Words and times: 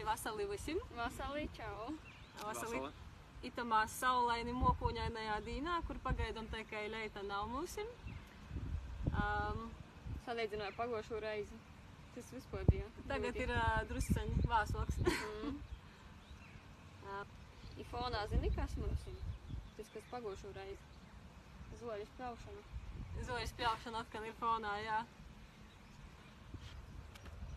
Vasarī 0.00 0.46
visiem! 0.48 0.78
Vasarī, 0.96 1.44
čau! 1.56 1.92
Vasarī! 2.40 2.80
Itamā 3.44 3.82
saulaini 3.90 4.54
mokuņainajā 4.54 5.36
dīnā, 5.44 5.80
kur 5.86 5.98
pagaidām 6.04 6.46
tikai 6.52 6.86
leita 6.92 7.22
nav 7.26 7.48
mūsim. 7.50 7.88
Um, 9.12 9.68
Salīdzināju 10.24 10.76
pagošo 10.78 11.20
reizi. 11.20 11.58
Tas 12.14 12.28
vispār 12.32 12.64
bija. 12.70 12.86
tagad 13.08 13.36
ir 13.40 13.50
uh, 13.52 13.80
drusceņi 13.90 14.46
vāsloks. 14.48 15.00
Mm. 15.02 15.58
Uh, 17.02 17.24
I 17.80 17.86
fonā 17.90 18.26
zini, 18.30 18.52
kas 18.56 18.76
mums 18.80 19.08
ir? 19.10 19.18
Tas, 19.76 19.90
kas 19.96 20.08
pagošo 20.12 20.52
reizi. 20.56 20.92
Zoļu 21.82 22.06
spļaušana. 22.14 22.62
Zojas 23.26 23.52
pļaušana 23.58 24.04
atkal 24.04 24.24
ir 24.28 24.34
fonā, 24.40 24.72
jā. 24.84 25.00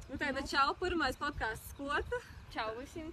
Nu, 0.10 0.18
tagad 0.22 0.46
čau, 0.50 0.74
pirmais 0.80 1.18
podkāsts 1.20 1.72
skolta. 1.74 2.20
Čau 2.54 2.68
visiem! 2.80 3.10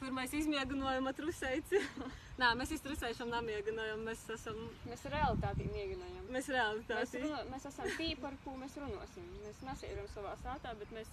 Pirmais 0.00 0.32
izmēģinājuma 0.34 1.12
trusēci. 1.14 1.78
Nā, 2.40 2.48
mēs 2.58 2.72
iztrusējušam 2.74 3.30
namieginājam, 3.30 4.00
mēs 4.08 4.24
esam, 4.34 4.56
Mēs 4.88 5.04
realitātī 5.12 5.68
mēģinājām. 5.70 6.24
mēs 6.26 6.32
Mēs, 6.34 6.48
realitāti. 6.56 7.20
runo, 7.22 7.38
mēs 7.52 7.66
esam 7.70 7.90
tī, 7.98 8.08
par 8.18 8.34
ko 8.42 8.56
mēs 8.58 8.74
runāsim. 8.82 9.28
Mēs 9.44 9.60
nesēžam 9.68 10.08
savā 10.16 10.32
sātā, 10.42 10.72
bet 10.80 10.90
mēs 10.96 11.10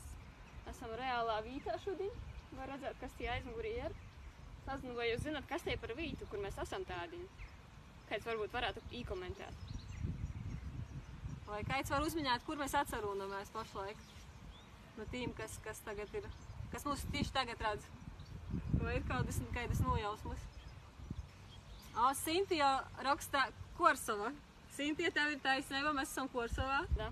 esam 0.74 0.96
reālā 0.98 1.38
vītā 1.46 1.78
šodien. 1.84 2.16
Var 2.58 2.72
redzēt, 2.74 2.98
kas 3.04 3.14
tie 3.20 3.30
aizmugurī 3.36 3.76
ir. 3.86 3.94
Sazinu, 4.66 4.96
vai 4.98 5.12
jūs 5.12 5.22
zināt, 5.28 5.46
kas 5.50 5.62
tie 5.68 5.76
par 5.82 5.94
vītu, 5.98 6.26
kur 6.32 6.42
mēs 6.42 6.58
esam 6.64 6.82
tādi? 6.90 7.22
Kāds 8.10 8.26
varbūt 8.26 8.56
varētu 8.58 8.82
īkomentēt. 9.04 9.68
Vai 11.50 11.62
kāds 11.70 11.94
var 11.94 12.02
uzminēt, 12.06 12.42
kur 12.48 12.58
mēs 12.58 12.74
atcerūnamies 12.82 13.54
pašlaik? 13.54 14.02
No 15.00 15.08
tīm, 15.14 15.32
kas, 15.38 15.56
kas 15.64 15.80
tagad 15.86 16.12
ir, 16.20 16.26
kas 16.74 16.84
mūs 16.84 17.06
tieši 17.14 17.32
tagad 17.36 17.62
redz. 17.64 17.88
Vai 18.82 18.98
ir 18.98 19.06
kādas, 19.08 19.38
kādas 19.56 19.80
nojausmas? 19.86 20.42
O, 21.96 22.10
Sintija 22.20 22.70
raksta 23.06 23.46
Korsova. 23.78 24.34
Sintija, 24.76 25.12
tev 25.16 25.34
ir 25.34 25.42
taisnība, 25.44 25.94
mēs 25.96 26.12
esam 26.12 26.28
Korsovā. 26.34 26.82
Da. 27.00 27.10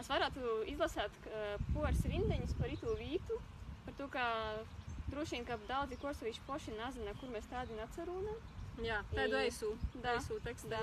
Es 0.00 0.08
varētu 0.10 0.54
izlasīt 0.68 1.28
poras 1.72 2.00
rindiņas 2.10 2.56
par 2.58 2.72
itu 2.72 2.94
vītu, 2.98 3.36
par 3.86 3.96
to, 3.98 4.08
ka 4.12 4.24
droši 5.12 5.38
vien, 5.38 5.46
ka 5.48 5.58
daudzi 5.68 5.98
korsavīši 6.02 6.42
poši 6.48 6.74
nezina, 6.78 7.14
kur 7.20 7.30
mēs 7.32 7.46
tādi 7.52 7.76
necerūnam. 7.78 8.40
Jā, 8.82 9.00
tādu 9.14 9.38
eisu, 9.38 9.70
eisu 10.02 10.40
tekstu. 10.44 10.72
Da. 10.72 10.82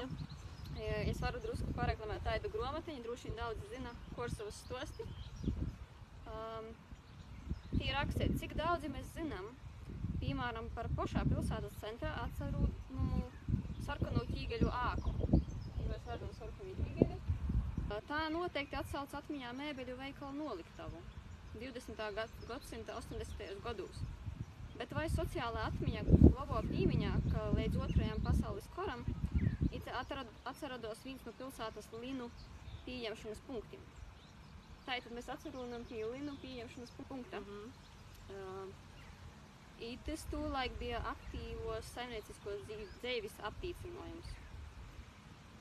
Es 1.06 1.20
varu 1.22 1.42
drusku 1.44 1.74
pareklamēt 1.76 2.24
tādu 2.26 2.50
grāmatiņu, 2.54 3.04
droši 3.04 3.30
vien 3.30 3.42
daudz 3.42 3.68
zina 3.74 3.92
Korsavas 4.16 4.62
stosti. 4.64 5.06
Um, 6.32 6.72
Tie 7.72 7.88
ir 7.88 7.96
rakstīts, 7.96 8.40
cik 8.42 8.52
daudzi 8.60 8.90
mēs 8.92 9.08
zinām, 9.16 9.46
piemēram, 10.22 10.68
par 10.76 10.90
pašā 10.98 11.22
pilsētas 11.30 11.78
centrā 11.80 12.10
atcerūnumu 12.26 13.22
sarkanu 13.86 14.26
ķīgeļu 14.28 14.68
āku. 14.80 15.14
Mēs 15.88 16.04
redzam 16.10 16.34
sarkanu 16.38 16.76
ķīgeļu. 16.82 17.18
Tā 18.10 18.20
noteikti 18.36 18.78
atsauc 18.80 19.16
atmiņā 19.22 19.54
mēbeļu 19.62 19.96
veikalu 20.02 20.36
noliktavu 20.44 21.00
20. 21.56 22.12
gad- 22.20 22.44
gadsimta 22.52 23.00
80. 23.00 23.64
gados. 23.64 24.04
Bet 24.78 24.94
vai 25.00 25.08
sociālā 25.16 25.66
atmiņa 25.72 26.04
glabā 26.12 26.62
pīmiņā, 26.68 27.16
ka 27.32 27.48
līdz 27.56 27.82
otrajam 27.88 28.22
pasaules 28.28 28.70
karam 28.76 29.04
it 29.72 29.88
atcerados 30.54 31.04
viens 31.08 31.26
no 31.26 31.34
pilsētas 31.40 31.92
linu 32.04 32.30
pieņemšanas 32.86 33.44
punktiem? 33.48 33.84
Tātad 34.86 35.14
mēs 35.16 35.30
atcerunam 35.30 35.84
pie 35.90 36.04
linu 36.06 36.34
pieņemšanas 36.44 36.96
punkta. 37.10 37.40
Mhm. 37.40 37.72
Uh, 38.32 38.72
Itis 39.82 40.22
tūlaik 40.30 40.76
bija 40.78 41.00
aktīvos 41.10 41.88
saimnieciskos 41.96 42.60
dzīv- 42.68 42.92
dzīves 43.02 43.34
aptīcinājums. 43.50 44.28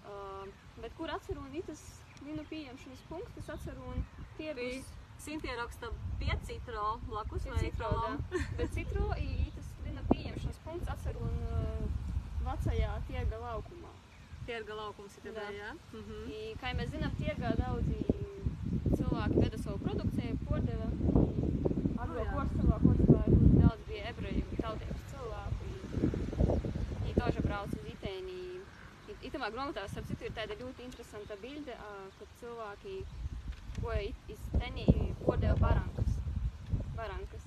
Uh, 0.05 0.45
bet 0.83 0.93
kur 0.99 1.09
atceru 1.15 1.41
un 1.41 1.55
itis 1.57 1.81
linu 2.27 2.45
pieņemšanas 2.51 3.05
punkts, 3.09 3.33
tas 3.39 3.49
atceru 3.57 3.87
un 3.95 4.05
tirgus. 4.37 4.91
Sintija 5.21 5.57
raksta 5.57 5.89
pie 6.21 6.33
citro, 6.49 6.85
blakus 7.09 7.43
Pie 7.45 7.57
citro. 7.65 7.91
Bet 8.59 8.71
citro 8.73 9.09
i 9.21 9.51
tas 9.57 9.67
linu 9.85 10.05
pieņemšanas 10.09 10.61
punkts 10.65 10.89
atceru 10.89 11.21
un 11.27 11.35
uh, 11.49 11.83
vecajā 12.47 12.93
tiega 13.09 13.41
laukumā. 13.43 13.91
Tirga 14.49 14.79
laukums 14.79 15.19
ir 15.21 15.27
tādā, 15.29 15.49
jā. 15.53 15.75
Mhm. 15.93 16.23
I, 16.33 16.41
kā 16.63 16.73
mēs 16.79 16.89
zinām, 16.95 17.13
tiegā 17.21 17.53
daudzi 17.61 18.01
cilvēki 19.21 19.41
veda 19.45 19.59
savu 19.61 19.79
produkciju. 19.85 20.37
Korsavā, 22.11 22.77
Korsavā 22.81 23.21
ir 23.29 23.35
ļoti 23.37 23.59
daudz 23.61 23.83
bija 23.89 24.05
ebreju 24.11 24.45
tautības 24.63 25.03
cilvēku. 25.11 25.65
I 27.11 27.13
toža 27.19 27.43
brauc 27.45 27.75
uz 27.77 27.89
Itēni. 27.93 28.37
I- 29.13 29.19
Itamā 29.29 29.51
grāmatā, 29.53 29.85
starp 29.93 30.07
citu, 30.09 30.25
ir 30.25 30.33
tāda 30.39 30.57
ļoti 30.57 30.87
interesanta 30.87 31.37
bilde, 31.43 31.77
kad 32.19 32.29
cilvēki 32.41 32.95
it- 34.09 34.17
iz 34.29 34.39
Teni 34.59 34.87
i 34.89 35.13
podeva 35.25 35.57
barankas. 35.61 36.17
Barankas. 36.97 37.45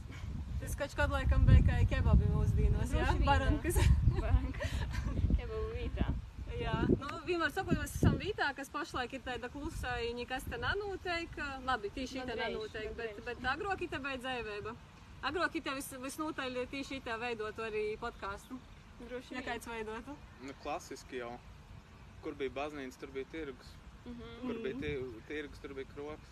Tas 0.62 0.76
kaut 0.76 0.94
kādā 1.00 1.10
laikam 1.18 1.46
bija 1.46 1.62
kā 1.72 1.82
kebabi 1.90 2.30
mūsdienos, 2.36 2.94
jā. 2.94 3.10
Barankas. 3.26 3.76
Barankas. 4.20 4.70
Kebabu 5.38 5.74
vītā. 5.74 6.14
Jā, 6.64 6.74
nu, 7.00 7.08
vienmēr 7.28 7.52
sakot, 7.52 7.76
mēs 7.80 7.94
esam 7.98 8.16
vītā, 8.22 8.48
kas 8.56 8.70
pašlaik 8.72 9.14
ir 9.18 9.24
tāda 9.26 9.50
klusa, 9.52 9.96
ja 10.00 10.12
nekas 10.16 10.46
te 10.48 10.60
nenotiek. 10.62 11.34
Labi, 11.68 11.90
tieši 11.96 12.24
tā 12.30 12.36
nenotiek, 12.40 12.94
bet, 13.00 13.20
bet 13.26 13.42
agrāk 13.54 13.84
tā 13.92 14.00
bija 14.04 14.20
dzīvība. 14.24 14.76
Agrāk 15.30 15.58
tā 15.66 15.74
vis, 15.78 15.90
visnotaļ 16.04 16.62
tieši 16.72 17.02
tā 17.06 17.18
veidotu 17.20 17.64
arī 17.66 17.84
podkāstu. 18.00 18.60
Droši 19.04 19.34
Ja 19.36 19.40
vien. 19.42 19.48
kāds 19.50 19.68
veidotu. 19.68 20.16
Nu, 20.44 20.54
klasiski 20.64 21.20
jau. 21.20 21.32
Kur 22.24 22.36
bija 22.40 22.54
baznīca, 22.56 23.00
tur 23.02 23.12
bija 23.16 23.26
tirgus. 23.32 23.74
Mhm. 24.06 24.30
Kur 24.48 24.62
bija 24.64 24.80
ti- 24.80 25.24
tirgus, 25.28 25.60
tur 25.60 25.74
bija 25.74 25.88
kroks. 25.96 26.30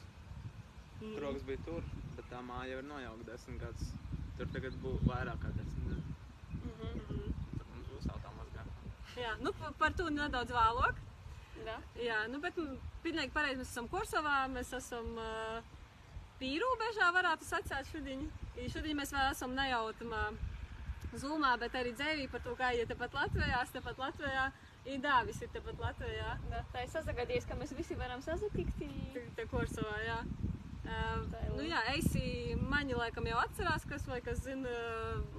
Mm. 1.01 1.15
Kroks 1.17 1.43
bija 1.43 1.57
tur, 1.65 1.83
bet 2.15 2.25
tā 2.31 2.39
māja 2.45 2.71
jau 2.71 2.77
ir 2.79 2.87
nojaukta 2.87 3.25
desmit 3.31 3.59
gadus. 3.59 3.91
Tur 4.37 4.47
tagad 4.53 4.73
būs 4.83 5.01
vairāk 5.07 5.39
kā 5.43 5.51
desmit 5.57 5.87
gadus. 5.87 6.15
Mhm. 6.61 6.87
Mhm. 6.95 7.33
Tur 7.57 7.65
mums 7.73 7.87
būs 7.91 8.05
tā 8.07 8.31
mazgā. 8.39 8.63
Jā, 9.21 9.35
nu, 9.43 9.51
pa- 9.61 9.71
par 9.81 9.93
to 9.97 10.09
nedaudz 10.09 10.51
vēlāk. 10.55 10.99
Da. 11.65 11.75
Jā, 12.01 12.23
nu, 12.31 12.39
bet 12.41 12.55
pilnīgi 13.03 13.33
pareizi 13.35 13.59
mēs 13.61 13.69
esam 13.73 13.87
Korsovā, 13.91 14.37
mēs 14.49 14.71
esam 14.73 15.11
uh, 15.21 15.59
pīrūbežā, 16.39 17.09
varētu 17.13 17.45
sacīt 17.45 17.91
šodien. 17.91 18.23
Šodien 18.73 18.97
mēs 18.97 19.11
vēl 19.13 19.29
esam 19.31 19.53
nejautamā 19.57 20.23
zūmā, 21.21 21.51
bet 21.61 21.75
arī 21.75 21.91
dzēvī 21.97 22.25
par 22.31 22.41
to, 22.45 22.55
kā 22.59 22.71
iet 22.77 22.89
tepat 22.89 23.13
Latvijā, 23.13 23.61
tepat 23.75 23.99
Latvijā, 24.01 24.45
i 24.89 24.97
dāvis 25.03 25.41
ir 25.45 25.51
tepat 25.53 25.77
Latvijā, 25.83 26.37
Da. 26.49 26.63
Tā 26.73 26.85
ir 26.85 26.89
sazagadies, 26.89 27.45
ka 27.45 27.53
mēs 27.59 27.75
visi 27.77 27.95
varam 27.99 28.21
sazatikt. 28.25 28.81
i- 28.81 29.27
te, 29.35 29.45
Korsovā, 29.51 29.97
jā. 30.07 30.17
Uh, 30.81 31.27
nu 31.55 31.61
jā, 31.67 31.77
Eisi 31.93 32.55
mani 32.57 32.93
laikam 32.97 33.27
jau 33.29 33.37
atcerās, 33.37 33.85
kas 33.87 34.07
vai 34.09 34.19
kas 34.21 34.39
zina, 34.41 34.69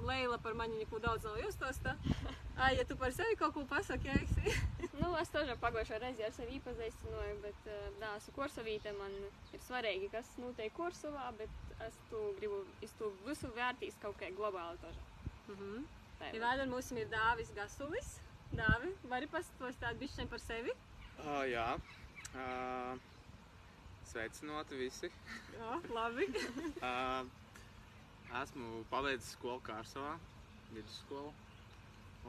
Leila 0.06 0.38
par 0.38 0.54
mani 0.54 0.78
neko 0.84 1.00
daudz 1.02 1.24
nav 1.24 1.36
jūstosta. 1.42 1.96
Ai, 2.62 2.76
ja 2.78 2.84
tu 2.86 2.94
par 2.96 3.10
sevi 3.14 3.34
kaut 3.38 3.54
ko 3.56 3.64
pasaki, 3.66 4.12
Eksi? 4.14 4.52
nu, 5.00 5.08
es 5.18 5.32
tožā 5.34 5.56
pagošā 5.62 5.98
reizi 6.02 6.22
ar 6.22 6.34
sevi 6.36 6.60
iepazīstināju, 6.60 7.38
bet 7.42 7.70
eh, 7.72 7.88
tā, 7.98 8.12
esmu 8.20 8.36
kursavīte, 8.36 8.92
man 9.00 9.16
ir 9.56 9.64
svarīgi, 9.66 10.10
kas 10.12 10.30
notiek 10.38 10.74
kursovā, 10.76 11.26
bet 11.40 11.82
es 11.88 11.98
tu 12.10 12.20
gribu, 12.38 12.60
es 12.86 12.94
tu 13.00 13.10
visu 13.26 13.50
vērtīs 13.56 13.98
kaut 14.04 14.14
kā 14.20 14.30
globāli 14.36 14.78
tožā. 14.84 15.10
Mhm. 15.48 15.74
Mm 15.82 15.90
Ir 16.30 16.38
vēl 16.38 16.68
mums 16.70 16.92
ir 16.94 17.08
Dāvis 17.10 17.50
Gasulis. 17.56 18.12
Dāvi, 18.54 18.92
vari 19.10 19.26
pastāstīt 19.32 19.98
bišķiņ 19.98 20.28
par 20.30 20.42
sevi? 20.42 20.74
Uh, 21.16 21.40
jā. 21.50 21.66
Uh, 22.30 22.92
sveicināti 24.06 24.78
visi. 24.78 25.10
jā, 25.56 25.78
labi. 25.90 26.28
uh, 26.90 27.24
esmu 28.42 28.84
pabeidzis 28.92 29.34
skolu 29.34 29.58
Kārsavā, 29.66 30.14
vidusskolu. 30.76 31.32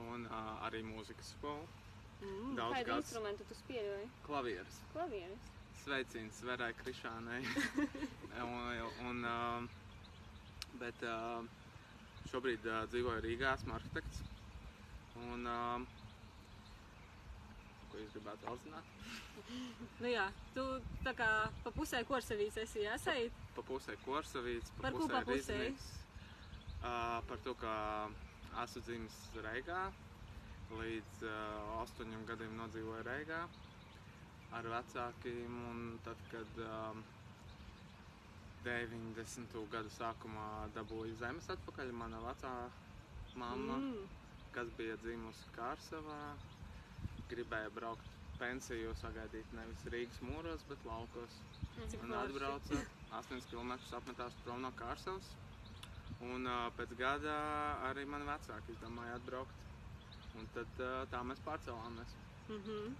Un 0.01 0.25
uh, 0.25 0.65
arī 0.65 0.81
mūzikas 0.85 1.33
skolu. 1.37 1.65
Mm. 2.23 2.53
Daudz 2.57 2.75
Kādu 2.77 2.87
gadus 2.87 3.09
instrumentu 3.09 3.45
tu 3.49 3.57
spēlēji? 3.59 4.07
klavieres. 4.25 4.79
Klavieris. 4.93 5.49
Sveiciens 5.83 6.39
Verai 6.47 6.71
Krišānai. 6.79 7.41
un, 8.45 8.91
un, 9.09 9.25
uh, 9.27 9.67
bet 10.79 11.03
uh, 11.03 11.43
šobrīd 12.31 12.65
uh, 12.69 12.85
dzīvoju 12.93 13.23
Rīgā, 13.25 13.53
esmu 13.59 13.75
arhitekts. 13.75 14.23
Un, 15.27 15.45
uh, 15.45 15.83
ko 17.91 18.01
jūs 18.01 18.15
gribētu 18.15 18.47
vēl 18.49 18.61
zināt? 18.65 18.85
Nu 20.01 20.09
jā, 20.09 20.23
tu 20.55 20.63
tā 21.05 21.11
kā 21.17 21.27
pa 21.63 21.71
pusē 21.75 21.99
korsavīs 22.07 22.55
esi 22.63 22.85
jāsait. 22.85 23.35
Pa 23.53 23.61
pusē 23.67 23.93
Korsavīts, 24.05 24.71
pa 24.77 24.87
Par 24.87 24.95
pa 25.11 25.19
pusē? 25.27 25.57
Rizniks. 25.59 25.89
Uh, 26.79 27.19
par 27.27 27.37
to, 27.45 27.53
ka 27.59 27.73
esmu 28.61 28.81
dzimis 28.85 29.15
Reigā. 29.45 29.81
Līdz 30.73 31.23
uh, 31.27 31.81
astoņiem 31.83 32.23
gadiem 32.29 32.53
nodzīvoju 32.57 33.03
Reigā 33.07 33.41
ar 34.57 34.69
vecākiem. 34.75 35.57
Un 35.71 35.81
tad, 36.05 36.21
kad 36.31 36.59
um, 36.65 37.03
90. 38.65 39.57
gadu 39.73 39.91
sākumā 39.97 40.47
dabūju 40.77 41.17
zemes 41.19 41.49
atpakaļ. 41.53 41.91
Mana 42.03 42.21
vecā 42.23 42.53
mamma, 43.35 43.77
Mm. 43.81 44.07
kas 44.53 44.69
bija 44.77 44.95
dzimusi 45.01 45.49
Kārsavā, 45.55 46.19
gribēja 47.31 47.71
braukt 47.73 48.05
pensiju, 48.37 48.93
sagaidīt 49.01 49.49
nevis 49.57 49.81
Rīgas 49.89 50.19
mūros, 50.21 50.61
bet 50.69 50.77
laukos. 50.85 51.39
Cik 51.89 52.03
Un 52.03 52.13
forši. 52.13 52.19
atbrauca 52.21 52.83
8 53.19 53.47
km 53.49 53.71
apmetās 53.97 54.33
prom 54.45 54.61
no 54.61 54.71
Kārsavas. 54.77 55.31
Un 56.23 56.47
uh, 56.47 56.67
pēc 56.77 56.93
gada 56.99 57.35
arī 57.89 58.05
mani 58.07 58.27
vecāki 58.29 58.75
izdomāja 58.75 59.17
atbraukt. 59.19 59.65
Un 60.39 60.47
tad 60.55 60.79
uh, 60.81 61.03
tā 61.11 61.21
mēs 61.27 61.41
pārcēlāmies. 61.45 62.15
Mhm. 62.49 62.93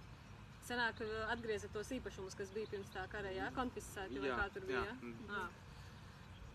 Senāk 0.64 1.00
uh, 1.04 1.12
atgriezat 1.32 1.72
tos 1.76 1.90
īpašumus, 1.92 2.36
kas 2.38 2.52
bija 2.54 2.70
pirms 2.72 2.92
tā 2.94 3.04
kara, 3.12 3.32
jā, 3.36 3.50
konfiscēti 3.56 4.20
vai 4.22 4.30
Jā, 4.30 4.38
kā 4.40 4.48
tur 4.54 4.66
bija? 4.68 4.84
jā. 4.88 5.12
jā? 5.12 5.40
Ā. 5.42 5.44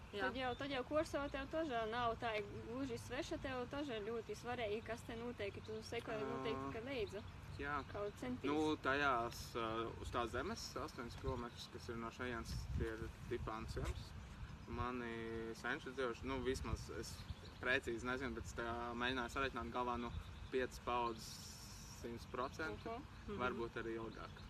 Jā. 0.09 0.23
Tad 0.25 0.37
jau, 0.39 0.53
tad 0.57 0.71
jau 0.73 0.79
Korsava 0.89 1.29
tev 1.29 1.49
tožā 1.51 1.83
nav 1.91 2.15
tā 2.21 2.31
gluži 2.65 2.95
sveša, 3.03 3.37
tev 3.43 3.59
tožā 3.69 3.99
ļoti 4.07 4.33
svarīgi, 4.39 4.79
kas 4.87 5.03
te 5.05 5.17
notiek, 5.19 5.59
tu 5.67 5.75
sekoji 5.85 6.25
noteikti, 6.31 6.71
ka 6.73 6.81
līdzi 6.87 7.21
Jā. 7.61 7.75
kaut 7.91 8.17
centīs. 8.17 8.49
Nu, 8.49 8.73
tajās 8.81 9.43
uz 10.01 10.09
tās 10.15 10.31
zemes, 10.33 10.63
8 10.81 11.13
km, 11.21 11.45
kas 11.75 11.91
ir 11.93 11.99
no 12.01 12.09
šejienes, 12.17 12.55
tie 12.79 12.89
ir 12.95 13.05
tipāns 13.29 13.77
jums. 13.77 14.07
Mani 14.69 15.53
senči 15.57 15.89
dzīvojuši, 15.95 16.27
nu, 16.29 16.37
vismaz 16.45 16.83
es 16.99 17.13
precīzi 17.59 18.05
nezinu, 18.07 18.35
bet 18.37 18.45
es 18.45 18.53
tā 18.57 18.67
mēģināju 18.95 19.33
sareiķināt 19.33 19.71
galvā 19.73 19.95
no 19.99 20.11
5 20.53 20.79
paudzes 20.85 21.29
100%, 22.03 22.85
Oho, 22.87 22.99
Mhm. 23.27 23.39
varbūt 23.41 23.79
arī 23.81 23.95
ilgāk. 23.99 24.43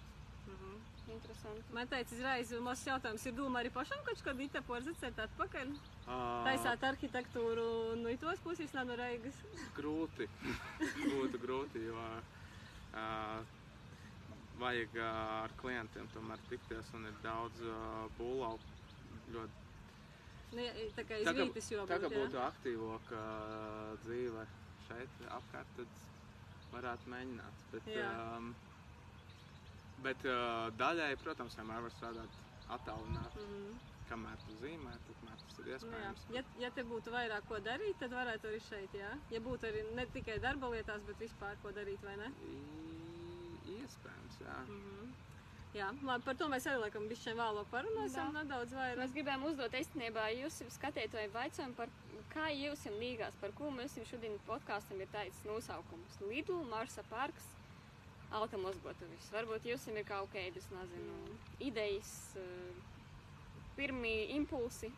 Mhm. 0.47 0.75
interesanti. 1.09 1.63
Man 1.73 1.87
teica, 1.87 2.13
izraiz, 2.13 2.51
mūsu 2.61 2.85
jautājums 2.91 3.23
ir 3.25 3.33
doma 3.33 3.59
arī 3.63 3.71
pašam, 3.73 3.97
kaut 4.05 4.21
kad 4.23 4.39
ita 4.39 4.61
porzicēt 4.61 5.17
atpakaļ. 5.23 5.71
Uh, 6.05 6.43
Taisāt 6.45 6.83
arhitektūru, 6.85 7.95
nu, 7.97 8.09
i 8.09 8.17
tos 8.17 8.37
puses 8.43 8.71
nav 8.73 8.85
no 8.85 8.95
Reigas. 8.95 9.33
Grūti. 9.75 10.27
Būtu 11.15 11.41
grūti, 11.41 11.81
jo 11.87 11.97
uh, 11.97 13.41
vajag 14.59 14.95
uh, 15.01 15.43
ar 15.47 15.55
klientiem 15.57 16.07
tomēr 16.13 16.37
tikties 16.51 16.93
un 16.93 17.05
ir 17.09 17.17
daudz 17.23 17.59
uh, 17.65 18.05
būlau. 18.19 18.59
Ļoti 19.33 19.58
Nu, 20.49 20.65
tā 20.97 21.03
kā 21.05 21.19
izvītis 21.21 21.67
jau 21.71 21.83
Tā 21.89 21.99
kā 22.01 22.09
būtu, 22.09 22.39
aktīvāka 22.41 23.19
dzīve 24.05 24.45
šeit, 24.87 25.19
apkārt, 25.35 25.75
tad 25.77 25.99
varētu 26.73 27.11
mēģināt. 27.13 27.61
Bet, 27.73 27.89
Jā. 27.93 28.07
um, 28.37 28.49
bet 30.05 30.25
uh, 30.25 30.71
daļai, 30.79 31.11
protams, 31.21 31.57
vienmēr 31.59 31.85
var 31.85 31.95
strādāt 31.97 32.41
attālināti. 32.77 33.45
Mhm. 33.45 33.77
Kamēr 34.09 34.39
tu 34.41 34.55
zīmē, 34.57 34.95
tikmēr 35.05 35.41
tas 35.43 35.57
ir 35.59 35.65
Nu, 35.67 35.69
jā. 35.69 35.77
iespējams. 35.77 36.21
Ja, 36.33 36.41
ja 36.63 36.69
te 36.73 36.81
būtu 36.89 37.11
vairāk 37.13 37.45
ko 37.45 37.59
darīt, 37.61 37.99
tad 38.01 38.15
varētu 38.17 38.49
arī 38.49 38.61
šeit, 38.65 38.95
jā. 38.97 39.11
Ja 39.29 39.41
būtu 39.45 39.69
arī 39.69 39.83
ne 39.93 40.05
tikai 40.15 40.39
darba 40.41 40.71
lietās, 40.73 41.03
bet 41.05 41.21
vispār 41.21 41.59
ko 41.61 41.69
darīt, 41.77 42.01
vai 42.07 42.15
ne? 42.17 42.31
I, 42.49 42.55
iespējams, 43.77 44.39
jā. 44.41 44.57
Mhm. 44.65 45.11
Jā, 45.77 45.91
labi, 46.01 46.25
par 46.25 46.37
to 46.37 46.47
mēs 46.49 46.65
arī 46.65 46.79
laikam 46.81 47.05
bišķiņ 47.11 47.35
vēlāk 47.37 47.67
parunāsim 47.69 48.31
Da. 48.31 48.41
nedaudz 48.41 48.71
vairāk. 48.73 49.01
Mēs 49.03 49.11
gribējām 49.13 49.43
uzdot 49.51 49.75
īstenībā 49.77 50.23
jūsu 50.33 50.65
skatītāju 50.73 51.29
jautājumu 51.29 51.77
par 51.77 51.91
kā 52.33 52.47
jūs 52.53 52.85
jums 52.87 53.01
līgās, 53.01 53.37
par 53.41 53.53
ko 53.57 53.69
mēs 53.73 53.97
jums 53.97 54.09
šodien 54.09 54.37
podkāstam 54.47 55.01
ir 55.01 55.09
tāds 55.13 55.37
nosaukums. 55.45 56.17
Lidl, 56.25 56.63
Marsa 56.71 57.03
parks, 57.09 57.45
automozgotuvis. 58.31 59.29
Varbūt 59.33 59.69
jums 59.69 59.85
ir 59.89 60.01
kaut 60.07 60.33
kādas, 60.33 60.65
nezinu, 60.73 61.37
idejas, 61.59 62.15
eh, 62.37 62.73
pirmie 63.77 64.31
impulsi. 64.37 64.91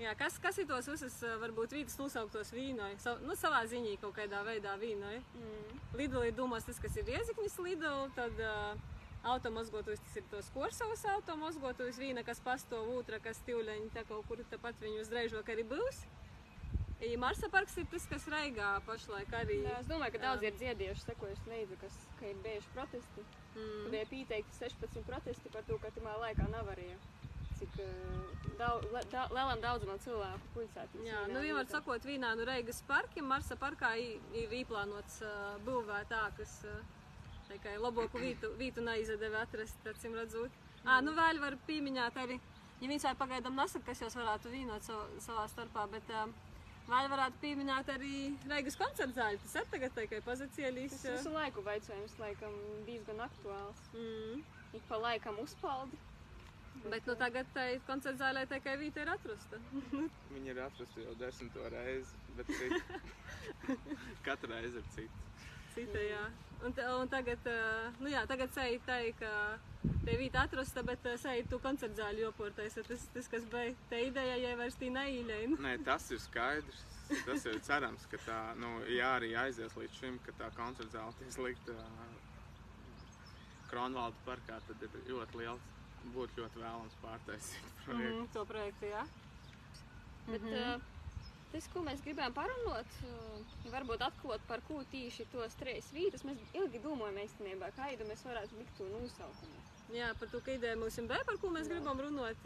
Jā, 0.00 0.16
kas, 0.18 0.38
kas 0.38 0.58
ir 0.58 0.66
tos 0.66 0.86
visas, 0.88 1.22
eh, 1.22 1.36
varbūt 1.42 1.74
vītas 1.76 1.98
nosauktos 1.98 2.50
vīnoju? 2.50 2.98
Sa, 2.98 3.16
nu, 3.18 3.34
savā 3.34 3.66
ziņā 3.66 4.00
kaut 4.00 4.14
kādā 4.16 4.42
veidā 4.42 4.78
vīnoju. 4.78 5.22
Mm. 5.34 5.82
Lidl 5.94 6.22
ir 6.26 6.32
domās 6.32 6.64
tas, 6.64 6.78
kas 6.78 6.96
ir 6.96 7.04
ieziknis 7.04 7.58
Lidl, 7.58 8.08
tad 8.16 8.32
uh, 8.40 8.74
automozgotuvis 9.22 10.02
tas 10.02 10.16
ir 10.18 10.26
tos 10.30 10.48
korsavas 10.54 11.04
automozgotuvis, 11.14 12.00
vīna, 12.00 12.24
kas 12.26 12.42
pastāv 12.42 12.90
otra, 12.96 13.20
kas 13.22 13.40
tīvleņi 13.46 13.92
tā 13.94 14.04
kaut 14.08 14.26
kur 14.28 14.42
tepat 14.50 14.78
viņu 14.82 15.04
uzreižok 15.04 15.54
arī 15.54 15.66
būs. 15.68 16.02
I 17.02 17.16
Marsa 17.18 17.48
parks 17.50 17.74
ir 17.82 17.86
tas, 17.90 18.04
kas 18.06 18.28
raigā 18.30 18.76
pašlaik 18.86 19.32
arī. 19.34 19.58
Jā, 19.64 19.80
es 19.82 19.88
domāju, 19.90 20.14
ka 20.14 20.20
daudz 20.22 20.46
ir 20.46 20.54
dziedājuši, 20.60 21.02
sekojuši 21.08 21.50
līdzi, 21.50 21.78
kas 21.80 21.96
ka 22.20 22.28
ir 22.30 22.38
bijuši 22.44 22.70
protesti. 22.76 23.24
Mm. 23.56 23.88
Bija 23.90 24.04
pieteikti 24.12 24.58
16 24.60 25.02
protesti 25.08 25.50
par 25.54 25.66
to, 25.66 25.80
ka 25.82 25.90
tajā 25.96 26.14
laikā 26.22 26.46
nevarēja. 26.52 27.00
Cik 27.58 27.74
eh, 27.82 28.46
daudz, 28.60 28.86
da, 29.10 29.26
lielam 29.34 29.64
daudzumam 29.64 29.98
cilvēku 30.04 30.54
pulcēties. 30.54 31.02
Jā, 31.08 31.26
nu 31.34 31.42
vienmēr 31.42 31.66
sakot, 31.74 32.06
vīnā 32.06 32.36
no 32.38 32.46
Reigas 32.46 32.78
parkiem, 32.86 33.26
Marsa 33.34 33.58
parkā 33.58 33.96
ir 33.98 34.54
īplānots 34.62 35.18
būvēt 35.66 36.10
tā, 36.14 36.22
kas 36.38 36.54
uh, 36.70 37.01
tikai 37.52 37.76
labāku 37.80 38.20
vītu, 38.22 38.52
vītu 38.60 38.84
neizadeva 38.84 39.44
atrast, 39.46 39.88
acīm 39.92 40.16
redzot. 40.18 40.60
Ā, 40.82 40.98
nu 41.04 41.14
vēl 41.16 41.38
var 41.42 41.56
pieminēt 41.68 42.16
arī, 42.18 42.38
ja 42.82 42.90
viens 42.90 43.04
vai 43.06 43.14
pagaidām 43.18 43.58
nesaka, 43.58 43.90
kas 43.90 44.02
jūs 44.02 44.16
varētu 44.18 44.52
vīnot 44.52 44.86
sav, 44.86 45.04
savā 45.22 45.44
starpā, 45.52 45.86
bet 45.92 46.10
uh, 46.10 46.30
vēl 46.90 47.10
varētu 47.12 47.42
pieminēt 47.42 47.90
arī 47.94 48.14
Reigas 48.50 48.78
koncertu 48.80 49.18
zāli. 49.18 49.40
Tas 49.44 49.58
ir 49.60 49.68
tagad 49.74 49.94
tikai 49.98 50.22
pozīcijālīs. 50.26 50.96
Tas 50.96 51.18
visu 51.18 51.34
laiku 51.34 51.64
veicojums 51.66 52.16
laikam 52.22 52.56
diezgan 52.88 53.22
aktuāls. 53.28 53.84
Mm. 53.94 54.42
Ik 54.72 54.88
pa 54.88 54.98
laikam 55.00 55.38
uzpaldi. 55.42 56.00
Bet 56.82 57.06
nu, 57.06 57.14
tagad 57.14 57.46
tai 57.54 57.66
koncertu 57.86 58.24
zālē 58.24 58.42
tikai 58.50 58.74
vīta 58.80 59.04
ir 59.04 59.10
atrasta. 59.12 59.60
Viņi 60.34 60.50
ir 60.50 60.62
atrasti 60.64 61.04
jau 61.04 61.12
desmito 61.20 61.68
reizi, 61.70 62.22
bet 62.38 62.48
cik... 62.58 62.96
katru 64.26 64.50
reizi 64.50 64.80
ir. 64.80 64.88
Cita, 64.96 65.28
jā. 65.76 66.24
Un, 66.62 66.74
un 67.00 67.08
tagad, 67.10 67.38
ā, 67.50 67.92
nu 67.98 68.10
jā, 68.12 68.20
tagad 68.30 68.52
sēž 68.54 68.84
tā, 68.86 69.00
ka 69.18 69.30
te 70.04 70.14
vīta 70.20 70.44
atrasta, 70.46 70.82
bet 70.86 71.02
sēž 71.18 71.48
tu 71.50 71.58
koncertu 71.58 71.98
zāļu 71.98 72.22
joportais. 72.28 72.76
Tas, 72.86 73.06
tas, 73.14 73.28
kas 73.32 73.42
bija, 73.50 73.74
te 73.90 74.02
ideja, 74.06 74.36
ja 74.36 74.56
vairs 74.56 74.76
tī 74.78 74.92
neīļēja. 74.94 75.56
Nē, 75.58 75.76
tas 75.84 76.10
ir 76.14 76.20
skaidrs. 76.22 76.84
Tas 77.26 77.44
ir 77.50 77.58
cerams, 77.66 78.06
ka 78.08 78.16
tā, 78.24 78.38
nu, 78.56 78.70
ja 78.88 79.16
arī 79.18 79.32
aizies 79.36 79.74
līdz 79.76 79.98
šim, 79.98 80.20
ka 80.24 80.32
tā 80.38 80.52
koncerta 80.56 81.00
zāle 81.00 81.12
tiks 81.18 81.36
likta 81.42 81.74
Kronvalda 83.72 84.16
parkā, 84.26 84.60
tad 84.68 84.82
ir 84.86 84.96
ļoti 85.10 85.40
liels, 85.42 85.66
būtu 86.14 86.42
ļoti 86.42 86.62
vēlams 86.62 86.96
pārtaisīt 87.02 87.74
projektu. 87.84 88.16
Mm, 88.22 88.30
to 88.36 88.44
projektu, 88.48 88.86
jā. 88.92 89.04
Bet 90.28 90.42
Mhm. 90.42 90.54
uh, 90.54 90.91
tas, 91.52 91.68
ko 91.72 91.82
mēs 91.86 92.02
gribējām 92.04 92.34
parunāt, 92.36 92.96
uh, 93.08 93.68
varbūt 93.72 94.04
atklāt 94.08 94.44
par 94.48 94.62
ko 94.68 94.80
tieši 94.92 95.28
tos 95.32 95.56
trīs 95.60 95.90
vītas, 95.94 96.24
mēs 96.28 96.40
ilgi 96.56 96.80
domājam 96.84 97.22
īstenībā, 97.24 97.72
kādu 97.76 98.08
mēs 98.08 98.24
varētu 98.26 98.58
likt 98.60 98.74
to 98.78 98.88
nosaukumu. 98.92 99.60
Jā, 99.92 100.12
par 100.16 100.30
to, 100.32 100.40
ka 100.40 100.54
ideja 100.54 100.76
mums 100.80 100.96
ir 100.96 101.08
bija, 101.10 101.24
par 101.28 101.36
ko 101.40 101.50
mēs 101.52 101.66
Jā. 101.68 101.74
gribam 101.74 101.98
runāt. 102.00 102.38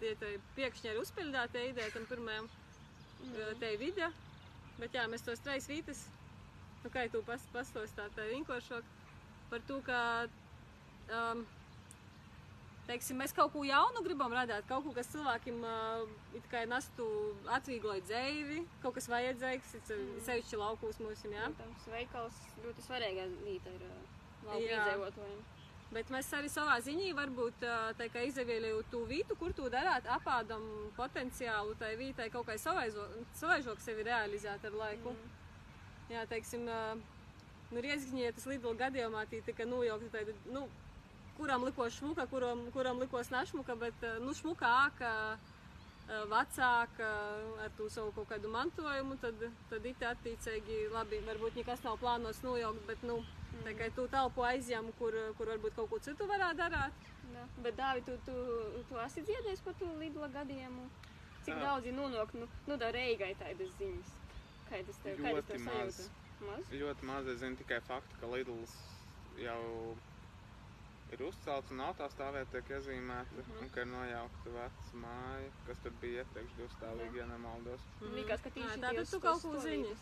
Tie 0.00 0.14
tā 0.18 0.32
pēkšņi 0.56 0.90
ir 0.90 0.98
uzpildīta 0.98 1.62
ideja 1.68 1.92
tam 1.94 2.06
pirmajam 2.10 2.48
mm. 2.48 3.60
te 3.60 3.70
video. 3.78 4.08
Bet 4.80 4.96
jā, 4.96 5.04
mēs 5.12 5.22
tos 5.22 5.42
trīs 5.44 5.68
vītas, 5.70 6.02
nu 6.82 6.90
kā 6.90 7.04
tu 7.12 7.20
pas, 7.26 7.42
pastostāt, 7.54 8.10
tā 8.16 8.26
vienkāršāk 8.32 8.86
par 9.50 9.62
to, 9.68 9.78
ka, 9.86 10.00
um, 11.12 11.44
teiksim, 12.90 13.20
mēs 13.20 13.34
kaut 13.36 13.52
ko 13.54 13.62
jaunu 13.66 14.02
gribam 14.04 14.34
radīt, 14.34 14.66
kaut 14.68 14.84
ko, 14.86 14.94
kas 14.96 15.10
cilvēkiem 15.12 15.62
it 16.38 16.48
kā 16.52 16.64
nestu 16.68 17.06
atviegloja 17.58 18.02
dzīvi, 18.08 18.64
kaut 18.82 18.96
kas 18.98 19.08
vajadzīgs, 19.12 19.76
mm. 19.86 20.18
sevišķi 20.26 20.60
laukos 20.60 21.00
mums, 21.02 21.24
jā. 21.24 21.46
Protams, 21.54 21.88
veikals 21.94 22.42
ļoti 22.64 22.86
svarīga 22.86 23.30
lieta 23.46 23.74
ir 23.76 23.88
lauku 24.48 24.66
iedzīvotājiem. 24.66 25.40
Bet 25.90 26.10
mēs 26.14 26.28
arī 26.38 26.46
savā 26.46 26.76
ziņā 26.86 27.08
varbūt 27.18 27.64
tā 27.98 28.06
kā 28.14 28.22
izvēlējām 28.28 28.90
to 28.92 29.00
vietu, 29.10 29.34
kur 29.38 29.54
to 29.58 29.66
darāt, 29.72 30.06
apādam 30.06 30.62
potenciālu 30.94 31.74
tai 31.80 31.96
vietai 31.98 32.28
kaut 32.30 32.46
kā 32.46 32.54
savaižok 32.62 33.82
sevi 33.82 34.06
realizēt 34.06 34.68
ar 34.70 34.76
laiku. 34.84 35.16
Mm. 35.16 35.32
Jā, 36.10 36.22
teiksim, 36.30 36.66
nu, 37.70 37.82
Riezgņie 37.82 38.30
tas 38.34 38.46
Lidl 38.50 38.78
gadījumā 38.78 39.24
tī 39.30 39.42
tika 39.46 39.66
nojaukta 39.66 40.10
tāda, 40.14 40.34
nu, 40.54 40.64
kuram 41.40 41.64
likos 41.64 41.96
šmuka, 41.96 42.26
kuram, 42.30 42.66
kuram 42.74 43.00
likos 43.00 43.32
nešmuka, 43.32 43.76
bet, 43.80 44.04
ā, 44.04 44.18
nu, 44.20 44.34
šmuka 44.36 44.68
āka, 44.84 45.10
ā, 45.10 46.22
vecāka 46.30 47.10
ar 47.64 47.72
to 47.78 47.88
savu 47.92 48.12
kaut 48.16 48.28
kādu 48.32 48.50
mantojumu, 48.52 49.16
tad, 49.22 49.44
tad 49.70 49.86
it 49.88 50.02
attiecīgi, 50.12 50.80
labi, 50.94 51.22
varbūt 51.28 51.60
nekas 51.60 51.84
nav 51.86 52.00
plānots 52.02 52.42
nojaukt, 52.44 52.84
bet, 52.90 53.04
nu, 53.08 53.20
tā 53.64 53.74
kā 53.78 53.88
tu 53.96 54.06
telpu 54.12 54.44
aizjām, 54.46 54.90
kur, 54.98 55.16
kur 55.38 55.52
varbūt 55.54 55.78
kaut 55.78 55.90
ko 55.92 56.00
citu 56.04 56.28
varētu 56.30 56.60
darīt. 56.60 57.08
Jā. 57.30 57.44
Bet, 57.62 57.76
Dāvi, 57.78 58.02
tu, 58.06 58.16
tu, 58.26 58.34
tu 58.88 58.98
esi 59.04 59.22
dziedājis 59.26 59.62
par 59.64 59.76
to 59.78 59.90
Lidla 60.00 60.28
gadījumu? 60.34 60.88
Cik 61.46 61.54
Jā. 61.54 61.60
daudz 61.62 61.86
ir 61.88 61.94
nonāk, 61.96 62.32
nu, 62.36 62.48
nu 62.68 62.76
da 62.80 62.90
reigai 62.92 63.30
tādas 63.40 63.70
ziņas? 63.78 64.16
Kādas 64.68 64.98
tev, 65.04 65.22
kādas 65.22 65.46
tev 65.48 65.62
maz. 65.64 66.00
sajūta? 66.00 66.26
Maz? 66.40 66.72
Ļoti 66.80 67.06
maz 67.08 67.28
es 67.30 67.38
zinu 67.42 67.58
tikai 67.60 67.78
faktu, 67.86 68.18
ka 68.20 68.28
Lidls 68.32 68.74
jau 69.40 69.62
ir 71.12 71.22
uzcelts 71.26 71.70
un 71.74 71.80
autostāvvieta 71.84 72.50
tiek 72.52 72.68
iezīmēta, 72.76 73.42
Mhm. 73.42 73.62
un 73.62 73.70
ka 73.74 73.80
ir 73.80 73.86
nojaukta 73.86 74.50
veca 74.56 74.96
māja, 75.04 75.50
kas 75.66 75.78
tur 75.82 75.92
bija 76.00 76.24
iepriekš 76.24 76.52
divstāvīgi, 76.58 77.16
ja 77.16 77.26
nemaldos. 77.26 77.80
Man 78.00 78.12
Likās, 78.18 78.42
ka 78.42 78.50
Ā, 78.50 78.52
tieši 78.52 78.80
tātad 78.84 79.10
tu 79.10 79.20
kaut 79.20 79.42
ko 79.42 79.48
viņa- 79.60 79.96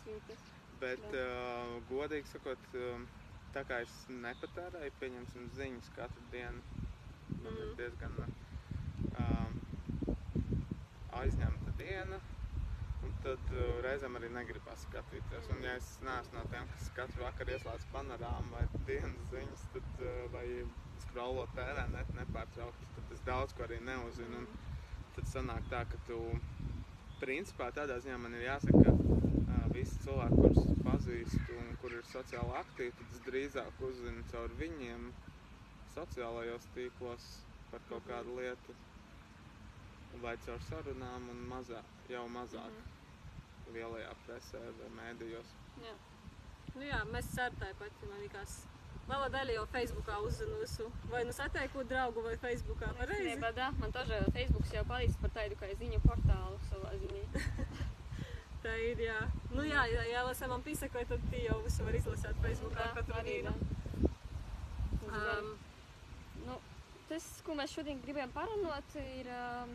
Bet, 0.79 0.99
Jā. 1.11 1.25
uh, 1.25 1.81
godīgi 1.89 2.27
sakot, 2.27 2.57
um, 2.75 3.07
tā 3.53 3.65
kā 3.65 3.81
es 3.81 4.05
nepatērēju, 4.07 4.91
pieņemsim 5.01 5.49
ziņas 5.57 5.89
katru 5.95 6.21
dienu, 6.31 6.61
man 7.43 7.53
ir 7.57 7.65
Mhm. 7.65 7.75
diezgan 7.75 8.11
um, 9.19 9.53
aizņemta 11.11 11.71
diena. 11.77 12.19
Un 13.03 13.13
tad 13.23 13.39
uh, 13.55 13.81
reizēm 13.83 14.15
arī 14.19 14.29
negribas 14.31 14.85
skatīties. 14.85 15.49
Un, 15.51 15.61
ja 15.63 15.75
es 15.79 15.99
neesmu 16.03 16.33
no 16.33 16.43
tiem, 16.51 16.67
kas 16.75 16.89
katru 16.97 17.23
vakaru 17.23 17.53
ieslēdz 17.55 17.85
panorāmu 17.93 18.51
vai 18.51 18.65
dienas 18.85 19.29
ziņas, 19.31 19.63
tad, 19.73 19.83
uh, 20.03 20.27
vai 20.33 20.45
skrolo 21.05 21.45
TV 21.55 21.85
net 21.93 22.09
nepārtraukti, 22.17 22.89
tad 22.95 23.13
es 23.15 23.21
daudz 23.27 23.53
ko 23.57 23.63
arī 23.67 23.79
neuzzinu. 23.85 24.43
Un 24.43 24.47
tad 25.15 25.25
sanāk 25.31 25.69
tā, 25.71 25.83
ka 25.91 25.97
tu, 26.07 26.19
principā 27.21 27.71
tādā 27.75 27.99
ziņā 28.03 28.17
man 28.19 28.35
ir 28.39 28.45
jāsaka, 28.47 28.83
ka 28.83 29.57
visi 29.73 29.97
cilvēki, 30.03 30.37
kurus 30.43 30.83
pazīstu 30.85 31.57
un 31.61 31.73
kur 31.81 31.93
ir 31.93 32.05
sociāli 32.11 32.55
aktīvi, 32.61 32.93
tad 32.99 33.15
es 33.15 33.25
drīzāk 33.27 33.81
uzzinu 33.89 34.23
caur 34.31 34.53
viņiem 34.59 35.09
sociālajos 35.95 36.65
tīklos 36.75 37.27
par 37.71 37.83
kaut 37.89 38.07
kādu 38.09 38.37
lietu. 38.39 38.75
Vai 40.23 40.35
caur 40.45 40.61
sarunām, 40.67 41.27
un 41.31 41.43
mazāk, 41.51 41.85
jau 42.09 42.25
mazāk 42.33 42.71
Mhm. 42.71 43.75
lielajā 43.75 44.13
presē 44.25 44.59
vai 44.79 44.89
mēdījos. 44.99 45.51
Jā. 45.83 45.93
Nu 46.75 46.81
jā, 46.81 47.03
mēs 47.13 47.29
ar 47.39 47.51
tāpat, 47.61 47.91
man 48.09 48.19
liekas, 48.23 48.65
liela 49.08 49.28
daļa 49.34 49.56
jau 49.58 49.64
Facebookā 49.72 50.18
uzzinu 50.24 50.60
visu. 50.62 50.86
Vai 51.12 51.24
nu 51.28 51.32
satieku 51.36 51.84
draugu 51.88 52.22
vai 52.24 52.36
Facebookā 52.40 52.92
pareizi. 52.98 53.26
Īstenībā, 53.34 53.50
jā, 53.58 53.68
man 53.80 53.92
тоже 53.92 54.20
Facebooks 54.36 54.72
jau 54.74 54.84
palīdz 54.88 55.18
par 55.20 55.34
tādu 55.36 55.58
kā 55.60 55.68
ziņu 55.82 56.00
portālu 56.06 56.60
savā 56.70 56.94
ziņā. 57.02 57.44
Tā 58.64 58.74
ir, 58.80 59.00
jā. 59.04 59.18
Nu 59.52 59.66
jā, 59.68 59.82
ja, 59.92 60.06
ja 60.08 60.22
lasām 60.24 60.54
man 60.54 60.62
piesakoja, 60.64 61.04
tad 61.10 61.24
tie 61.28 61.42
jau 61.44 61.58
visu 61.66 61.84
var 61.84 61.98
izlasīt 61.98 62.38
Facebookā 62.46 62.86
katru 62.96 63.18
arī, 63.20 63.34
dienu. 63.44 63.52
jā. 65.10 65.38
Um, 65.38 65.54
Nu, 66.44 66.56
tas, 67.08 67.24
ko 67.46 67.54
mēs 67.56 67.72
šodien 67.72 68.00
gribējām 68.04 68.32
parunāt, 68.34 68.96
ir, 69.00 69.28
um, 69.32 69.70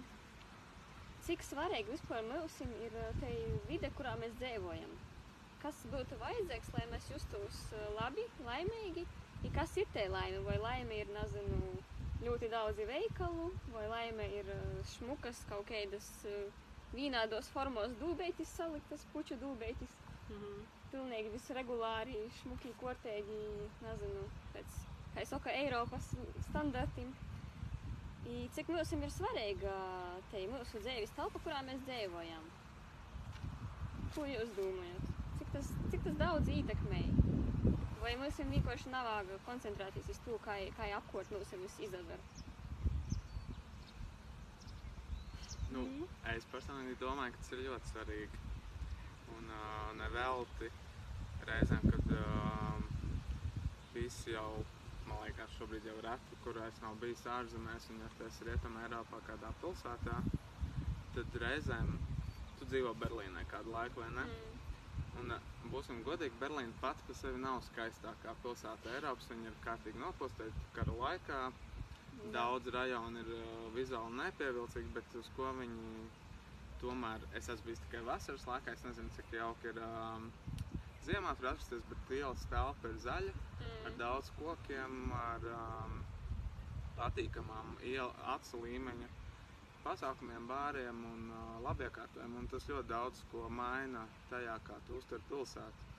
cik 1.25 1.41
svarīgi 1.47 1.95
vispār 1.95 2.25
mums 2.27 2.57
ir 2.65 2.97
uh, 2.99 3.07
tā 3.21 3.29
vide, 3.69 3.89
kurā 3.97 4.13
mēs 4.21 4.35
dzīvojam. 4.41 4.91
Kas 5.63 5.79
būtu 5.91 6.19
vajadzīgs, 6.21 6.69
lai 6.75 6.85
mēs 6.91 7.07
justos 7.13 7.63
uh, 7.73 7.87
labi, 7.97 8.25
laimīgi, 8.45 9.05
un 9.44 9.52
kas 9.52 9.76
ir 9.76 9.88
tā 9.94 10.06
laime? 10.08 10.40
Vai 10.46 10.56
laime 10.60 11.00
ir, 11.02 11.10
nezinu, 11.12 11.58
ļoti 12.24 12.48
daudzi 12.52 12.86
veikalu, 12.88 13.50
vai 13.74 13.84
laime 13.90 14.28
ir 14.38 14.48
uh, 14.54 14.62
šmukas 14.94 15.42
kaut 15.50 15.66
kādas 15.68 16.06
uh, 16.30 16.62
vienādos 16.94 17.50
formos 17.52 17.92
dūbētis 18.00 18.54
saliktas, 18.56 19.04
puču 19.12 19.36
dūbētis. 19.42 20.00
mhm. 20.32 20.64
pilnīgi 20.94 21.30
viss 21.34 21.50
regulāri, 21.56 22.16
šmuki, 22.38 22.70
kortēji, 22.80 23.38
nezinu, 23.82 24.24
pēc, 24.54 24.76
kā 25.16 25.24
saka, 25.26 25.50
Eiropas 25.50 26.12
standartiem. 26.48 27.10
I 28.24 28.46
cik 28.56 28.70
mums 28.72 28.92
ir 28.96 29.10
svarīga 29.12 29.74
te 30.30 30.46
mūsu 30.48 30.80
dzīves 30.80 31.12
telpa, 31.18 31.42
kurā 31.44 31.60
mēs 31.66 31.82
dzīvojam? 31.84 32.46
Ko 34.14 34.24
jūs 34.30 34.54
domājat? 34.56 35.12
Cik 35.40 35.52
tas, 35.58 35.70
cik 35.90 36.06
tas 36.06 36.18
daudz 36.22 36.48
ietekmē? 36.48 37.02
Vai 38.04 38.18
mums 38.20 38.36
ir 38.36 38.50
vienkārši 38.52 38.90
nav 38.92 39.30
koncentrēties 39.46 40.10
uz 40.12 40.18
to, 40.26 40.34
kā, 40.44 40.58
kā 40.76 40.90
apkot 40.98 41.30
mūsu 41.32 41.56
visu 41.62 41.86
izdevību? 41.86 42.52
Nu, 45.72 45.84
es 46.34 46.44
personīgi 46.52 46.98
domāju, 47.00 47.32
ka 47.32 47.40
tas 47.40 47.54
ir 47.56 47.62
ļoti 47.64 47.92
svarīgi. 47.92 48.42
Un 49.38 49.48
uh, 49.48 49.88
nevelti 50.02 50.68
reizēm, 51.48 51.88
kad 51.94 52.12
uh, 52.18 52.82
visi 53.96 54.34
jau, 54.34 54.50
man 55.08 55.24
liekas, 55.24 55.56
šobrīd 55.56 55.88
jau 55.88 55.96
reti, 56.04 56.38
kurās 56.44 56.82
nav 56.84 57.00
bijis 57.00 57.24
ārzemēs, 57.38 57.88
un 57.94 58.04
ja 58.04 58.10
tas 58.18 58.42
ir 58.42 58.52
rietumē 58.52 58.84
Eiropā 58.84 59.22
kādā 59.30 59.54
pilsētā, 59.64 60.20
tad 61.16 61.40
reizēm 61.46 61.96
tu 62.60 62.68
dzīvo 62.68 62.92
Berlīnē 63.00 63.48
kādu 63.54 63.72
laiku, 63.72 64.04
vai 64.04 64.12
ne? 64.20 64.28
Un, 65.22 65.34
uh, 65.36 65.68
būsim 65.72 66.02
godīgi, 66.06 66.36
Berlīna 66.40 66.74
pati 66.82 67.06
par 67.08 67.18
sevi 67.20 67.40
nav 67.42 67.60
skaistākā 67.68 68.34
pilsēta 68.42 68.96
Eiropas. 68.96 69.30
Viņa 69.32 69.50
ir 69.50 69.56
kārtīgi 69.66 70.02
nopostēta 70.02 70.66
kara 70.76 70.98
laikā. 71.00 71.40
Daudz 72.34 72.70
rajonu 72.74 73.22
ir 73.22 73.32
uh, 73.36 73.48
vizuāli 73.76 74.18
nepievilcīgi, 74.20 74.92
bet 74.96 75.18
uz 75.20 75.30
ko 75.36 75.50
viņi 75.58 75.88
tomēr, 76.82 77.24
es 77.38 77.48
esmu 77.48 77.70
bijis 77.70 77.82
tikai 77.86 78.02
vasaras 78.06 78.46
laikā, 78.48 78.74
es 78.76 78.84
nezinu, 78.86 79.12
cik 79.16 79.34
jauki 79.38 79.70
ir 79.70 79.80
um, 79.86 80.26
ziemā 81.06 81.32
tur 81.38 81.50
atrasties, 81.52 81.84
bet 81.90 82.12
ielas 82.18 82.44
telpa 82.52 82.90
ir 82.92 82.98
zaļa, 83.04 83.34
ar 83.88 83.96
daudz 84.00 84.30
kokiem, 84.38 84.98
ar 85.16 85.46
um, 85.58 85.98
patīkamām 86.98 87.76
iela 87.92 88.12
acu 88.36 88.60
līmeņa 88.64 89.10
pasākumiem, 89.84 90.46
bāriem 90.48 91.00
un 91.10 91.24
labiekārtēm. 91.64 92.36
Un 92.40 92.48
tas 92.52 92.66
ļoti 92.70 92.88
daudz 92.90 93.22
ko 93.32 93.46
maina 93.52 94.04
tajā, 94.30 94.58
kā 94.66 94.76
tu 94.88 94.98
uztver 95.00 95.22
pilsētu. 95.30 95.90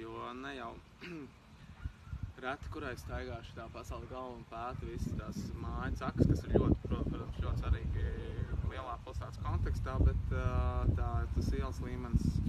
Jo 0.00 0.32
ne 0.38 0.54
jau 0.56 0.70
reti, 2.44 2.70
kurai 2.74 2.94
staigāšu 2.98 3.56
tā 3.58 3.66
pasaules 3.74 4.10
galva 4.10 4.38
un 4.38 4.46
pēta 4.50 4.88
visas 4.88 5.18
tās 5.18 5.42
mājas 5.62 6.00
cakas, 6.00 6.30
kas 6.32 6.44
ir 6.46 6.56
ļoti, 6.56 6.78
pro- 6.88 7.04
protams, 7.10 7.42
ļoti 7.44 7.64
svarīgi 7.64 8.06
lielā 8.72 8.96
pilsētas 9.06 9.42
kontekstā, 9.44 9.98
bet 10.06 10.34
tā, 10.96 11.12
tas 11.36 11.52
ielas 11.58 11.80
līmenis 11.84 12.40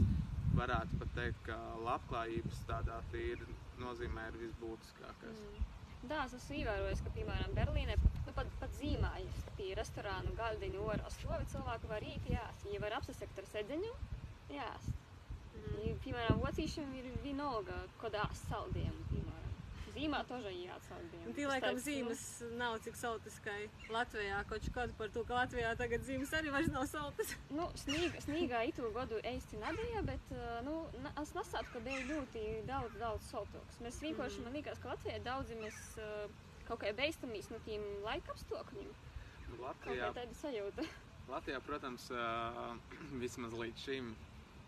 varētu 0.58 1.00
pat 1.02 1.14
teikt, 1.18 1.40
ka 1.50 1.58
labklājības 1.84 2.66
tādā 2.70 3.00
tīri 3.12 3.48
nozīmē 3.82 4.28
ir 4.32 4.42
visbūtiskākais. 4.46 5.42
Mm. 5.50 5.72
Jā, 6.04 6.26
es 6.28 6.34
esmu 6.38 6.58
ievērojis, 6.60 7.02
ka, 7.06 7.12
piemēram, 7.16 7.54
Berlīnē 7.58 7.96
nu, 8.02 8.10
pat, 8.37 8.47
pat 8.61 8.71
zīmējas 8.81 9.41
pie 9.59 9.73
restorānu 9.79 10.35
galdiņu 10.39 10.85
orā 10.93 11.11
slovi 11.21 11.45
cilvēku 11.53 11.91
var 11.91 12.03
īt, 12.07 12.29
jās. 12.31 12.65
Viņi 12.67 12.81
var 12.85 12.99
apsasekt 13.01 13.39
ar 13.43 13.49
sēdziņu, 13.53 13.93
jās. 14.55 14.91
Mm. 15.59 15.99
Piemēram, 16.05 16.39
vocīšiem 16.45 16.95
ir 17.01 17.11
vienalga, 17.25 17.81
kad 18.01 18.15
ās 18.15 18.45
saldiem, 18.49 18.95
piemēram. 19.11 19.35
Zīmā 19.99 20.21
тоже 20.29 20.53
jāt 20.55 20.85
saldiem. 20.87 21.23
Un 21.27 21.35
Tī 21.35 21.47
laikam 21.49 21.79
zīmes 21.83 22.21
nav 22.61 22.77
cik 22.85 22.95
saltas 22.95 23.35
kā 23.43 23.55
Latvijā. 23.91 24.45
Kaut 24.47 24.69
kādu 24.77 24.95
par 25.01 25.09
to, 25.11 25.25
ka 25.27 25.35
Latvijā 25.41 25.73
tagad 25.81 26.05
zīmes 26.07 26.31
arī 26.39 26.53
vairs 26.55 26.69
nav 26.71 26.85
saltas. 26.87 27.33
Nu, 27.51 27.67
snīga, 27.83 28.21
snīgā 28.23 28.61
itu 28.71 28.93
gadu 28.95 29.19
īsti 29.27 29.59
nebija, 29.59 30.05
bet 30.07 30.31
uh, 30.37 30.61
nu, 30.69 30.77
na- 31.03 31.11
es 31.25 31.33
nesāku, 31.35 31.73
ka 31.73 31.83
bija 31.89 32.05
ļoti 32.13 32.45
daudz, 32.71 32.95
daudz 33.03 33.27
saltoks. 33.33 33.81
Mēs 33.83 33.99
vienkārši, 34.05 34.39
Mhm. 34.39 34.45
man 34.47 34.53
liekas, 34.61 34.79
ka 34.79 34.93
Latvijā 34.95 35.19
daudzi 35.27 35.59
mēs 35.65 35.81
uh, 35.99 36.31
kaut 36.68 36.84
kā 36.84 36.92
beistamies 36.98 37.50
no 37.52 37.60
tiem 37.68 37.84
laikapstākļiem. 38.06 38.92
Nu, 39.50 39.58
Latvijā, 39.64 40.12
tāda 40.16 40.38
sajūta. 40.42 40.86
Latvijā, 41.32 41.60
protams, 41.64 42.10
vismaz 43.22 43.56
līdz 43.58 43.84
šim 43.86 44.14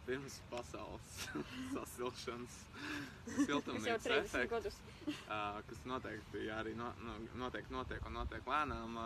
pirms 0.06 0.38
pasaules 0.52 1.16
sasilšanas 1.74 2.58
siltumnīcas 3.48 4.06
30 4.06 4.38
efekts, 4.44 4.78
kas 5.70 5.82
noteikti 5.90 6.46
arī 6.54 6.76
no, 6.78 6.92
no, 7.02 7.18
noteikti 7.42 7.74
notiek 7.74 8.06
un 8.06 8.18
notiek 8.20 8.46
lēnām. 8.50 9.00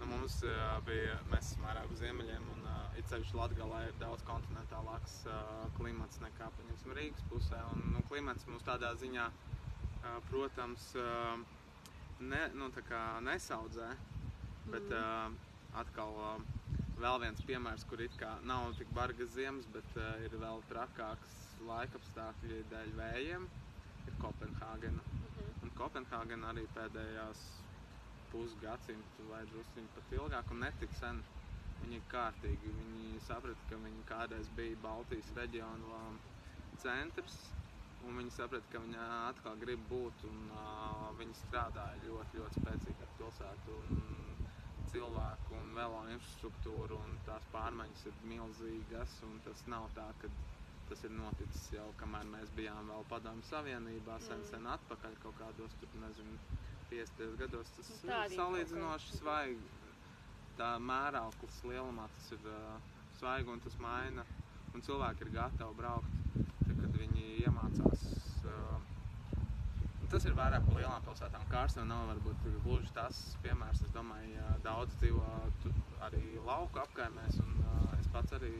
Nu, 0.00 0.06
mums 0.08 0.38
bija, 0.86 1.16
mēs 1.28 1.50
esam 1.50 1.66
vairāk 1.66 1.90
uz 1.92 2.00
ziemeļiem, 2.00 2.44
un 2.54 2.68
it 2.96 3.10
sevišķi 3.10 3.36
Latgalē 3.36 3.82
ir 3.90 3.98
daudz 4.00 4.22
kontinentālāks 4.28 5.18
klimats 5.76 6.22
nekā, 6.22 6.48
paņemsim, 6.56 6.94
Rīgas 6.96 7.26
pusē. 7.28 7.60
Un, 7.74 7.82
nu, 7.96 8.00
klimats 8.08 8.48
mums 8.48 8.64
tādā 8.64 8.94
ziņā, 9.02 9.26
protams, 10.30 10.86
ne, 12.20 12.40
nu, 12.54 12.68
nesaudzē, 13.26 13.88
bet 14.70 14.92
uh, 14.92 15.32
atkal 15.80 16.16
uh, 16.20 16.42
vēl 17.00 17.20
viens 17.24 17.42
piemērs, 17.48 17.86
kur 17.88 18.02
it 18.04 18.16
kā 18.20 18.34
nav 18.48 18.72
tik 18.78 18.90
bargas 18.96 19.32
ziemas, 19.36 19.68
bet 19.74 19.96
uh, 19.96 20.12
ir 20.26 20.36
vēl 20.42 20.62
trakāks 20.70 21.38
laikapstākļi 21.68 22.62
dēļ 22.70 22.92
vējiem, 22.98 23.48
ir 24.06 24.20
Kopenhāgena. 24.20 25.02
Un 25.64 25.72
Kopenhāgena 25.78 26.52
arī 26.52 26.66
pēdējās 26.76 27.44
pusgadsimtu 28.30 29.28
vai 29.30 29.42
druskuļi 29.50 29.92
pat 29.96 30.16
ilgāk 30.18 30.52
un 30.54 30.64
netik 30.64 30.92
sen. 31.00 31.22
Viņi 31.80 31.96
ir 31.96 32.08
kārtīgi. 32.12 32.74
Viņi 32.76 33.22
saprata, 33.24 33.68
ka 33.70 33.78
viņi 33.80 34.02
kādreiz 34.08 34.50
bija 34.56 34.76
Baltijas 34.82 35.30
reģiona 35.38 36.02
centrs. 36.82 37.38
Un 38.08 38.16
viņi 38.16 38.32
saprata, 38.32 38.66
ka 38.72 38.80
viņi 38.84 38.96
atkal 39.30 39.58
grib 39.60 39.82
būt. 39.90 40.24
Un, 40.30 40.38
uh, 40.56 41.10
viņi 41.20 41.34
strādāja 41.42 41.98
ļoti, 42.06 42.40
ļoti 42.40 42.62
spēcīgi 42.62 43.04
ar 43.06 43.10
pilsētu 43.18 43.76
un 43.96 44.00
cilvēku 44.92 45.58
un 45.60 45.74
velo 45.76 46.00
infrastruktūru. 46.14 46.96
Un 47.06 47.18
tās 47.28 47.44
pārmaiņas 47.52 48.06
ir 48.10 48.16
milzīgas. 48.32 49.18
un 49.28 49.36
Tas 49.44 49.66
nav 49.70 49.90
tā, 49.98 50.06
ka 50.22 50.30
tas 50.90 51.04
ir 51.06 51.12
noticis 51.14 51.68
jau 51.76 51.86
kamēr 52.00 52.24
mēs 52.32 52.50
bijām 52.56 52.88
vēl 52.90 53.04
Padomju 53.12 53.44
Savienībā, 53.50 54.16
sen, 54.26 54.40
Mm. 54.40 54.48
sen 54.50 54.66
atpakaļ 54.66 55.12
kaut 55.22 55.36
kādos 55.38 55.76
tur, 55.80 55.92
nezinu, 56.02 56.38
50 56.90 57.36
gados 57.38 57.70
tas 57.76 57.90
Nu, 58.04 58.10
ir 58.24 58.34
salīdzinoši 58.36 59.18
svaigi. 59.20 59.68
Tā 60.58 60.72
mērauklis 60.82 61.60
lielumā 61.64 62.08
tas 62.16 62.32
ir 62.32 62.48
uh, 62.50 62.80
svaigi 63.20 63.48
un 63.54 63.60
tas 63.60 63.76
maina. 63.78 64.24
Un 64.74 64.82
cilvēki 64.86 65.24
ir 65.26 65.30
gatavi 65.36 65.74
braukt, 65.78 66.19
Uh, 67.78 68.80
tas 70.10 70.24
ir 70.26 70.34
vairāk 70.34 70.64
par 70.66 70.74
lielām 70.80 71.04
pilsētām. 71.06 71.42
Kārsta 71.52 71.84
nav 71.86 72.08
varbūt 72.10 72.46
gluži 72.64 72.90
tas 72.96 73.18
piemērs. 73.44 73.82
Es 73.86 73.92
domāju, 73.94 74.46
daudz 74.64 74.96
dzīvo 74.98 75.26
arī 76.06 76.22
lauku 76.46 76.82
apkaimēs. 76.82 77.38
Un, 77.44 77.60
es 77.98 78.08
pats 78.14 78.34
arī 78.40 78.50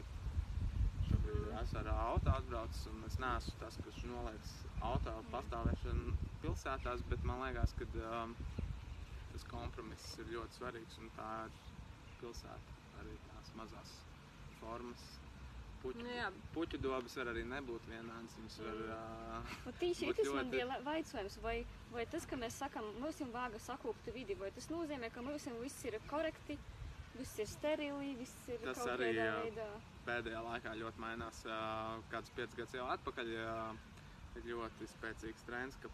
šobrīd 1.09 1.49
esmu 1.61 1.81
ar 1.81 1.89
auto 1.95 2.35
atbraucis. 2.37 2.85
un 2.91 3.03
Es 3.09 3.17
neesmu 3.19 3.57
tas, 3.59 3.79
kurš 3.83 4.05
noliedz 4.07 4.53
auto 4.91 5.17
pastāvēšanu 5.33 6.15
pilsētās, 6.45 7.03
bet 7.11 7.27
man 7.27 7.43
liekas, 7.43 7.75
ka 7.81 7.89
um, 8.21 8.37
tas 9.33 9.47
kompromiss 9.51 10.15
ir 10.23 10.31
ļoti 10.37 10.61
svarīgs. 10.61 11.01
Un 11.03 11.11
tā 11.19 11.33
ir 11.49 11.59
pilsēta 12.21 12.79
arī 13.01 13.17
tās 13.27 13.51
mazās 13.59 13.97
formas. 14.61 15.03
Puķu, 15.81 16.03
Nu 16.05 16.09
jā. 16.13 16.27
puķu 16.53 16.77
dobas 16.81 17.15
var 17.17 17.31
arī 17.31 17.41
nebūt 17.49 17.85
vienādas. 17.89 18.35
Viņas 18.37 18.57
var 18.61 18.81
uh, 18.95 19.55
Un 19.65 19.73
tieši 19.79 20.05
Būt 20.11 20.19
tas 20.21 20.27
man 20.35 20.45
ļoti- 20.45 20.51
bija 20.51 20.77
vaicājums, 20.85 21.37
vai, 21.41 21.55
vai 21.91 22.05
tas, 22.05 22.25
ka 22.29 22.35
mēs 22.37 22.59
sakām, 22.61 22.85
mums 23.01 23.21
ir 23.21 23.27
vāga 23.33 23.59
sakopta 23.59 24.13
vidi, 24.13 24.35
vai 24.37 24.51
tas 24.51 24.67
nozīmē, 24.69 25.09
ka 25.13 25.21
mums 25.25 25.47
viss 25.61 25.85
ir 25.85 25.97
korekti, 26.07 26.57
viss 27.17 27.39
ir 27.39 27.47
sterili, 27.49 28.15
viss 28.19 28.47
ir 28.47 28.59
Tas 28.63 28.77
kaut 28.77 28.93
arī, 28.93 29.09
kādā 29.15 29.25
jā. 29.25 29.41
veidā. 29.47 29.69
pēdējā 30.05 30.41
laikā 30.51 30.75
ļoti 30.83 30.99
mainās. 31.01 31.45
Uh, 31.45 32.01
kāds 32.11 32.29
piecus 32.37 32.55
gadus 32.55 32.73
jau 32.77 32.85
atpakaļ 32.93 33.27
uh, 33.41 33.75
ir 34.37 34.43
ļoti 34.53 34.87
spēcīgs 34.95 35.45
trends, 35.49 35.75
ka 35.81 35.89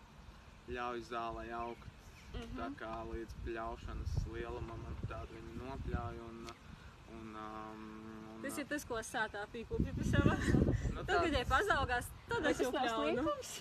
ļauj 0.68 1.02
zālē 1.10 1.48
augt. 1.64 1.88
Mhm. 2.34 2.58
Tā 2.60 2.68
kā 2.76 2.92
līdz 3.08 3.34
pļaušanas 3.46 4.18
lielumam 4.36 4.84
tādu 5.08 5.32
viņi 5.40 5.54
nopļauj. 5.64 6.18
Un, 6.28 6.48
un, 7.16 7.36
um, 7.40 7.86
un, 8.04 8.07
Tas 8.44 8.60
ir 8.62 8.68
tas, 8.70 8.86
ko 8.88 9.00
sātā 9.06 9.42
pīkūpja 9.54 9.96
pie 9.98 10.06
sava. 10.12 10.36
nu, 10.94 11.02
Tad, 11.02 11.10
kad 11.10 11.26
viņi 11.26 11.42
pazaugās, 11.50 12.12
tad 12.30 12.46
es 12.52 12.62
tas 12.62 12.64
jau 12.68 12.72
slinkums? 12.74 13.56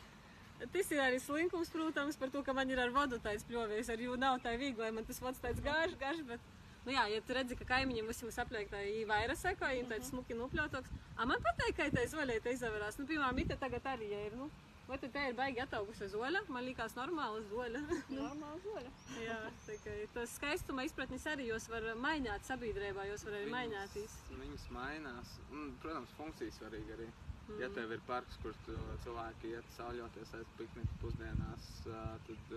Tas 0.72 0.90
ir 0.92 1.00
arī 1.04 1.18
slinkums, 1.20 1.72
protams, 1.72 2.16
par 2.20 2.30
to, 2.32 2.42
ka 2.44 2.54
man 2.56 2.70
ir 2.72 2.80
ar 2.80 2.92
vodu 2.94 3.18
tāds 3.22 3.44
pļovies. 3.48 3.90
Ar 3.92 4.04
jūtu 4.04 4.20
nav 4.20 4.38
tā 4.44 4.54
viegli, 4.56 4.80
lai 4.80 4.92
man 4.96 5.04
tas 5.08 5.20
vods 5.20 5.40
tāds 5.42 5.60
garš, 5.64 5.96
garš. 6.00 6.22
Bet, 6.28 6.46
nu 6.86 6.94
jā, 6.94 7.04
ja 7.12 7.24
tu 7.24 7.36
redzi, 7.36 7.58
ka 7.58 7.68
kaimiņiem 7.74 8.08
visam 8.12 8.32
sapliek 8.32 8.70
tā 8.72 8.80
īvaira 8.88 9.36
seko, 9.36 9.68
viņi 9.72 9.90
tāds 9.90 10.12
smuki 10.12 10.38
nopļautoks. 10.38 10.94
A 11.16 11.28
man 11.28 11.44
patīk, 11.44 11.76
ka 11.76 11.90
tā 11.92 12.06
izolēta 12.08 12.54
izavērās. 12.56 12.96
Nu, 13.00 13.08
piemēram, 13.10 13.42
ite 13.44 13.58
tagad 13.60 13.92
arī 13.92 14.12
ja 14.14 14.22
ir. 14.30 14.38
Nu, 14.40 14.48
vai 14.88 14.98
tad 15.02 15.12
tā 15.14 15.22
ir 15.28 15.36
baigi 15.38 15.62
ataugusi 15.64 16.08
zoļa? 16.12 16.42
Man 16.52 16.66
liekas 16.66 16.96
normāla 16.98 17.42
zoļa. 17.50 17.82
Normāli 18.20 18.62
zoļa. 18.64 18.92
jā, 19.24 19.38
tā 19.66 19.78
kā 19.84 19.94
tas 20.14 20.34
skaistuma 20.38 20.86
izpratnis 20.86 21.26
arī 21.30 21.48
jūs 21.50 21.68
var 21.72 21.86
mainīt 22.00 22.46
sabiedrībā, 22.48 23.06
jūs 23.10 23.26
var 23.26 23.38
arī 23.40 23.52
mainītīs. 23.54 24.18
Viņas 24.32 24.68
mainās. 24.74 25.38
Un, 25.52 25.72
protams, 25.82 26.14
funkcijas 26.18 26.60
svarīgi 26.60 26.96
arī. 26.98 27.08
Mm. 27.46 27.58
Ja 27.62 27.68
tev 27.70 27.92
ir 27.94 28.00
parks, 28.08 28.38
kur 28.42 28.54
tu, 28.66 28.74
cilvēki 29.04 29.52
iet 29.54 29.68
sauļoties 29.76 30.32
aiz 30.38 30.54
piknika 30.58 30.96
pusdienās, 31.02 31.68
tad 31.86 32.56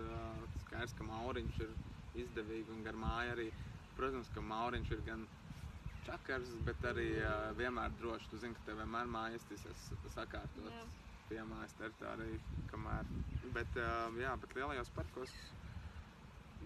skaidrs, 0.64 0.96
ka 0.98 1.06
mauriņš 1.06 1.60
ir 1.66 1.76
izdevīgi 2.24 2.74
un 2.74 2.82
gar 2.86 2.98
māju 2.98 3.36
arī. 3.36 3.50
Protams, 3.98 4.30
ka 4.34 4.42
mauriņš 4.42 4.90
ir 4.96 5.04
gan 5.06 5.22
čakars, 6.06 6.50
bet 6.66 6.82
arī 6.90 7.10
vienmēr 7.58 7.94
drošs. 8.00 8.30
Tu 8.32 8.40
zini, 8.42 8.56
ka 8.58 8.70
tev 8.70 8.82
vienmēr 8.82 9.10
mājas 9.10 9.46
tas 9.50 9.86
sakārtot 10.16 10.72
Jā. 10.72 10.82
Pie 11.30 11.40
mājas 11.46 11.74
teritoriju, 11.78 12.38
kamēr. 12.72 13.08
Bet, 13.54 13.78
ā, 13.80 13.88
jā, 14.20 14.34
bet 14.42 14.54
lielajos 14.58 14.90
parkos 14.96 15.32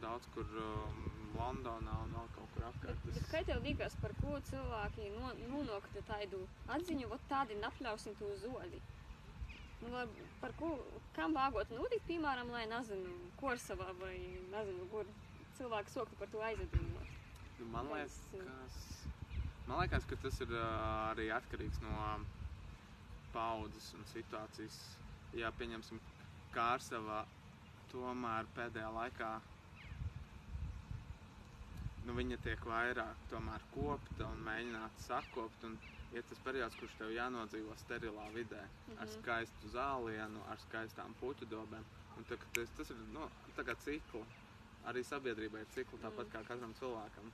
daudz 0.02 0.26
kur 0.34 0.48
um, 0.58 1.04
Londonā 1.38 1.94
un 2.04 2.14
vēl 2.16 2.30
kaut 2.34 2.50
kur 2.54 2.64
Bet, 2.64 2.70
apkārt. 2.72 3.04
bet 3.06 3.14
tas- 3.20 3.30
kā 3.30 3.42
tev 3.46 3.62
liekas, 3.64 3.94
par 4.02 4.12
ko 4.20 4.34
cilvēki 4.50 5.10
no, 5.14 5.30
nonāktu 5.52 6.02
tādu 6.08 6.40
atziņu, 6.76 7.08
vot 7.12 7.24
tādi 7.30 7.56
napļausim 7.62 8.16
to 8.18 8.32
zoli? 8.42 8.80
Nu, 9.84 9.90
lai, 9.92 10.04
par 10.40 10.52
ko, 10.58 10.72
kam 11.14 11.34
vāgot 11.36 11.70
notikt, 11.76 12.06
piemēram, 12.08 12.50
lai, 12.54 12.64
nezinu, 12.70 13.14
Korsavā 13.40 13.90
vai, 14.00 14.14
nezinu, 14.52 14.86
kur 14.92 15.04
cilvēki 15.58 15.92
soktu 15.94 16.16
par 16.18 16.30
to 16.32 16.40
aizdomot. 16.42 17.10
Nu, 17.60 17.66
Man 17.70 17.86
liekas, 17.92 18.16
man 19.68 19.78
liekas, 19.82 20.06
ka 20.10 20.16
tas 20.24 20.40
ir 20.42 20.48
ā, 20.58 20.64
arī 21.12 21.28
atkarīgs 21.36 21.80
no 21.84 21.92
paudzes 23.34 23.92
un 23.98 24.04
situācijas. 24.14 24.78
Jā, 25.34 25.50
pieņemsim, 25.58 26.00
Kārsavā 26.54 27.24
tomēr 27.92 28.46
pēdējā 28.56 28.90
laikā 28.94 29.30
nu, 32.06 32.14
viņa 32.18 32.36
tiek 32.44 32.62
vairāk 32.68 33.22
tomēr 33.32 33.62
kopta 33.74 34.28
un 34.28 34.42
mēģināta 34.46 35.04
sakopt. 35.06 35.64
Un 35.68 35.76
ir 36.14 36.22
tas 36.28 36.38
periods, 36.46 36.76
kurš 36.78 36.94
tev 37.00 37.10
jānodzīvo 37.16 37.74
sterilā 37.80 38.26
vidē, 38.34 38.60
mm 38.62 38.92
-hmm. 38.92 39.00
ar 39.00 39.06
Mhm. 39.06 39.14
skaistu 39.18 39.68
zālienu, 39.72 40.40
ar 40.50 40.58
skaistām 40.68 41.14
puķu 41.20 41.48
dobēm. 41.50 41.84
Un 42.16 42.24
tā, 42.24 42.36
tas, 42.52 42.68
tas 42.76 42.90
ir 42.90 42.96
nu, 43.12 43.30
tā 43.56 43.64
kā 43.64 43.74
cikli. 43.84 44.24
Arī 44.86 45.02
sabiedrībai 45.04 45.60
ir 45.60 45.66
cikli, 45.74 45.98
tāpat 45.98 46.26
Mm. 46.26 46.32
kā 46.32 46.44
katram 46.48 46.74
cilvēkam. 46.74 47.32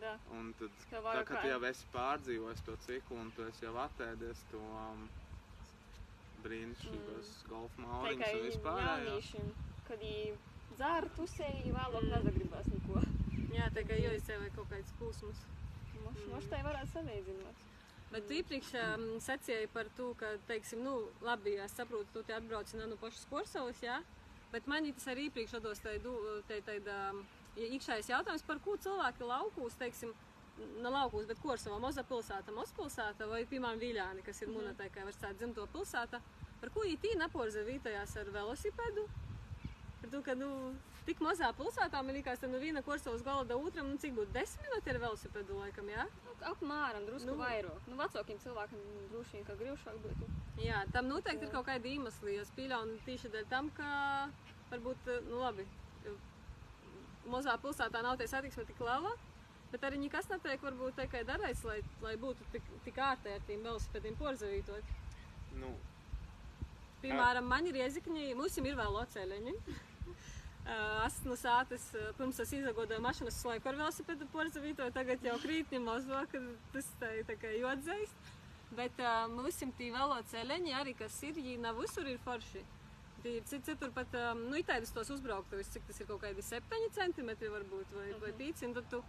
Da, 0.00 0.18
Un 0.30 0.54
tad, 0.58 0.70
tā, 0.90 1.24
kad 1.24 1.40
tu 1.42 1.48
jau 1.48 1.64
esi 1.64 1.84
pārdzīvojis 1.92 2.64
to 2.64 2.76
ciklu 2.76 3.16
un 3.20 3.30
tu 3.32 3.42
jau 3.62 3.74
attēdies 3.76 4.42
to 4.50 4.58
um, 4.58 5.08
brīnišķīgos 6.46 7.30
mm. 7.36 7.48
golfa 7.52 7.82
mauriņus 7.84 8.18
tikai 8.24 8.40
un 8.40 8.46
vispār. 8.48 8.80
jā. 8.82 8.96
jauniešiem, 8.96 9.52
kad 9.88 10.02
viņi 10.06 10.36
dzēra 10.76 11.12
tusēji, 11.18 11.72
vēlāk 11.76 12.02
Mm. 12.02 12.12
nezagribās 12.16 12.66
neko. 12.74 13.04
Jā, 13.56 13.70
tā 13.76 13.82
kā 13.88 13.96
joizcēlē 14.00 14.50
kaut 14.56 14.68
kāds 14.72 14.92
pūsmas. 15.00 15.38
Moš, 16.04 16.18
Mm. 16.20 16.32
moš 16.34 16.50
tai 16.50 16.60
varētu 16.66 16.92
salīdzināt. 16.92 17.64
Bet 18.12 18.28
tu 18.28 18.36
iepriekš 18.38 18.68
um, 18.78 19.06
sacīji 19.20 19.68
par 19.72 19.88
to, 19.96 20.12
ka, 20.20 20.28
teiksim, 20.46 20.84
nu, 20.86 21.08
labi, 21.26 21.56
es 21.58 21.72
saprotu, 21.74 22.06
tu 22.14 22.22
te 22.22 22.36
atbrauc 22.36 22.70
no 22.78 22.86
nu 22.86 22.96
pašas 23.00 23.26
Korsavas, 23.30 23.80
jā, 23.82 23.96
bet 24.52 24.68
man 24.70 24.86
tas 24.92 25.08
arī 25.10 25.26
iepriekš 25.26 25.56
rados 25.58 25.80
um, 27.10 27.24
iekšējais 27.56 28.12
jautājums, 28.12 28.44
par 28.46 28.60
ko 28.64 28.76
cilvēki 28.76 29.26
laukūs, 29.26 29.78
teiksim, 29.80 30.14
ne 30.58 30.90
laukūs, 30.90 31.26
bet 31.28 31.38
Korsavā, 31.42 31.78
Moza 31.80 32.02
pilsēta, 32.06 32.52
Mospilsēta 32.56 33.28
vai, 33.28 33.44
piemēram, 33.44 33.78
Viļāni, 33.80 34.24
kas 34.24 34.42
ir 34.42 34.48
Mhm. 34.48 34.76
kā 34.94 35.04
var 35.04 35.12
sākt 35.12 35.38
dzimto 35.38 35.66
pilsēta, 35.66 36.20
par 36.60 36.70
ko 36.70 36.80
ītī 36.80 37.16
neporza 37.16 37.64
vītajās 37.64 38.16
ar 38.20 38.24
velosipedu? 38.32 39.08
Par 40.00 40.10
to, 40.10 40.22
ka, 40.22 40.34
nu, 40.34 40.74
tik 41.06 41.18
mazā 41.20 41.52
pilsētā, 41.54 42.02
man 42.04 42.14
liekas, 42.14 42.38
tā 42.40 42.48
no 42.48 42.58
viena 42.58 42.82
Korsavas 42.82 43.22
gala 43.22 43.44
do 43.44 43.58
otram, 43.58 43.90
nu, 43.90 43.96
cik 43.98 44.12
būtu 44.14 44.32
desmit 44.32 44.66
minūti 44.66 44.90
ar 44.90 44.98
velosipedu 44.98 45.58
laikam, 45.60 45.88
jā? 45.88 46.06
Nu, 46.24 46.34
apmēram, 46.52 47.06
drusku 47.06 47.26
Nu. 47.26 47.34
nu, 47.36 47.42
vairāk. 47.44 47.80
Nu, 47.88 47.96
vecākiem 47.96 48.38
cilvēkiem 48.38 48.78
droši 49.12 49.32
vien, 49.32 49.44
ka 49.44 49.54
grūšāk 49.54 49.96
būtu. 50.04 50.28
Jā, 50.64 50.84
tam 50.92 51.08
noteikti 51.08 51.44
Jā. 51.44 51.48
ir 51.48 51.52
kaut 51.52 51.66
kādi 51.66 51.96
iemesli. 51.96 52.40
Es 52.40 52.50
pieļauju 52.50 52.98
tieši 53.06 53.30
dēļ 53.30 53.48
tam, 53.48 53.70
ka 53.70 54.30
varbūt, 54.70 55.28
nu 55.28 55.38
labi, 55.40 55.66
mazā 57.26 57.56
pilsētā 57.58 58.02
nav 58.02 58.16
tie 58.18 58.26
satiksme 58.30 58.64
tik 58.66 58.78
liela, 58.80 59.12
bet 59.76 59.84
arī 59.90 60.00
nekas 60.02 60.30
netiek 60.32 60.64
varbūt 60.64 60.96
tikai 61.04 61.22
darīts, 61.28 61.62
lai, 61.68 61.82
lai 62.02 62.16
būtu 62.20 62.48
tik, 62.56 62.72
tik 62.88 63.02
ārtē 63.10 63.36
ar 63.36 63.44
tiem 63.46 63.62
velosipēdiem 63.68 64.16
porzavītot. 64.18 64.96
Nu, 65.60 65.76
Piemēram, 67.02 67.44
man 67.46 67.66
ir 67.68 67.76
iezikņi, 67.84 68.30
mums 68.38 68.56
ir 68.58 68.72
vēl 68.78 68.96
locēļiņi. 69.00 69.54
Es 70.66 71.20
no 71.22 71.36
sātas, 71.38 71.84
ā, 71.94 72.08
pirms 72.18 72.40
es 72.42 72.50
izagodoju 72.56 72.98
mašīnas 73.04 73.36
slēgu 73.38 73.68
ar 73.70 73.76
velosipēdu 73.78 74.26
porzavītoju, 74.32 74.90
tagad 74.96 75.22
jau 75.22 75.36
krītņi 75.38 75.78
mazo, 75.84 76.22
ka 76.32 76.40
tas 76.74 76.88
tā, 76.98 77.10
tā 77.28 77.36
kā 77.38 77.52
jodzēst. 77.54 78.32
Bet 78.74 78.98
uh, 78.98 79.28
mums 79.30 79.60
ir 79.62 79.70
tie 79.78 79.92
velosipēdiņi 79.94 80.74
arī, 80.74 80.96
kas 80.98 81.20
ir, 81.22 81.38
viņi 81.38 81.60
nav 81.62 81.78
visur 81.78 82.10
ir 82.10 82.18
forši. 82.24 82.64
Tie 83.22 83.36
ir 83.38 83.46
cit- 83.46 83.62
citur 83.68 83.92
pat, 83.94 84.10
um, 84.18 84.42
nu, 84.50 84.58
itēdus 84.58 84.90
tos 84.96 85.12
uzbrauktuvis, 85.14 85.70
cik 85.76 85.86
tas 85.86 86.02
ir 86.02 86.10
kaut 86.10 86.24
kādi 86.24 86.42
7 86.42 86.90
centimetri 86.98 87.52
varbūt, 87.54 87.94
vai, 88.00 88.08
vai 88.24 88.34
5, 88.42 88.66
un 88.66 88.74
tad 88.80 88.90
tu, 88.90 89.00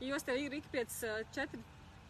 ja 0.00 0.12
jos 0.14 0.26
tev 0.26 0.40
ir 0.40 0.58
ik 0.58 0.68
pēc 0.72 0.98
4, 1.36 1.62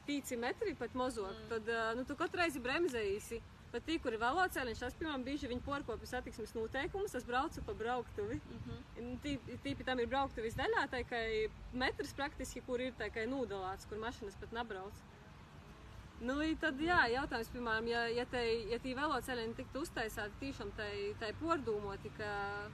5 0.09 0.41
metri 0.41 0.75
pat 0.79 0.97
mozok, 0.97 1.35
mm. 1.35 1.49
tad, 1.53 1.71
nu, 1.99 2.05
tu 2.09 2.17
katru 2.17 2.43
reizi 2.43 2.63
bremzējiesi. 2.65 3.41
Bet 3.69 3.85
tie, 3.85 3.99
kuri 4.01 4.17
velosipēdiņš, 4.17 4.81
tas, 4.81 4.95
piemēram, 4.97 5.25
bieži 5.27 5.49
viņi 5.51 5.61
porkopja 5.67 6.09
satiksmes 6.09 6.55
noteikumus, 6.57 7.13
es 7.19 7.27
braucu 7.29 7.61
pa 7.67 7.75
brauktuvi. 7.77 8.39
Mhm. 8.55 9.11
Tīpi 9.65 9.85
tam 9.85 10.01
ir 10.01 10.09
brauktuvis 10.09 10.57
daļā, 10.57 10.87
tā 10.95 11.03
kā 11.09 11.21
metrs 11.77 12.15
praktiski, 12.17 12.65
kur 12.65 12.81
ir 12.81 12.97
tā 12.97 13.11
kā 13.13 13.27
nūdalāts, 13.29 13.85
kur 13.91 14.01
mašīnas 14.01 14.41
pat 14.41 14.57
nebrauc. 14.57 15.05
Nu, 16.25 16.39
tad, 16.59 16.81
jā, 16.83 17.03
jautājums, 17.13 17.51
piemēram, 17.53 17.93
ja, 17.93 18.07
ja, 18.11 18.25
te, 18.27 18.41
ja 18.73 18.81
tī 18.83 18.95
velosipēdiņi 18.99 19.59
tiktu 19.61 19.85
uztaisīti 19.85 20.41
tiešām 20.41 20.73
tai, 20.81 20.93
tai 21.21 21.31
pordūmoti, 21.39 22.11
ka, 22.17 22.31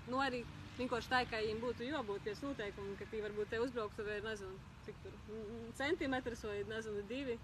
nu, 0.08 0.22
arī 0.22 0.44
vienkārši 0.78 1.10
tā, 1.10 1.20
ka 1.30 1.40
viņiem 1.42 1.60
būtu 1.62 1.88
jābūt 1.88 2.24
pēc 2.26 2.40
noteikumiem, 2.44 2.94
ka 3.00 3.08
tī 3.10 3.20
varbūt 3.24 3.52
te 3.52 3.60
uzbrauktu 3.62 4.06
vai, 4.06 4.20
nezinu, 4.24 4.54
cik 4.86 5.02
tur, 5.04 5.18
centimetrus 5.80 6.46
vai, 6.48 6.62
nezinu, 6.70 7.04
divi. 7.10 7.38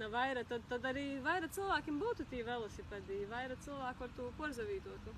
Vairāk, 0.00 0.46
tad, 0.48 0.62
tad 0.70 0.86
arī 0.88 1.02
vairāk 1.20 1.52
cilvēkiem 1.52 1.98
būtu 2.00 2.24
tie 2.30 2.40
velosipēdi, 2.46 3.18
vairāk 3.28 3.60
cilvēku 3.66 4.06
ar 4.06 4.14
to 4.16 4.28
porzavītotu. 4.38 5.12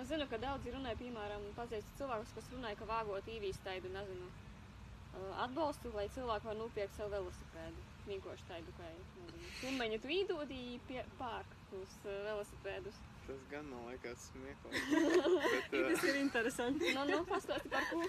Es 0.00 0.08
zinu, 0.08 0.24
ka 0.30 0.38
daudzi 0.40 0.72
runāja, 0.72 0.96
piemēram, 0.96 1.44
pazīstu 1.58 1.98
cilvēkus, 1.98 2.32
kas 2.38 2.48
runāja, 2.54 2.78
ka 2.80 2.88
vāgot 2.88 3.28
īvīs 3.28 3.60
taidu, 3.66 3.90
nezinu, 3.92 4.30
atbalstu, 5.44 5.92
lai 5.98 6.06
cilvēki 6.14 6.48
var 6.48 6.56
nopirkt 6.62 6.96
savu 6.96 7.12
velosipēdu. 7.18 7.84
Vienkārši 8.06 8.48
taidu, 8.48 8.72
kā, 8.78 8.88
nezinu, 8.96 9.52
summeņu 9.60 10.00
tu 10.00 10.14
īdodi 10.16 10.62
pie 10.88 11.04
pērk 11.20 11.76
uz 11.82 11.96
velosipēdus. 12.06 13.02
Tas 13.30 13.42
gan 13.50 13.68
man 13.70 13.84
liekas 13.86 14.24
smieklīgi. 14.32 15.00
Bet, 15.54 15.74
uh, 15.78 15.88
Tas 15.94 16.04
ir 16.10 16.16
interesanti. 16.18 16.90
Nu, 16.96 17.04
nu, 17.10 17.20
pastāsti 17.30 17.70
par 17.70 17.84
ko. 17.92 18.00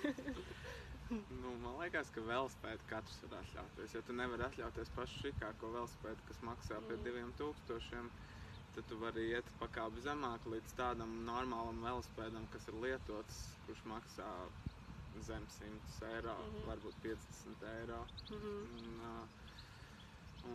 nu, 1.12 1.52
man 1.62 1.76
liekas, 1.82 2.10
ka 2.16 2.24
velospēdu 2.26 2.86
katrs 2.90 3.20
var 3.30 3.42
atļauties. 3.44 3.94
Ja 3.98 4.02
tu 4.08 4.16
nevari 4.18 4.46
atļauties 4.48 4.92
pašu 4.96 5.20
šikāko 5.28 5.70
velospēdu, 5.76 6.26
kas 6.30 6.40
maksā 6.48 6.80
pie 6.88 6.98
Mm. 6.98 7.04
diviem 7.08 7.34
tūkstošiem, 7.42 8.10
tad 8.76 8.88
tu 8.90 8.98
vari 9.02 9.26
iet 9.36 9.48
pakāpi 9.60 10.02
zemāk 10.06 10.46
līdz 10.48 10.74
tādam 10.80 11.12
normālam 11.28 11.82
velospēdam, 11.84 12.48
kas 12.54 12.68
ir 12.72 12.80
lietots, 12.86 13.42
kurš 13.68 13.82
maksā 13.92 14.30
zem 15.28 15.44
100 15.60 16.08
eiro, 16.16 16.34
Mhm. 16.48 16.62
varbūt 16.70 16.96
50 17.04 17.68
eiro. 17.76 18.02
Mhm. 18.32 18.56
Un, 18.82 19.02
uh, 19.12 19.26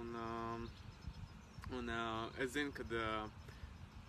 un, 0.00 0.14
um, 0.24 0.68
un 1.78 1.88
uh, 1.88 2.30
es 2.40 2.50
zinu, 2.56 2.72
ka 2.72 2.82
uh, 2.82 3.28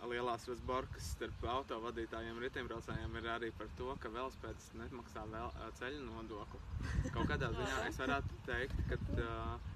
lielās 0.06 0.46
rozborkas 0.48 1.08
starp 1.16 1.42
autovadītājiem 1.54 2.36
un 2.36 2.44
riteņbraucējiem 2.46 3.16
ir 3.18 3.30
arī 3.34 3.50
par 3.58 3.70
to, 3.80 3.88
ka 4.02 4.12
velospēdas 4.14 4.70
nemaksā 4.78 5.24
vēl, 5.32 5.50
uh, 5.50 5.72
ceļu 5.80 6.04
nodokli. 6.06 6.60
Kaut 7.14 7.26
kādā 7.32 7.50
ziņā 7.56 7.80
es 7.88 7.98
varētu 7.98 8.38
teikt, 8.46 8.84
ka 8.92 9.00
uh, 9.18 9.74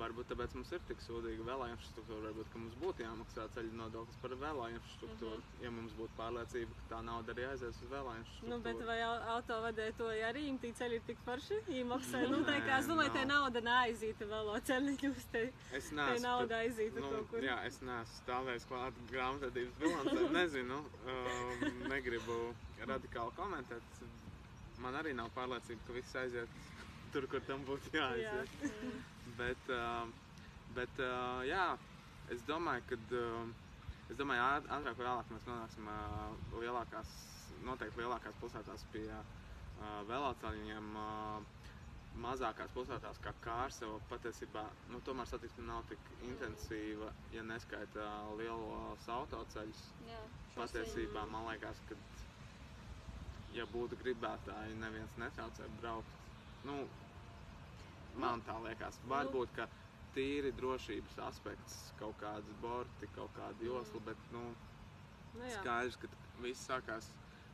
varbūt 0.00 0.30
tāpēc 0.32 0.54
mums 0.56 0.70
ir 0.72 0.80
tik 0.88 1.00
sūdīga 1.04 1.44
vēlā 1.46 1.66
infrastruktūra, 1.74 2.30
varbūt 2.30 2.48
ka 2.52 2.60
mums 2.62 2.76
būtu 2.80 3.04
jāmaksā 3.04 3.44
ceļu 3.56 3.72
nodoklis 3.80 4.18
par 4.22 4.34
vēlā 4.42 4.68
infrastruktūru, 4.74 5.40
ja 5.64 5.70
mums 5.76 5.92
būtu 5.98 6.16
pārliecība, 6.18 6.76
ka 6.80 6.86
tā 6.94 7.00
nauda 7.08 7.34
arī 7.34 7.44
aizies 7.50 7.80
uz 7.84 7.90
vēlā 7.92 8.14
infrastruktūru. 8.20 8.52
Nu, 8.54 8.58
bet 8.66 8.80
vai 8.88 8.98
au- 9.06 9.24
autovadē 9.36 9.88
to 9.98 10.08
arī 10.30 10.44
им 10.48 10.58
tī 10.62 10.70
ceļi 10.80 10.98
ir 11.00 11.04
tik 11.10 11.20
forši? 11.26 11.60
Viņi 11.68 11.84
maksā, 11.92 12.22
nu, 12.32 12.40
tā 12.48 12.56
kā 12.66 12.78
es 12.80 12.88
domāju, 12.90 13.12
te 13.18 13.24
nav. 13.24 13.44
nauda 13.44 13.60
neaizīta 13.68 14.30
vēl 14.32 14.50
ceļi, 14.70 14.96
jūs 15.04 15.28
te, 15.36 15.44
Es 15.80 15.88
te 15.90 15.94
neesmu. 16.00 16.24
nauda 16.24 16.48
pat- 16.48 16.64
aizīta 16.64 17.00
Nu, 17.04 17.10
kaut 17.16 17.30
kur. 17.34 17.40
jā, 17.50 17.58
es 17.66 17.80
neesmu 17.80 18.16
stāvējis 18.22 18.66
klāt 18.72 19.04
grāmatvedības 19.12 19.78
bilancē. 19.84 20.26
Nezinu, 20.40 20.80
um, 21.04 21.88
negribu 21.92 22.40
radikāli 22.88 23.32
komentēt. 23.36 23.82
Man 24.80 24.94
arī 24.96 25.12
nav 25.14 25.28
pārliecība, 25.36 25.80
ka 25.86 25.92
viss 25.92 26.14
aiziet 26.16 26.48
tur, 27.12 27.26
kur 27.28 27.40
tam 27.44 27.60
būtu 27.68 27.90
jāaiziet. 27.92 28.48
Jā. 28.62 28.70
Bet, 29.38 29.68
uh, 29.70 30.08
bet 30.76 31.00
uh, 31.02 31.42
jā, 31.46 31.64
es 32.34 32.42
domāju, 32.48 32.82
ka 32.90 32.98
uh, 33.18 33.52
es 34.10 34.16
domāju, 34.18 34.42
āt- 34.42 34.68
ātrāk 34.78 34.98
vai 34.98 35.06
vēlāk 35.06 35.30
mēs 35.34 35.46
nonāksim 35.50 35.88
lielākās, 36.62 37.14
noteikti 37.66 38.00
lielākās 38.02 38.38
pilsētās 38.42 38.86
pie 38.92 39.06
veloceļiem. 40.08 40.92
Uh, 40.96 41.56
mazākās 42.20 42.72
pilsētās, 42.74 43.18
kā 43.22 43.30
Kārsava, 43.44 44.00
patiesībā 44.10 44.64
nu, 44.90 44.98
tomēr 45.06 45.28
satiksme 45.30 45.62
nav 45.68 45.84
tik 45.88 46.08
intensīva, 46.26 47.12
ja 47.32 47.44
neskaita 47.46 48.06
lielos 48.40 49.06
autoceļus. 49.14 49.82
Jā, 50.08 50.18
Patiesībā 50.56 51.22
man 51.30 51.46
liekas, 51.46 51.78
ka, 51.88 51.94
ja 53.54 53.66
būtu 53.70 53.98
gribētāji, 54.02 54.74
neviens 54.82 55.14
netraucē 55.22 55.68
braukt. 55.78 56.18
Nu, 56.66 56.80
man 58.18 58.42
tā 58.46 58.56
liekas, 58.64 58.98
varbūt 59.10 59.54
ka 59.56 59.68
tīri 60.14 60.50
drošības 60.58 61.20
aspekts, 61.28 61.78
kaut 62.00 62.16
kādas 62.20 62.58
borti, 62.62 63.08
kaut 63.14 63.30
kāda 63.36 63.64
josla, 63.64 64.00
bet 64.10 64.28
nu, 64.34 64.42
Nu, 65.34 65.46
jā. 65.46 65.60
skaidrs, 65.60 65.96
ka 66.02 66.08
viss 66.42 66.66
sākās, 66.66 67.10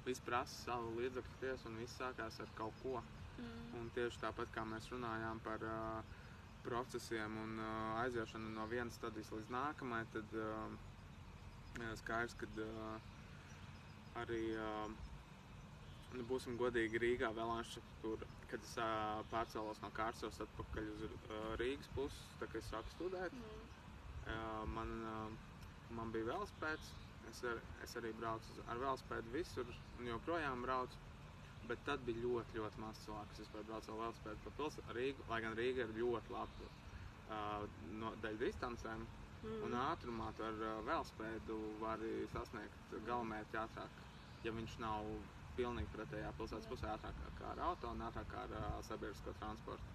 viss 0.07 0.23
prasa 0.25 0.55
savu 0.63 0.95
līdzekļu 0.97 1.41
tiesu 1.43 1.69
un 1.71 1.81
viss 1.83 1.99
sākās 2.01 2.39
ar 2.41 2.53
kaut 2.57 2.77
ko. 2.83 3.03
Mm. 3.37 3.65
Un 3.81 3.91
tieši 3.97 4.23
tāpat 4.23 4.53
kā 4.55 4.65
mēs 4.65 4.89
runājām 4.93 5.43
par 5.45 5.65
uh, 5.67 6.15
procesiem 6.65 7.37
un 7.43 7.59
uh, 7.61 7.99
aiziešanu 8.05 8.55
no 8.55 8.65
vienas 8.71 8.97
stadijas 8.97 9.33
līdz 9.35 9.53
nākamajai, 9.53 10.09
tad 10.15 10.39
uh, 10.41 11.91
skaidrs, 12.01 12.39
ka 12.41 12.49
uh, 12.65 13.13
arī 14.23 14.41
uh, 14.57 14.89
nu, 16.17 16.25
būsim 16.31 16.57
godīgi 16.57 17.03
Rīgā 17.03 17.31
vēl 17.37 17.53
tur, 18.01 18.25
kad 18.51 18.63
es 18.67 18.75
uh, 18.79 19.23
pārcēlos 19.33 19.81
no 19.83 19.91
Kārsavas 19.97 20.39
atpakaļ 20.45 20.91
uz 20.93 21.03
uh, 21.09 21.35
Rīgas 21.61 21.89
pusi, 21.97 22.23
kā 22.43 22.49
es 22.61 22.69
sāku 22.71 22.93
studēt. 22.95 23.35
Mm. 23.35 23.75
Uh, 24.27 24.63
man, 24.75 24.93
uh, 25.07 25.91
man 25.99 26.13
bija 26.15 26.29
velospēds, 26.33 26.93
es, 27.31 27.43
ar, 27.51 27.61
es 27.87 27.97
arī 28.01 28.13
braucu 28.21 28.65
ar 28.71 28.81
velospēdu 28.83 29.35
visur 29.35 29.69
un 29.99 30.11
joprojām 30.13 30.65
braucu. 30.67 31.03
Bet 31.67 31.81
tad 31.87 32.03
bija 32.07 32.23
ļoti, 32.23 32.61
ļoti 32.61 32.79
maz 32.79 32.99
cilvēku, 33.03 33.33
kas 33.33 33.43
vispār 33.43 33.65
brauca 33.67 33.93
ar 33.93 34.01
velospēdu 34.05 34.43
pa 34.45 34.53
pilsētu 34.61 34.97
Rīgu, 35.01 35.25
lai 35.33 35.41
gan 35.43 35.57
Rīga 35.59 35.87
ir 35.89 35.95
ļoti 35.99 36.35
laba 36.37 36.69
uh, 36.69 37.65
no 38.03 38.13
daļa 38.23 38.43
distancēm. 38.45 39.07
Mm. 39.47 39.57
Un 39.67 39.75
ātrumā 39.81 40.29
ar 40.49 40.61
uh, 40.63 40.77
velospēdu 40.87 41.57
vari 41.83 42.13
sasniegt 42.35 42.95
galamērķi 43.09 43.59
ātrāk, 43.65 43.99
ja 44.47 44.55
viņš 44.55 44.79
nav 44.85 45.11
pilnīgi 45.57 45.93
pretējā 45.95 46.33
pilsētas 46.39 46.71
pusē 46.71 46.93
ātrāk 46.95 47.21
kā 47.41 47.53
ar 47.55 47.63
auto 47.71 47.93
un 47.95 48.05
ātrāk 48.09 48.29
kā 48.33 48.45
ar 48.47 48.57
uh, 48.61 48.67
sabiedrisko 48.89 49.35
transportu. 49.41 49.95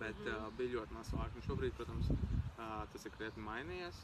Bet 0.00 0.18
mm 0.24 0.30
uh, 0.34 0.48
bija 0.58 0.74
ļoti 0.78 0.96
maz. 0.96 1.12
Un 1.14 1.44
šobrīd, 1.46 1.74
protams, 1.78 2.08
uh, 2.10 2.84
tas 2.92 3.04
ir 3.06 3.14
krietni 3.16 3.44
mainījies. 3.46 4.00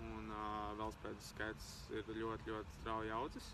Un 0.00 0.30
uh, 0.32 0.70
velospēdu 0.78 1.26
skaits 1.26 1.66
ir 1.92 2.08
ļoti, 2.16 2.48
ļoti 2.48 2.78
strauji 2.80 3.12
audzis. 3.12 3.50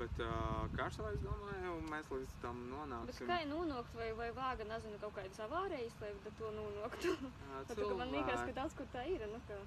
Bet 0.00 0.20
uh, 0.24 0.64
Kārsavā, 0.76 1.12
es 1.14 1.20
domāju, 1.22 1.74
mēs 1.92 2.08
līdz 2.12 2.32
tam 2.42 2.60
nonāksim. 2.70 3.28
kā 3.28 3.38
nonākt, 3.48 3.92
vai, 3.96 4.08
vai 4.18 4.30
vāga, 4.36 4.64
nezinu, 4.68 4.98
kaut 5.02 5.14
kādas 5.18 5.40
avārijas, 5.44 5.96
lai 6.00 6.10
to 6.38 6.50
nonāktu? 6.56 7.12
Kā 7.68 7.88
man 8.00 8.14
liekas, 8.14 8.40
ka 8.40 8.40
cilvēki- 8.40 8.56
daudz 8.58 8.78
kur 8.78 8.88
tā 8.94 9.04
ir. 9.12 9.24
Nu, 9.32 9.40
ka... 9.48 9.60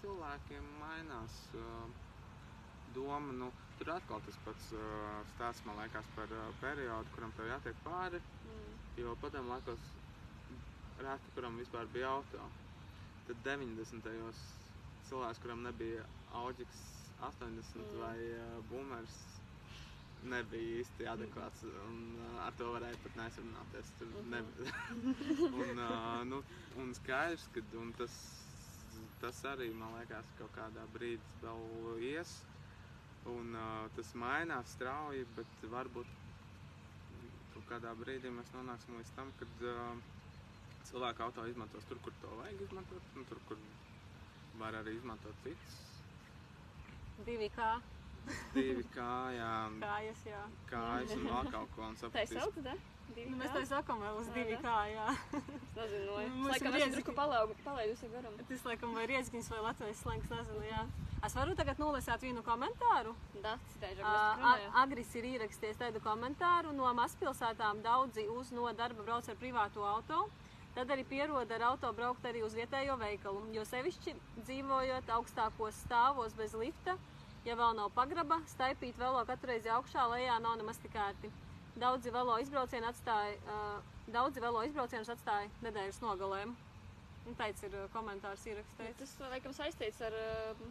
Cilvēkiem 0.00 0.70
mainās 0.80 1.38
uh, 1.58 1.90
doma. 2.94 3.34
Nu, 3.42 3.50
tur 3.82 3.90
atkal 3.96 4.20
tas 4.22 4.36
pats 4.44 4.68
uh, 4.78 5.22
stāsts, 5.34 5.64
man 5.66 5.74
liekas, 5.82 6.06
par 6.16 6.30
uh, 6.30 6.42
periodu, 6.60 7.10
kuram 7.16 7.32
tev 7.34 7.48
jātiek 7.50 7.78
pāri. 7.82 8.20
mm. 8.46 8.76
Jo 9.00 9.16
padomu 9.22 9.50
laikos 9.50 9.82
reti, 11.02 11.32
kuram 11.34 11.56
vispār 11.58 11.88
bija 11.94 12.12
auto. 12.14 12.44
Tad 13.26 13.42
90. 13.48 14.04
gados 14.06 14.42
cilvēks, 15.08 15.40
kuram 15.42 15.64
nebija 15.66 16.04
Audžiks 16.44 16.82
80 17.22 17.74
Mm. 17.74 17.82
mm. 17.82 17.98
vai 17.98 18.18
uh, 18.36 18.60
Boomers, 18.70 19.16
nebija 20.30 20.78
īsti 20.84 21.08
adekvāts. 21.16 21.64
Un, 21.88 21.98
uh, 22.22 22.38
ar 22.46 22.54
to 22.60 22.70
varēja 22.76 23.02
pat 23.02 23.18
nesarunāties. 23.18 23.90
Tur 23.98 24.14
Mhm. 24.22 24.30
ne... 24.30 24.40
un, 25.64 25.82
uh, 25.88 26.22
nu, 26.30 26.42
un 26.78 26.94
skaidrs, 26.94 27.48
ka 27.54 27.66
un 27.82 27.90
tas, 27.98 28.14
tas 29.20 29.42
arī 29.56 29.72
man 29.74 29.98
liekas, 29.98 30.30
kaut 30.38 30.54
kādā 30.54 30.86
brīdī 30.94 31.42
vēl 31.42 32.06
ies. 32.14 32.38
Un, 33.30 33.54
uh, 33.54 33.86
tas 33.96 34.08
mainās 34.18 34.72
strauji, 34.74 35.26
bet 35.36 35.64
varbūt 35.70 36.10
kādā 37.72 37.92
brīdī 37.96 38.28
mēs 38.32 38.50
nonāksim 38.52 38.98
līdz 38.98 39.12
tam, 39.16 39.30
kad 39.40 39.64
uh, 39.64 39.94
cilvēki 40.90 41.24
auto 41.24 41.46
izmantos 41.48 41.86
tur, 41.88 42.00
kur 42.04 42.14
to 42.20 42.34
vajag 42.40 42.60
izmantot, 42.66 43.08
un 43.16 43.28
tur, 43.30 43.40
kur 43.48 43.62
var 44.60 44.76
arī 44.82 44.96
izmantot 44.98 45.38
citas. 45.46 45.78
Divi 47.24 47.48
kā 47.54 47.74
Divi 48.54 48.84
kājām, 48.94 49.78
kājas, 49.82 50.20
jā. 50.28 50.40
kājas 50.70 51.14
un 51.16 51.24
vēl 51.26 51.48
kaut 51.54 51.72
ko. 51.74 51.86
Un 51.88 51.96
sapratīs, 51.98 52.91
Nu, 53.12 53.36
mēs 53.38 53.52
tā 53.54 53.62
sakām 53.68 54.00
vēl 54.02 54.18
uz 54.20 54.28
divi 54.34 54.54
jā. 54.54 54.60
kā, 54.64 54.76
jā. 54.88 55.06
Es 55.36 55.74
nezinu, 55.76 56.04
no 56.08 56.14
Mums 56.36 56.46
es 56.46 56.52
laikam 56.52 56.74
ir 56.76 56.84
esmu 56.86 56.94
drusku 56.96 57.14
palaidusi 57.64 58.08
garam. 58.12 58.36
Tas, 58.48 58.64
laikam, 58.68 58.94
vai 58.96 59.04
riezgiņš 59.10 59.50
vai 59.52 59.60
latvijas 59.66 60.00
slangs, 60.04 60.30
nezinu, 60.32 60.62
jā. 60.68 60.82
Es 61.26 61.36
varu 61.38 61.54
tagad 61.58 61.78
nolasīt 61.78 62.24
vienu 62.24 62.42
komentāru. 62.46 63.12
Dats, 63.44 63.76
tā 63.82 63.92
ir 63.92 64.00
Ā, 64.02 64.14
A- 64.52 64.70
Agris 64.82 65.12
ir 65.20 65.28
ierakstījis 65.34 65.78
tādu 65.84 66.00
komentāru. 66.02 66.72
No 66.74 66.88
mazpilsētām 66.98 67.82
daudzi 67.84 68.24
uz 68.32 68.50
no 68.56 68.66
darba 68.72 69.04
brauc 69.06 69.28
ar 69.28 69.38
privātu 69.38 69.84
auto. 69.86 70.24
Tad 70.74 70.88
arī 70.88 71.04
pieroda 71.04 71.54
ar 71.58 71.66
auto 71.72 71.92
braukt 71.92 72.24
arī 72.24 72.42
uz 72.42 72.54
vietējo 72.56 72.96
veikalu. 72.98 73.44
Jo 73.52 73.62
sevišķi 73.68 74.16
dzīvojot 74.40 75.10
augstākos 75.18 75.78
stāvos 75.84 76.32
bez 76.34 76.54
lifta, 76.56 76.96
ja 77.44 77.54
vēl 77.60 77.76
nav 77.76 77.92
pagraba, 77.94 78.40
staipīt 78.54 78.96
velo 78.96 79.22
katru 79.28 79.52
reizi 79.52 79.68
augšā, 79.68 80.08
lejā 80.16 80.40
nav 80.40 80.56
nemaz 80.56 80.80
tik 80.80 80.96
ērti. 80.96 81.30
Daudzi 81.80 82.10
velo 82.12 82.36
izbraucieni 82.42 82.86
atstāja, 82.90 83.38
uh, 83.48 83.80
daudzi 84.12 84.40
velo 84.44 84.60
izbraucienus 84.66 85.08
atstāja 85.14 85.48
nedēļas 85.64 86.02
nogalēm. 86.04 86.54
Un 87.26 87.36
tāds 87.38 87.62
ir 87.64 87.74
komentārs 87.94 88.44
ierakstīts. 88.50 88.98
Tas 88.98 89.12
laikam 89.30 89.52
saistīts 89.56 90.00
ar 90.02 90.12
uh, 90.12 90.64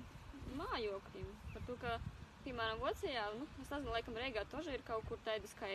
mājokļiem. 0.59 1.29
Par 1.53 1.63
to, 1.67 1.77
ka, 1.81 1.95
piemēram, 2.43 2.81
Vācijā, 2.83 3.23
nu, 3.39 3.47
es 3.63 3.69
nezinu, 3.71 3.93
laikam 3.95 4.17
Reigā 4.19 4.43
toži 4.51 4.73
ir 4.75 4.83
kaut 4.87 5.05
kur 5.07 5.17
tādas 5.25 5.53
kā 5.59 5.69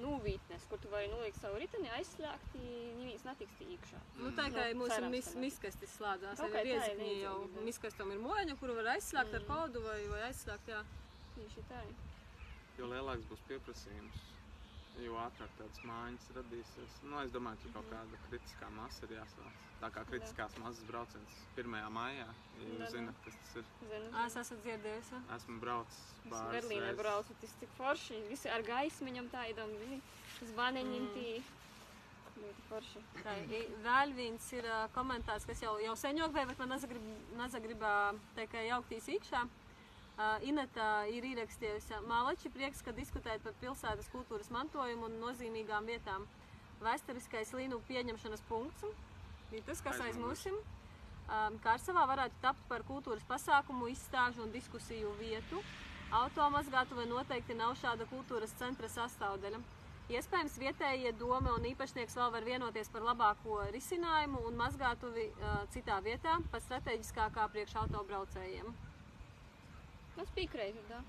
nūvītnes, 0.00 0.64
kur 0.70 0.80
tu 0.82 0.90
vari 0.92 1.10
nolikt 1.12 1.38
savu 1.42 1.60
riteni, 1.60 1.90
aizslēgt, 1.98 2.56
neviens 2.56 3.26
netiks 3.28 3.60
iekšā. 3.66 4.00
Nu, 4.22 4.32
tā 4.38 4.48
kā 4.54 4.66
Nu, 4.72 4.82
mūsu 4.84 5.10
mis, 5.12 5.30
miskastis 5.44 5.94
slēdzās, 5.98 6.40
Kaut 6.40 6.56
arī 6.58 6.72
riezikņi 6.78 7.12
jau 7.22 7.36
miskastam 7.66 8.10
ir 8.16 8.22
moņa, 8.24 8.56
kuru 8.62 8.78
var 8.80 8.94
aizslēgt 8.96 9.34
ar 9.38 9.44
Mm. 9.44 9.50
kodu 9.52 9.84
vai, 9.86 10.00
vai 10.14 10.22
aizslēgt, 10.30 10.72
jā. 10.74 10.82
Tieši 11.36 11.66
tā. 11.70 11.82
jo 12.78 12.86
lielāks 12.88 13.26
būs 13.28 13.42
pieprasījums, 13.48 14.22
jo 15.00 15.16
ātrāk 15.22 15.52
tādas 15.58 15.78
mājas 15.88 16.26
radīsies. 16.36 16.96
Nu, 17.08 17.18
es 17.22 17.32
domāju, 17.34 17.60
ka 17.64 17.78
kaut 17.78 17.88
kāda 17.92 18.18
kritiskā 18.26 18.68
masa 18.76 19.06
ir 19.06 19.14
jāsāc. 19.16 19.62
Tā 19.82 19.88
kā 19.94 20.04
kritiskās 20.10 20.58
masas 20.62 20.84
brauciens 20.86 21.38
1. 21.58 21.78
maijā, 21.94 22.26
ja 22.26 22.28
Da, 22.28 22.66
da. 22.66 22.74
jūs 22.84 22.92
zināt, 22.94 23.22
kas 23.24 23.38
tas 23.40 23.56
ir. 23.62 23.70
Zinu, 23.80 24.10
Ā, 24.12 24.26
Es 24.26 24.36
esmu 24.42 24.58
dzirdējusi. 24.66 25.22
Esmu 25.36 25.56
braucis 25.64 26.02
Es 26.02 26.28
pāris 26.28 26.52
Berlīnē 26.58 26.92
braucu, 27.00 27.38
tas 27.40 27.56
tik 27.62 27.72
forši, 27.78 28.20
visi 28.28 28.52
ar 28.52 28.62
gaismiņam 28.68 29.32
tādam, 29.32 29.74
zini, 29.80 29.98
zvaniņiem 30.52 31.08
tī. 31.16 31.32
Ļoti 32.42 32.62
forši. 32.68 33.02
Tā, 33.22 33.34
Vēl 33.88 34.14
viens 34.16 34.52
ir 34.52 34.68
komentārs, 34.94 35.46
kas 35.46 35.60
jau, 35.62 35.74
jau 35.82 35.96
sen 35.96 36.18
jokvēja, 36.18 36.48
bet 36.52 36.62
man 36.62 36.72
nezagrib, 36.76 37.10
nezagribā 37.38 37.96
tikai 38.38 38.68
jauktīs 38.68 39.10
iekšā. 39.16 39.42
Uh, 39.42 39.61
Ineta 40.44 41.06
ir 41.08 41.24
ierakstījusi, 41.24 41.96
Mālači 42.06 42.50
prieks, 42.52 42.82
ka 42.84 42.92
diskutējat 42.92 43.42
par 43.46 43.54
pilsētas 43.62 44.10
kultūras 44.12 44.50
mantojumu 44.52 45.08
un 45.08 45.16
nozīmīgām 45.22 45.88
vietām. 45.88 46.26
Vēsturiskais 46.82 47.54
līnu 47.56 47.80
pieņemšanas 47.88 48.44
punkts 48.48 48.84
ir 49.52 49.64
tas, 49.66 49.80
kas 49.80 50.00
aiz 50.04 50.18
mūsim. 50.20 50.54
Um, 51.32 51.56
Kārsavā 51.64 52.04
varētu 52.10 52.36
tapt 52.42 52.62
par 52.68 52.84
kultūras 52.84 53.24
pasākumu, 53.28 53.88
izstāžu 53.92 54.44
un 54.44 54.52
diskusiju 54.52 55.14
vietu. 55.20 55.62
Automazgātuve 56.12 57.06
noteikti 57.08 57.56
nav 57.56 57.76
šāda 57.80 58.04
kultūras 58.10 58.52
centra 58.60 58.90
sastāvdaļa. 58.92 59.62
Iespējams, 60.12 60.58
vietējie 60.60 61.12
dome 61.16 61.54
un 61.54 61.64
īpašnieks 61.72 62.18
vēl 62.18 62.32
var 62.34 62.44
vienoties 62.44 62.90
par 62.92 63.06
labāko 63.06 63.62
risinājumu 63.72 64.42
un 64.44 64.58
mazgātuvi 64.60 65.30
uh, 65.30 65.62
citā 65.72 66.02
vietā, 66.04 66.36
pat 66.52 66.66
strateģiskākā 66.66 67.48
priekš 67.54 67.78
autobraucējiem. 67.86 68.74
Tas 70.16 70.30
piekrītu, 70.36 70.82
da. 70.90 71.00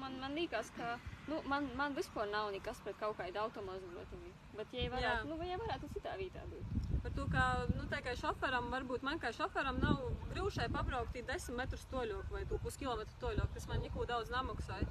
Man, 0.00 0.16
man 0.18 0.34
liekas, 0.34 0.72
ka 0.74 0.96
nu, 1.30 1.36
man, 1.46 1.68
man 1.78 1.94
vispār 1.94 2.26
nav 2.32 2.48
nekas 2.50 2.80
pret 2.82 2.96
kaut 2.98 3.14
kādu 3.20 3.38
automāzglotuvi. 3.44 4.32
Bet, 4.58 4.72
ja 4.74 4.88
varētu, 4.90 5.28
Jā. 5.28 5.28
nu, 5.30 5.38
ja 5.46 5.58
varētu 5.60 5.90
citā 5.94 6.16
vietā 6.18 6.42
būt. 6.50 6.72
Par 7.04 7.12
to, 7.14 7.26
ka 7.30 7.44
nu, 7.70 7.84
tā 7.92 8.00
kā 8.02 8.14
šoferam, 8.18 8.70
varbūt 8.74 9.04
man 9.06 9.20
kā 9.22 9.30
šoferam 9.36 9.78
nav 9.82 10.02
grūšai 10.32 10.66
pabraukt 10.74 11.14
10 11.14 11.54
metrus 11.60 11.86
toļoku 11.92 12.34
vai 12.34 12.42
puskilometru 12.50 13.20
toļoku. 13.22 13.52
Tas 13.54 13.68
man 13.70 13.84
neko 13.86 14.06
daudz 14.10 14.32
nemaksāja. 14.34 14.88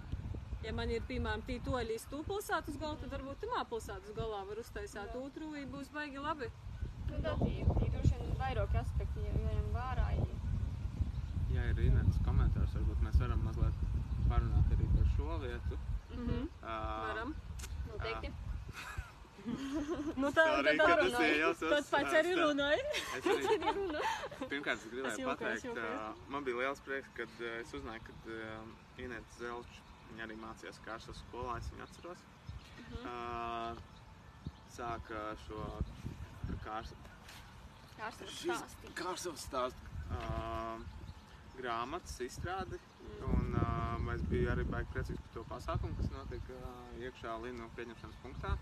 Ja 0.64 0.72
man 0.72 0.88
ir, 0.96 1.04
piemēram, 1.10 1.44
tī 1.44 1.58
toļi 1.66 1.98
iz 2.00 2.06
tū 2.08 2.22
pilsētas 2.24 2.78
galā, 2.80 2.96
tad 3.02 3.12
varbūt 3.18 3.42
tamā 3.44 3.66
pilsētas 3.68 4.16
galā 4.16 4.46
var 4.48 4.62
uztaisīt 4.62 5.18
otru, 5.20 5.52
i 5.60 5.66
būs 5.68 5.92
baigi 5.92 6.24
labi. 6.24 6.48
Nu, 7.10 7.20
da, 7.20 7.36
tī, 7.42 7.58
tī 7.82 7.90
droši 7.92 8.16
vien 8.22 8.32
vairāk 8.40 8.78
aspekti, 8.80 9.26
ja 9.28 9.34
i- 9.58 9.63
Ja 11.64 11.70
ir 11.72 11.78
Inetas 11.80 12.18
komentārs, 12.26 12.74
varbūt 12.76 13.04
mēs 13.06 13.20
varam 13.22 13.44
mazliet 13.48 13.84
parunāt 14.28 14.72
arī 14.76 14.88
par 14.96 15.06
šo 15.14 15.38
vietu. 15.44 15.78
Mhm. 16.12 16.42
Ā, 16.60 16.74
Varam. 17.08 17.36
Noteikti. 17.92 18.32
Nu, 19.44 20.30
tā, 20.32 20.44
Sorry, 20.48 20.74
tad, 20.80 20.88
ka 20.88 21.08
tad, 21.12 21.24
ir 21.28 21.88
pats 21.92 22.14
arī 22.16 22.36
runāja. 22.38 22.84
Es 23.18 23.26
arī 23.28 23.58
pirmkārt 23.60 24.78
es 24.78 24.86
gribēju 24.88 25.10
es 25.12 25.26
pateikt, 25.28 25.66
jokoju. 25.68 25.90
ā, 26.00 26.06
man 26.32 26.46
bija 26.48 26.62
liels 26.62 26.84
prieks, 26.86 27.12
kad 27.18 27.34
ā, 27.44 27.52
es 27.60 27.74
uzzināju, 27.76 28.06
ka 28.08 28.38
Inês 29.04 29.36
Zelčs 29.42 29.82
viņa 30.14 30.28
arī 30.28 30.38
mācījās 30.40 30.80
Kārsas 30.86 31.20
skolā, 31.26 31.58
es 31.60 31.68
viņu 31.74 31.88
atceros. 31.90 32.24
Ā, 33.04 33.18
Sāka 34.78 35.26
šo 35.44 35.68
Kārsas 36.64 37.04
stāsti. 38.40 38.96
Kārsavas 38.96 39.44
stāstu 39.44 39.92
uh, 40.08 40.80
grāmatas 41.60 42.20
izstrādi. 42.26 42.80
Un 43.24 43.54
uh, 43.56 44.14
es 44.14 44.24
biju 44.30 44.50
arī 44.52 44.64
baigi 44.68 44.90
priecīgs 44.94 45.22
par 45.26 45.34
to 45.38 45.44
pasākumu, 45.52 45.96
kas 46.00 46.10
notika 46.14 46.56
uh, 46.60 46.80
iekšā 47.02 47.36
Linu 47.44 47.70
pieņemšanas 47.78 48.18
punktā. 48.24 48.56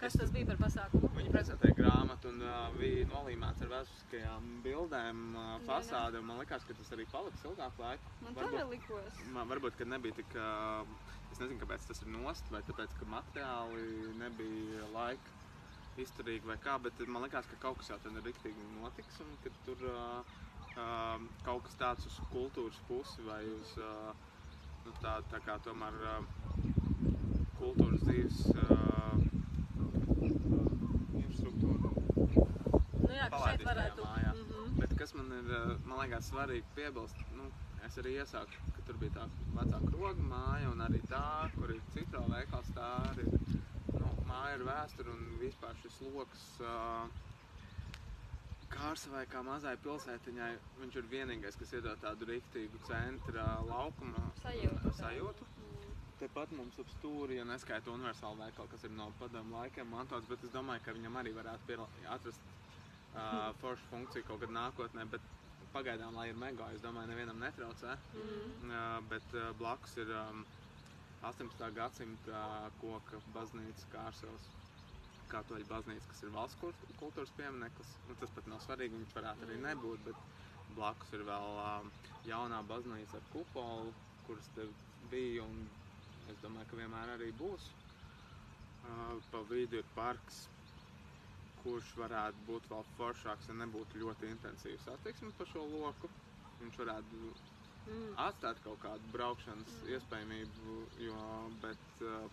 Kas 0.00 0.12
tas 0.20 0.30
bija 0.32 0.46
par 0.50 0.58
pasākumu? 0.60 1.08
Viņi 1.16 1.30
prezentēja 1.32 1.76
grāmatu 1.78 2.28
un 2.32 2.42
uh, 2.44 2.56
bija 2.76 3.06
nolīmēts 3.12 3.64
ar 3.64 3.70
vēsturiskajām 3.72 4.48
bildēm, 4.64 5.22
uh, 5.36 5.52
fasādi. 5.68 6.20
un 6.20 6.28
Man 6.30 6.40
liekas, 6.42 6.64
ka 6.68 6.76
tas 6.80 6.92
arī 6.96 7.06
paliks 7.12 7.44
ilgāku 7.48 7.84
laiku. 7.84 8.14
Man 8.24 8.34
tā 8.36 8.42
Varbūt- 8.44 8.58
vēl 8.60 8.72
likos. 8.76 9.20
Man 9.36 9.52
varbūt, 9.52 9.78
ka 9.80 9.88
nebija 9.92 10.18
tik. 10.20 10.36
Uh, 10.36 11.14
es 11.32 11.40
nezinu, 11.42 11.60
kāpēc 11.60 11.88
tas 11.88 12.02
ir 12.04 12.12
nost, 12.12 12.44
vai 12.52 12.62
tāpēc, 12.68 12.92
ka 13.00 13.08
materiāli 13.12 14.12
nebija 14.20 14.86
laika 14.94 15.34
izturīgi 16.00 16.44
vai 16.48 16.56
kā, 16.60 16.76
bet 16.80 16.98
man 17.08 17.24
liekas, 17.24 17.48
ka 17.50 17.56
kaut 17.60 17.78
kas 17.80 17.90
jau 17.90 17.96
tad 18.04 18.16
riktīgi 18.24 18.66
notiks 18.76 19.20
un 19.24 19.32
ka 19.44 19.52
tur 19.66 19.80
uh, 19.90 20.36
uh, 20.80 21.20
kaut 21.44 21.64
kas 21.66 21.76
tāds 21.80 22.06
uz 22.10 22.16
kultūras 22.32 22.78
pusi 22.88 23.24
vai 23.26 23.42
uz 23.48 23.72
uh, 23.80 24.12
nu, 24.86 24.92
tā, 25.02 25.16
tā 25.32 25.40
kā 25.46 25.56
tomēr 25.66 25.96
uh, 26.12 26.22
kultūras 27.58 28.02
dzīves 28.06 28.42
uh, 28.54 29.14
infrastruktūru 30.22 31.92
Nu, 33.06 33.12
jā, 33.14 33.28
ka 33.30 33.38
šeit 33.44 33.62
varētu. 33.66 34.02
mājā. 34.04 34.32
Mhm. 34.34 34.72
Bet 34.80 34.96
kas 34.98 35.14
man 35.14 35.30
ir, 35.38 35.50
uh, 35.54 35.76
man 35.86 36.00
liekas, 36.02 36.30
svarīgi 36.32 36.64
piebilst, 36.76 37.20
nu, 37.38 37.46
es 37.86 37.98
arī 38.02 38.16
iesāku, 38.20 38.64
ka 38.76 38.82
tur 38.88 38.98
bija 39.00 39.12
tā 39.20 39.26
vecā 39.56 39.78
kroga 39.86 40.26
māja 40.32 40.72
un 40.72 40.82
arī 40.86 41.00
tā, 41.10 41.22
kur 41.54 41.70
ir 41.74 41.80
citro 41.94 42.24
veikals, 42.32 42.72
tā 42.76 42.88
arī 43.12 43.28
ir, 43.28 43.60
nu, 43.94 44.10
māja 44.26 44.58
ar 44.58 44.66
vēsturi 44.70 45.12
un 45.14 45.22
vispār 45.40 45.78
šis 45.84 46.00
loks. 46.16 46.48
Uh, 46.60 47.06
Kārsavai 48.72 49.22
kā 49.30 49.42
mazai 49.46 49.76
pilsētiņai, 49.84 50.50
viņš 50.80 50.96
ir 51.00 51.08
vienīgais, 51.12 51.58
kas 51.60 51.72
iedod 51.78 52.00
tādu 52.02 52.26
rīktīgu 52.30 52.80
centra 52.88 53.44
laukuma 53.68 54.24
Sajūtu. 54.42 54.92
sajūtu. 54.98 55.46
Tepat 56.20 56.52
mums 56.56 56.78
ap 56.80 56.90
stūri, 56.96 57.36
ja 57.36 57.44
neskaita 57.44 57.92
universālu 57.92 58.40
veikalu, 58.40 58.70
kas 58.72 58.84
ir 58.88 58.94
no 58.96 59.10
padomu 59.20 59.58
laikiem 59.58 59.90
mantots, 59.92 60.26
bet 60.30 60.42
es 60.44 60.52
domāju, 60.54 60.82
ka 60.84 60.94
viņam 60.96 61.18
arī 61.20 61.34
varētu 61.36 61.78
atrast 62.16 62.40
uh, 62.48 63.52
foršu 63.60 63.90
funkciju 63.90 64.24
kaut 64.30 64.40
kad 64.40 64.54
nākotnē, 64.56 65.04
bet 65.12 65.20
pagaidām, 65.76 66.16
lai 66.16 66.30
ir 66.30 66.38
mega, 66.40 66.70
es 66.72 66.80
domāju, 66.80 67.12
nevienam 67.12 67.38
netraucē. 67.42 67.98
Mhm. 68.14 68.70
Uh, 68.70 69.00
bet 69.12 69.36
uh, 69.36 69.50
blakus 69.60 69.96
ir 70.00 70.12
um, 70.16 70.44
18. 71.22 71.68
gadsimta 71.76 72.70
koka 72.80 73.20
baznīca 73.34 73.92
Kārsavas. 73.92 74.48
Katoļu 75.30 75.66
baznīca, 75.70 76.06
kas 76.10 76.22
ir 76.26 76.30
valsts 76.34 76.58
kult- 76.60 76.84
kultūras 77.00 77.32
piemineklis. 77.38 77.94
Nu, 78.08 78.14
tas 78.20 78.30
pat 78.36 78.46
nav 78.50 78.60
svarīgi, 78.64 78.98
viņš 79.00 79.14
varētu 79.18 79.46
arī 79.48 79.56
nebūt, 79.64 80.04
bet 80.06 80.20
blakus 80.76 81.12
ir 81.16 81.24
vēl 81.28 81.58
um, 81.62 81.90
jaunā 82.28 82.60
baznīca 82.68 83.18
ar 83.20 83.26
kupolu, 83.32 83.92
kuras 84.26 84.48
te 84.56 84.66
bija 85.10 85.44
un 85.46 85.66
es 86.30 86.38
domāju, 86.42 86.66
ka 86.72 86.76
vienmēr 86.82 87.14
arī 87.16 87.30
būs. 87.38 87.68
Uh, 88.86 89.18
pa 89.32 89.40
vidu 89.50 89.80
ir 89.80 89.86
parks, 89.96 90.44
kurš 91.64 91.92
varētu 91.98 92.44
būt 92.46 92.68
vēl 92.70 92.84
foršāks, 92.96 93.48
ja 93.50 93.54
nebūtu 93.64 93.98
ļoti 94.04 94.28
intensīvs 94.30 94.84
satiksme 94.86 95.32
pa 95.38 95.46
šo 95.52 95.64
loku. 95.72 96.10
Viņš 96.62 96.78
varētu 96.84 97.22
Mhm. 97.86 98.14
atstāt 98.18 98.58
kaut 98.64 98.80
kādu 98.82 99.10
braukšanas 99.14 99.74
iespējamību, 99.94 100.76
jo, 101.06 101.18
bet 101.62 102.00
uh, 102.02 102.24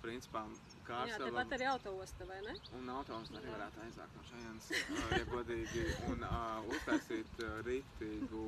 principā 0.00 0.46
Jā, 0.82 0.88
Kārsava 0.88 1.26
tepat 1.28 1.52
arī 1.56 1.66
autoosta, 1.70 2.24
vai 2.26 2.40
ne? 2.42 2.54
un 2.78 2.88
autobus 2.90 3.30
arī 3.38 3.52
varētu 3.54 3.82
aizākt 3.84 4.16
no 4.18 4.22
šejienes, 4.30 4.70
uh, 4.72 5.12
ja 5.14 5.24
godīgi, 5.30 5.84
un 6.10 6.24
uh, 6.26 6.72
uztaisīt 6.74 7.38
uh, 7.46 7.52
rīktīgu 7.68 8.42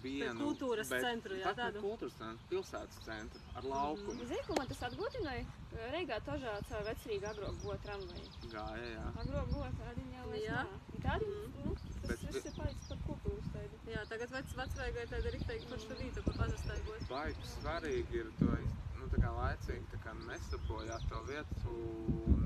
vienu 0.00 0.40
kultūras 0.40 0.88
bet 0.88 1.02
centru, 1.04 1.36
jā, 1.36 1.52
tādu. 1.58 1.82
kultūras 1.84 2.14
centru, 2.16 2.46
pilsētas 2.48 3.02
centru 3.04 3.40
ar 3.60 3.66
laukumu. 3.68 4.24
Zini, 4.30 4.40
ko 4.48 4.56
man 4.56 4.70
tas 4.70 4.80
atgūtināja? 4.88 5.44
Reigā 5.92 6.18
tožā 6.24 6.54
caur 6.70 6.86
vecrīgu 6.88 7.28
agrāk 7.34 7.58
buvo 7.60 7.76
tramvaji. 7.84 8.30
Gāja, 8.54 8.88
jā. 8.94 9.04
Buvo 9.52 9.68
tādi 9.82 10.06
jau 10.16 10.26
vairs 10.32 10.46
Jā. 10.46 10.64
I 10.96 11.02
Tādi, 11.04 11.28
nu, 11.66 11.74
tas 11.76 12.08
Bet- 12.08 12.24
viss 12.32 12.46
ir 12.48 12.54
palicis 12.56 12.88
par 12.88 12.98
kultūras 13.10 13.52
tādu. 13.54 13.78
Jā, 13.92 14.02
tagad 14.08 14.32
vec, 14.38 14.56
vecvaigai 14.62 15.06
tāda 15.12 15.34
riktēji 15.36 15.68
forša 15.70 16.00
vīta, 16.00 16.24
ko 16.24 16.32
pazastaigot. 16.40 17.06
Baigi 17.12 17.50
svarīgi 17.60 18.20
ir 18.24 18.32
to 18.40 18.50
iz- 18.56 18.74
tā 18.74 18.79
kā 19.20 19.30
laicīgi 19.36 19.86
tā 19.92 20.00
kā 20.04 20.14
nesapojāt 20.24 21.06
to 21.12 21.20
vietu, 21.28 21.76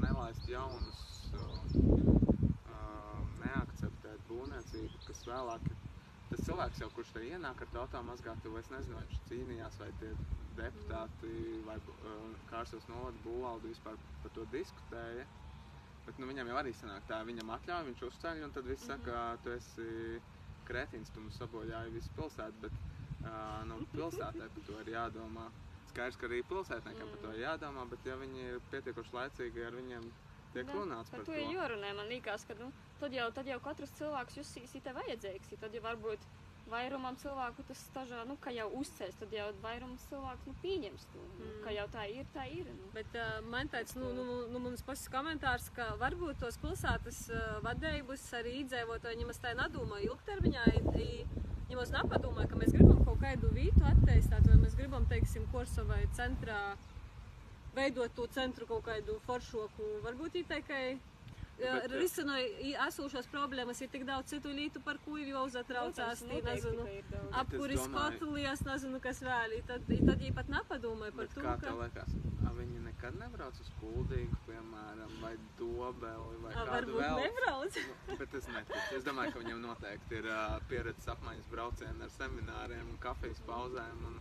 nelaist 0.03 0.49
jaunus, 0.51 1.03
uh, 1.39 3.19
neakceptēt 3.45 4.27
būvniecību, 4.31 5.03
kas 5.09 5.25
vēlāk 5.29 5.71
ir. 5.71 5.81
Tas 6.31 6.43
cilvēks 6.49 6.81
jau, 6.83 6.89
kurš 6.97 7.13
te 7.15 7.23
ienāk 7.29 7.61
ar 7.63 7.73
tautā 7.75 8.01
mazgātu, 8.03 8.55
es 8.59 8.71
nezinu, 8.73 8.97
vai 8.99 9.05
viņš 9.07 9.25
cīnījās, 9.31 9.79
vai 9.83 9.91
tie 10.01 10.13
deputāti 10.59 11.33
vai 11.67 11.77
uh, 11.79 12.29
Kārsas 12.51 12.87
novada 12.91 13.19
būvaldi 13.27 13.73
vispār 13.73 13.99
par 14.23 14.35
to 14.37 14.47
diskutēja. 14.55 15.27
Bet 16.05 16.19
nu, 16.21 16.29
viņam 16.29 16.51
jau 16.51 16.57
arī 16.61 16.73
sanāk 16.77 17.07
tā, 17.09 17.21
viņam 17.25 17.53
atļauj, 17.55 17.87
viņš 17.89 18.03
uzceļ, 18.09 18.43
un 18.45 18.57
tad 18.57 18.67
viss 18.69 18.89
saka, 18.91 19.21
tu 19.45 19.55
esi 19.55 19.87
kretins, 20.69 21.13
tu 21.13 21.23
mums 21.23 21.39
sabojāji 21.41 21.95
visu 21.95 22.13
pilsētu, 22.19 22.67
bet 22.67 22.75
uh, 23.25 23.63
nu, 23.71 23.81
pilsētē 23.97 24.51
par 24.57 24.67
to 24.69 24.81
ir 24.83 24.93
jādomā. 24.97 25.49
Skaidrs, 25.95 26.17
ka 26.19 26.27
arī 26.27 26.43
pilsētniekam 26.51 27.11
par 27.13 27.21
to 27.23 27.33
ir 27.37 27.43
jādomā, 27.45 27.85
bet 27.91 28.07
ja 28.09 28.17
viņi 28.19 28.47
ir 28.51 28.63
pietiekoši 28.73 29.15
laicīgi, 29.15 29.67
ar 29.67 29.77
viņiem 29.79 30.09
tiek 30.55 30.67
Da, 30.67 30.79
runāts 30.79 31.13
par 31.13 31.23
par 31.23 31.29
to 31.29 31.37
jārunā. 31.39 31.93
Man 31.99 32.11
liekas, 32.11 32.47
ka 32.49 32.57
nu, 32.59 32.71
tad, 32.99 33.15
jau, 33.15 33.29
tad 33.37 33.51
jau 33.51 33.61
katrs 33.63 33.95
cilvēks 34.01 34.41
jusīs, 34.41 34.75
te 34.83 34.95
vajadzīgs. 34.97 35.55
Tad 35.63 35.77
jau 35.77 35.85
varbūt 35.85 36.27
vairumam 36.71 37.17
cilvēku 37.21 37.63
tas 37.69 37.81
stažā, 37.91 38.25
nu, 38.29 38.37
ka 38.41 38.53
jau 38.55 38.67
uzcēs, 38.81 39.15
tad 39.21 39.33
jau 39.37 39.47
vairums 39.63 40.07
cilvēku 40.11 40.51
nu, 40.51 40.57
pieņems 40.65 41.07
to. 41.13 41.23
Nu, 41.39 41.43
Mm. 41.45 41.63
Ka 41.65 41.73
jau 41.77 41.87
tā 41.93 42.05
ir, 42.11 42.27
tā 42.35 42.45
ir. 42.51 42.69
Nu. 42.73 42.91
Bet 42.95 43.17
uh, 43.21 43.39
man 43.53 43.69
tāds, 43.73 43.95
nu, 44.01 44.11
nu, 44.17 44.25
nu 44.53 44.61
mums 44.67 44.83
pašas 44.83 45.11
komentārs, 45.13 45.71
ka 45.77 45.91
varbūt 46.01 46.41
tos 46.41 46.59
pilsētas 46.63 47.21
uh, 47.31 47.43
vadējības 47.67 48.25
arī 48.41 48.59
iedzīvotāji 48.63 49.21
ņemas 49.23 49.43
tā 49.45 49.55
nedomā 49.59 50.01
ilgtermiņā. 50.09 50.65
I, 50.75 50.83
i, 51.05 51.45
ņemos 51.71 51.93
nepadomāja, 51.95 52.49
ka 52.51 52.59
mēs 52.61 52.75
gribam 52.75 53.01
kaut 53.07 53.21
kādu 53.23 53.51
vietu 53.55 53.85
attīstīt, 53.89 54.51
vai 54.51 54.59
mēs 54.61 54.77
gribam, 54.79 55.07
teiksim, 55.11 55.47
Korsovai 55.53 56.03
centrā 56.17 56.61
veidot 57.75 58.13
to 58.15 58.27
centru 58.35 58.69
kaut 58.71 58.85
kādu 58.87 59.19
foršoku. 59.27 59.89
Varbūt 60.05 60.41
īteikai 60.45 60.85
Bet, 61.59 61.85
eh, 61.85 61.97
risinoja 62.01 62.87
esošās 62.89 63.29
problēmas, 63.31 63.81
ir 63.85 63.89
tik 63.93 64.05
daudz 64.09 64.33
citu 64.33 64.51
lietu, 64.51 64.81
par 64.83 64.99
ko 65.05 65.17
jau 65.21 65.45
uzatraucās. 65.47 66.23
Protams, 66.25 66.25
tī, 66.25 66.31
noteikti, 66.33 66.65
Nezinu, 66.67 66.87
ir 66.99 67.37
apkuris 67.41 67.83
skotulijas, 67.85 68.65
nezinu, 68.67 69.01
kas 69.05 69.21
vēl. 69.23 69.55
Tad, 69.69 69.87
tad 69.87 70.19
viņi 70.19 70.35
pat 70.35 70.51
nepadomāja 70.51 71.15
par 71.15 71.29
Bet 71.29 71.35
to, 71.37 71.45
kā 71.47 71.55
ka... 71.61 71.67
tev 71.69 71.81
liekas, 71.85 72.17
a, 72.43 72.53
viņi 72.59 72.83
nekad 72.89 73.19
nebrauc 73.21 73.61
uz 73.63 73.71
kuldīgu, 73.81 74.41
piemēram, 74.49 75.15
vai 75.23 75.33
dobeli, 75.61 76.37
vai 76.43 76.53
Ā, 76.53 76.59
kādu 76.59 76.75
Varbūt 76.75 77.01
vēl? 77.01 77.23
nebrauc. 77.29 77.81
Nu, 78.11 78.19
bet 78.25 78.35
es 78.41 78.51
neticu. 78.51 78.83
Es 78.99 79.07
domāju, 79.07 79.35
ka 79.37 79.45
viņam 79.45 79.63
noteikti 79.69 80.19
ir 80.21 80.31
uh, 80.31 80.59
pieredzes 80.71 81.11
apmaiņas 81.15 81.51
braucieni 81.55 82.03
ar 82.09 82.15
semināriem 82.19 82.91
un 82.91 82.99
kafijas 83.03 83.43
pauzēm. 83.49 84.05
Un, 84.11 84.19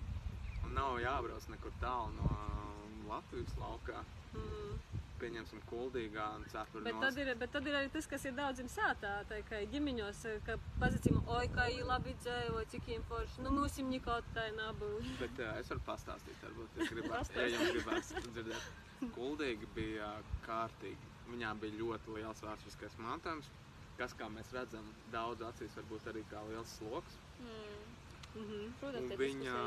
un 0.68 0.78
nav 0.78 1.00
jābrauc 1.02 1.50
nekur 1.50 1.74
tālu 1.82 2.14
no 2.20 2.30
um, 2.30 3.00
Latvijas 3.10 3.58
laukā. 3.60 4.06
Mm. 4.38 5.02
Pieņemsim, 5.24 5.62
kuldīgā 5.70 6.26
un 6.38 6.44
cepuri 6.52 6.84
Bet 6.90 7.00
tad, 7.00 7.20
ir, 7.22 7.32
bet 7.40 7.54
tad 7.56 7.68
ir 7.70 7.78
arī 7.80 7.92
tas, 7.94 8.08
kas 8.12 8.26
ir 8.28 8.36
daudziem 8.36 8.68
sātā, 8.72 9.14
tā 9.30 9.40
kā 9.48 9.62
ģimeņos, 9.72 10.24
ka 10.48 10.58
pazacīm, 10.82 11.22
oi, 11.38 11.46
kā 11.54 11.70
viņi 11.72 11.88
labi 11.88 12.16
dzīvo, 12.20 12.64
cik 12.74 12.90
viņi 12.92 13.06
forši. 13.12 13.46
Nu, 13.46 13.54
mums 13.56 13.78
viņam 13.80 13.94
nekot 13.96 14.30
tā 14.36 14.50
nebūs. 14.58 15.14
Bet 15.24 15.40
uh, 15.40 15.54
es 15.62 15.72
varu 15.72 15.86
pastāstīt, 15.88 16.44
varbūt, 16.44 16.76
ja 16.76 16.90
gribētu. 16.92 17.38
ja 17.40 17.48
jums 17.54 17.74
gribās 17.78 18.14
dzirdēt. 18.28 18.70
Kuldīgi 19.16 19.72
bija 19.76 20.12
kārtīgi. 20.46 21.12
Viņā 21.32 21.56
bija 21.64 21.80
ļoti 21.80 22.18
liels 22.18 22.44
vēsturiskais 22.44 23.00
mantojums, 23.00 23.48
kas, 23.98 24.16
kā 24.20 24.28
mēs 24.32 24.52
redzam, 24.56 24.86
daudz 25.16 25.44
acīs 25.48 25.80
varbūt 25.80 26.12
arī 26.12 26.28
kā 26.32 26.44
liels 26.52 26.78
sloks. 26.80 27.20
Mm. 27.40 27.92
Mhm. 28.34 28.72
Protams, 28.80 29.12
Un 29.14 29.20
viņa, 29.20 29.58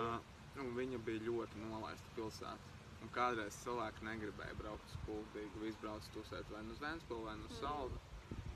nu, 0.58 0.70
viņa 0.76 1.04
bija 1.06 1.26
ļoti 1.30 1.64
nolaista 1.64 2.16
pilsēta. 2.16 2.75
Un 3.06 3.10
kādreiz 3.14 3.54
cilvēki 3.62 4.02
negribēja 4.02 4.54
braukt 4.58 4.88
uz 4.90 4.94
Kuldīgu, 5.06 5.60
visi 5.62 5.78
brauc 5.82 6.06
tusēt 6.14 6.48
vai 6.50 6.62
nu 6.66 6.74
uz 6.74 6.80
Vēnspili, 6.82 7.22
vai 7.26 7.34
nu 7.38 7.46
uz 7.50 7.60
Saldu. 7.60 8.00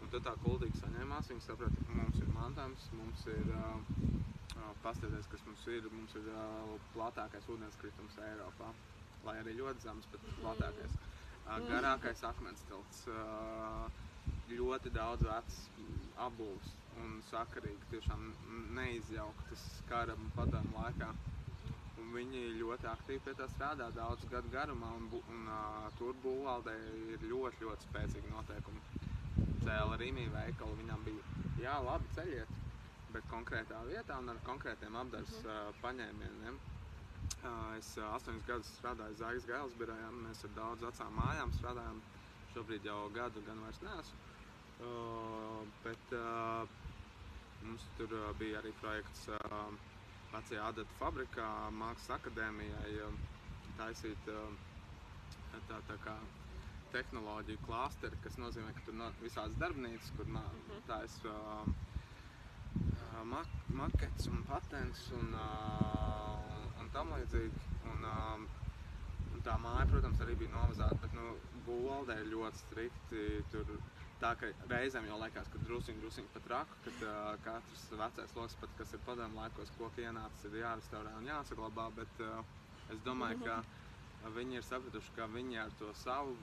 Un 0.02 0.10
tad 0.14 0.24
tā 0.26 0.32
Kuldīga 0.42 0.80
saņēmās, 0.80 1.28
viņi 1.30 1.44
saprata, 1.44 1.84
ka 1.86 1.98
mums 1.98 2.18
ir 2.24 2.32
mantojums, 2.34 2.86
mums 2.98 3.22
ir 3.34 3.52
uh, 3.54 4.00
pastāties, 4.86 5.28
kas 5.30 5.44
mums 5.46 5.68
ir, 5.76 5.86
mums 5.94 6.16
ir 6.18 6.26
uh, 6.34 6.74
platākais 6.96 7.46
ūdenskritums 7.54 8.18
Eiropā. 8.26 8.72
Lai 9.28 9.36
arī 9.44 9.54
ļoti 9.60 9.84
zems, 9.86 10.10
bet 10.16 10.26
platākais. 10.40 10.98
Uh, 11.46 11.56
garākais 11.70 12.26
akmens 12.32 12.66
tilts, 12.72 13.04
uh, 13.06 13.86
ļoti 14.50 14.90
daudz 14.98 15.30
vecs 15.30 15.62
apbūves 16.26 16.74
un 17.04 17.20
sakarīgi, 17.30 17.86
tiešām 17.94 18.26
neizjauktas 18.80 19.68
kara 19.92 20.18
padomu 20.34 20.74
laikā. 20.82 21.14
Un 22.00 22.12
viņi 22.16 22.40
ļoti 22.60 22.88
aktīvi 22.90 23.20
pie 23.26 23.34
tā 23.38 23.46
strādā 23.52 23.86
daudz 23.96 24.24
gadu 24.32 24.50
garumā, 24.54 24.88
un, 24.98 25.08
un 25.20 25.48
uh, 25.52 25.88
tur 25.98 26.16
būvvaldē 26.24 26.74
ir 27.14 27.26
ļoti, 27.32 27.64
ļoti 27.66 27.86
spēcīgi 27.88 28.32
noteikumi. 28.32 28.80
Cēla 29.64 29.98
Rīmī 30.00 30.24
veikalu, 30.32 30.78
viņam 30.80 31.04
bija 31.06 31.44
jā, 31.64 31.74
labi 31.84 32.08
ceļiet, 32.16 32.54
bet 33.14 33.28
konkrētā 33.32 33.82
vietā 33.90 34.16
un 34.22 34.32
ar 34.32 34.40
konkrētiem 34.48 34.96
apdars 35.02 35.36
uh, 35.44 35.58
paņēmieniem. 35.84 36.56
Uh, 37.40 37.76
es 37.76 37.92
uh, 38.00 38.08
astoņus 38.16 38.48
gadus 38.48 38.72
strādāju 38.78 39.18
Zāģis 39.20 39.48
Gailas 39.52 39.76
birojā, 39.82 40.08
mēs 40.24 40.42
ar 40.48 40.56
daudz 40.56 40.86
vecām 40.88 41.14
mājām 41.20 41.52
strādājam. 41.58 42.00
Šobrīd 42.54 42.88
jau 42.88 42.98
gadu 43.14 43.44
gan 43.46 43.60
vairs 43.66 43.84
neesmu. 43.86 44.26
Uh, 44.80 45.62
bet 45.84 46.16
uh, 46.16 46.64
mums 47.68 47.84
tur 47.98 48.16
bija 48.40 48.58
arī 48.64 48.72
projekts 48.80 49.28
uh, 49.36 49.90
vecajā 50.34 50.66
adata 50.72 50.98
fabrikā, 50.98 51.46
Mākslas 51.76 52.18
akadēmijai 52.18 52.92
uh, 53.06 53.16
taisīt 53.78 54.30
uh, 54.30 54.52
tā, 55.68 55.80
tā 55.88 55.98
kā 56.04 56.16
tehnoloģiju 56.94 57.62
klāsteri, 57.66 58.18
kas 58.24 58.38
nozīmē, 58.42 58.72
ka 58.74 58.86
tur 58.86 58.96
no 58.98 59.10
visādas 59.22 59.58
darbnīcas, 59.62 60.10
kur 60.16 60.30
nā, 60.34 60.42
taisa 60.88 61.34
uh, 61.34 61.68
uh, 62.80 63.20
mak 63.30 63.52
maketus 63.78 64.30
un 64.30 64.42
patents 64.48 65.06
un, 65.18 65.36
uh, 65.38 66.80
un 66.82 66.90
tam 66.94 67.14
līdzīgi. 67.14 67.68
Un, 67.90 68.04
um, 68.10 68.48
un 69.34 69.44
tā 69.46 69.54
māja, 69.62 69.86
protams, 69.92 70.20
arī 70.24 70.36
bija 70.40 70.52
novazāta, 70.56 70.98
bet 71.04 71.14
nu, 71.16 71.34
būvvaldē 71.66 72.18
ir 72.22 72.30
ļoti 72.34 72.62
strikti. 72.64 73.24
Tur, 73.52 73.74
tā 74.20 74.30
kā 74.40 74.50
reizēm 74.70 75.08
jau 75.08 75.18
liekas, 75.20 75.48
ka 75.52 75.60
druskuļi, 75.64 76.00
druskuļi 76.02 76.32
pat 76.34 76.48
raku, 76.52 76.78
kad 76.86 77.04
uh, 77.06 77.18
katrs 77.44 77.84
vecais 78.02 78.34
lokus, 78.36 78.56
pat 78.62 78.74
kas 78.78 78.94
ir 78.96 79.02
padomu 79.06 79.40
laikos, 79.40 79.72
koki 79.78 80.04
ienācis, 80.06 80.46
ir 80.48 80.60
jārestaurē 80.60 81.14
un 81.18 81.28
jāsaglabā. 81.30 81.86
Bet 81.96 82.24
uh, 82.26 82.40
es 82.92 83.00
domāju, 83.06 83.40
ka 83.46 84.32
viņi 84.36 84.60
ir 84.60 84.66
sapratuši, 84.68 85.14
ka 85.16 85.28
viņi 85.32 85.60
ar 85.64 85.76
to 85.80 85.92
savu 86.02 86.36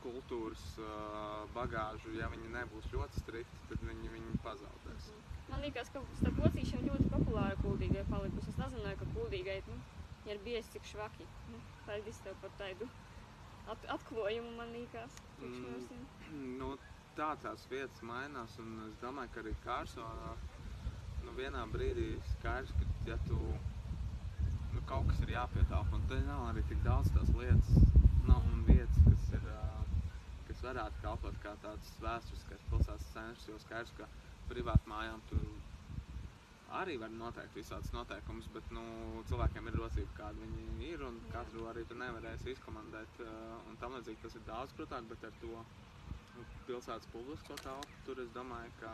kultūras 0.00 0.64
uh, 0.80 1.44
bagāžu, 1.54 2.14
ja 2.16 2.30
viņi 2.32 2.54
nebūs 2.54 2.88
ļoti 2.94 3.22
strikti, 3.22 3.64
tad 3.68 3.84
viņi, 3.84 4.12
viņi 4.14 4.40
pazaudēs. 4.46 5.10
Man 5.50 5.62
liekas, 5.66 5.90
ka 5.92 6.02
starp 6.20 6.38
locīšiem 6.44 6.86
ļoti 6.86 7.10
populāra 7.12 7.58
kuldīgai 7.60 8.06
palikusi. 8.10 8.52
Es 8.52 8.58
nezināju, 8.60 9.00
ka 9.02 9.08
kuldīgai 9.16 9.58
nu, 9.68 9.78
ir 10.30 10.42
bijusi 10.46 10.76
cik 10.76 10.90
švaki. 10.94 11.26
Nu, 11.52 11.60
paldies 11.86 12.22
tev 12.24 12.38
par 12.42 12.54
tādu 12.60 12.88
at 13.72 13.90
atklājumu, 13.96 14.54
man 14.58 14.72
liekas. 14.74 15.18
Mm. 15.40 16.06
Nu, 16.60 16.70
tā 17.18 17.30
tās 17.42 17.66
vietas 17.70 18.02
mainās, 18.06 18.56
un 18.62 18.78
es 18.88 18.96
domāju, 19.02 19.32
ka 19.34 19.42
arī 19.44 19.54
Kārsonā 19.64 20.32
nu, 21.24 21.34
vienā 21.38 21.62
brīdī 21.72 22.08
skaidrs, 22.34 22.72
ka 22.78 23.10
ja 23.10 23.18
tu 23.28 23.38
nu, 24.74 24.82
kaut 24.90 25.08
kas 25.10 25.22
ir 25.24 25.34
jāpietāp, 25.36 25.90
un 25.96 26.06
te 26.10 26.20
nav 26.26 26.48
arī 26.50 26.64
tik 26.70 26.82
daudz 26.86 27.10
tās 27.16 27.32
lietas, 27.38 27.90
nav 28.28 28.46
un 28.52 28.64
vietas, 28.68 29.00
kas 29.06 29.32
ir, 29.38 29.48
kas 30.48 30.64
varētu 30.66 31.04
kalpot 31.04 31.42
kā 31.44 31.54
tāds 31.64 31.94
vēsturiskais 32.02 32.66
pilsētas 32.72 33.10
centrs, 33.14 33.48
jo 33.50 33.58
skaidrs, 33.66 33.94
ka 33.98 34.08
privātu 34.50 34.90
mājām 34.90 35.22
tur 35.30 35.46
arī 36.78 36.96
var 37.02 37.10
noteikt 37.10 37.56
visādas 37.58 37.90
noteikumus, 37.94 38.46
bet 38.54 38.68
nu, 38.74 38.82
cilvēkiem 39.30 39.68
ir 39.70 39.78
rocība, 39.80 40.12
kāda 40.18 40.38
viņi 40.44 40.90
ir, 40.92 41.02
un 41.06 41.16
Jā. 41.24 41.30
katru 41.38 41.66
arī 41.70 41.82
tur 41.88 41.98
nevarēs 41.98 42.46
izkomandēt, 42.54 43.22
ā, 43.26 43.32
un 43.70 43.78
tam 43.82 43.96
līdzīgi 43.98 44.22
tas 44.22 44.36
ir 44.38 44.44
daudz 44.46 44.76
grūtāk, 44.78 45.08
bet 45.10 45.24
ar 45.30 45.34
to 45.42 45.50
nu, 45.56 46.44
pilsētas 46.68 47.10
publisko 47.14 47.58
telpu 47.64 48.02
tur 48.06 48.22
es 48.22 48.30
domāju, 48.36 48.70
ka 48.80 48.92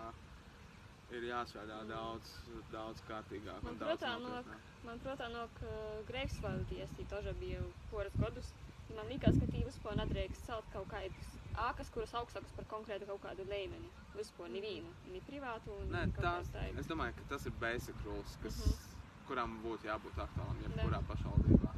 ir 1.15 1.29
jāstrādā 1.29 1.83
daudz, 1.91 2.31
daudz 2.73 3.03
kārtīgāk 3.07 3.63
Man 3.63 3.77
daudz 3.79 4.01
protā 4.01 4.15
nopietnāk. 4.25 4.71
man 4.89 5.03
protā 5.05 5.29
nāk 5.31 5.61
Greifsvaldi, 6.09 6.81
es 6.83 6.91
tī 6.99 7.05
toža 7.13 7.35
biju 7.43 7.63
poras 7.93 8.17
gadus. 8.25 8.53
Man 8.95 9.09
liekas, 9.11 9.37
ka 9.41 9.47
tī 9.51 9.65
vispār 9.67 9.97
nedrīkst 9.99 10.47
celt 10.47 10.69
kaut 10.73 10.87
kādus 10.93 11.33
ākas, 11.67 11.91
kuras 11.95 12.13
augstākas 12.21 12.53
par 12.57 12.69
konkrētu 12.71 13.09
kaut 13.09 13.23
kādu 13.25 13.47
līmeni. 13.49 13.89
Vispār 14.15 14.49
nevienu, 14.53 14.93
ni 15.13 15.21
privātu, 15.27 15.73
un 15.75 15.91
Nē, 15.93 16.05
tā, 16.15 16.37
tādu. 16.53 16.79
es 16.79 16.87
domāju, 16.87 17.17
ka 17.19 17.25
tas 17.35 17.47
ir 17.47 17.53
basic 17.61 18.05
rules, 18.05 18.37
kas, 18.43 18.61
Mhm. 18.61 19.27
kuram 19.27 19.59
būtu 19.65 19.91
jābūt 19.91 20.23
aktuālam 20.27 20.63
jebkurā 20.63 21.03
pašvaldībā. 21.11 21.73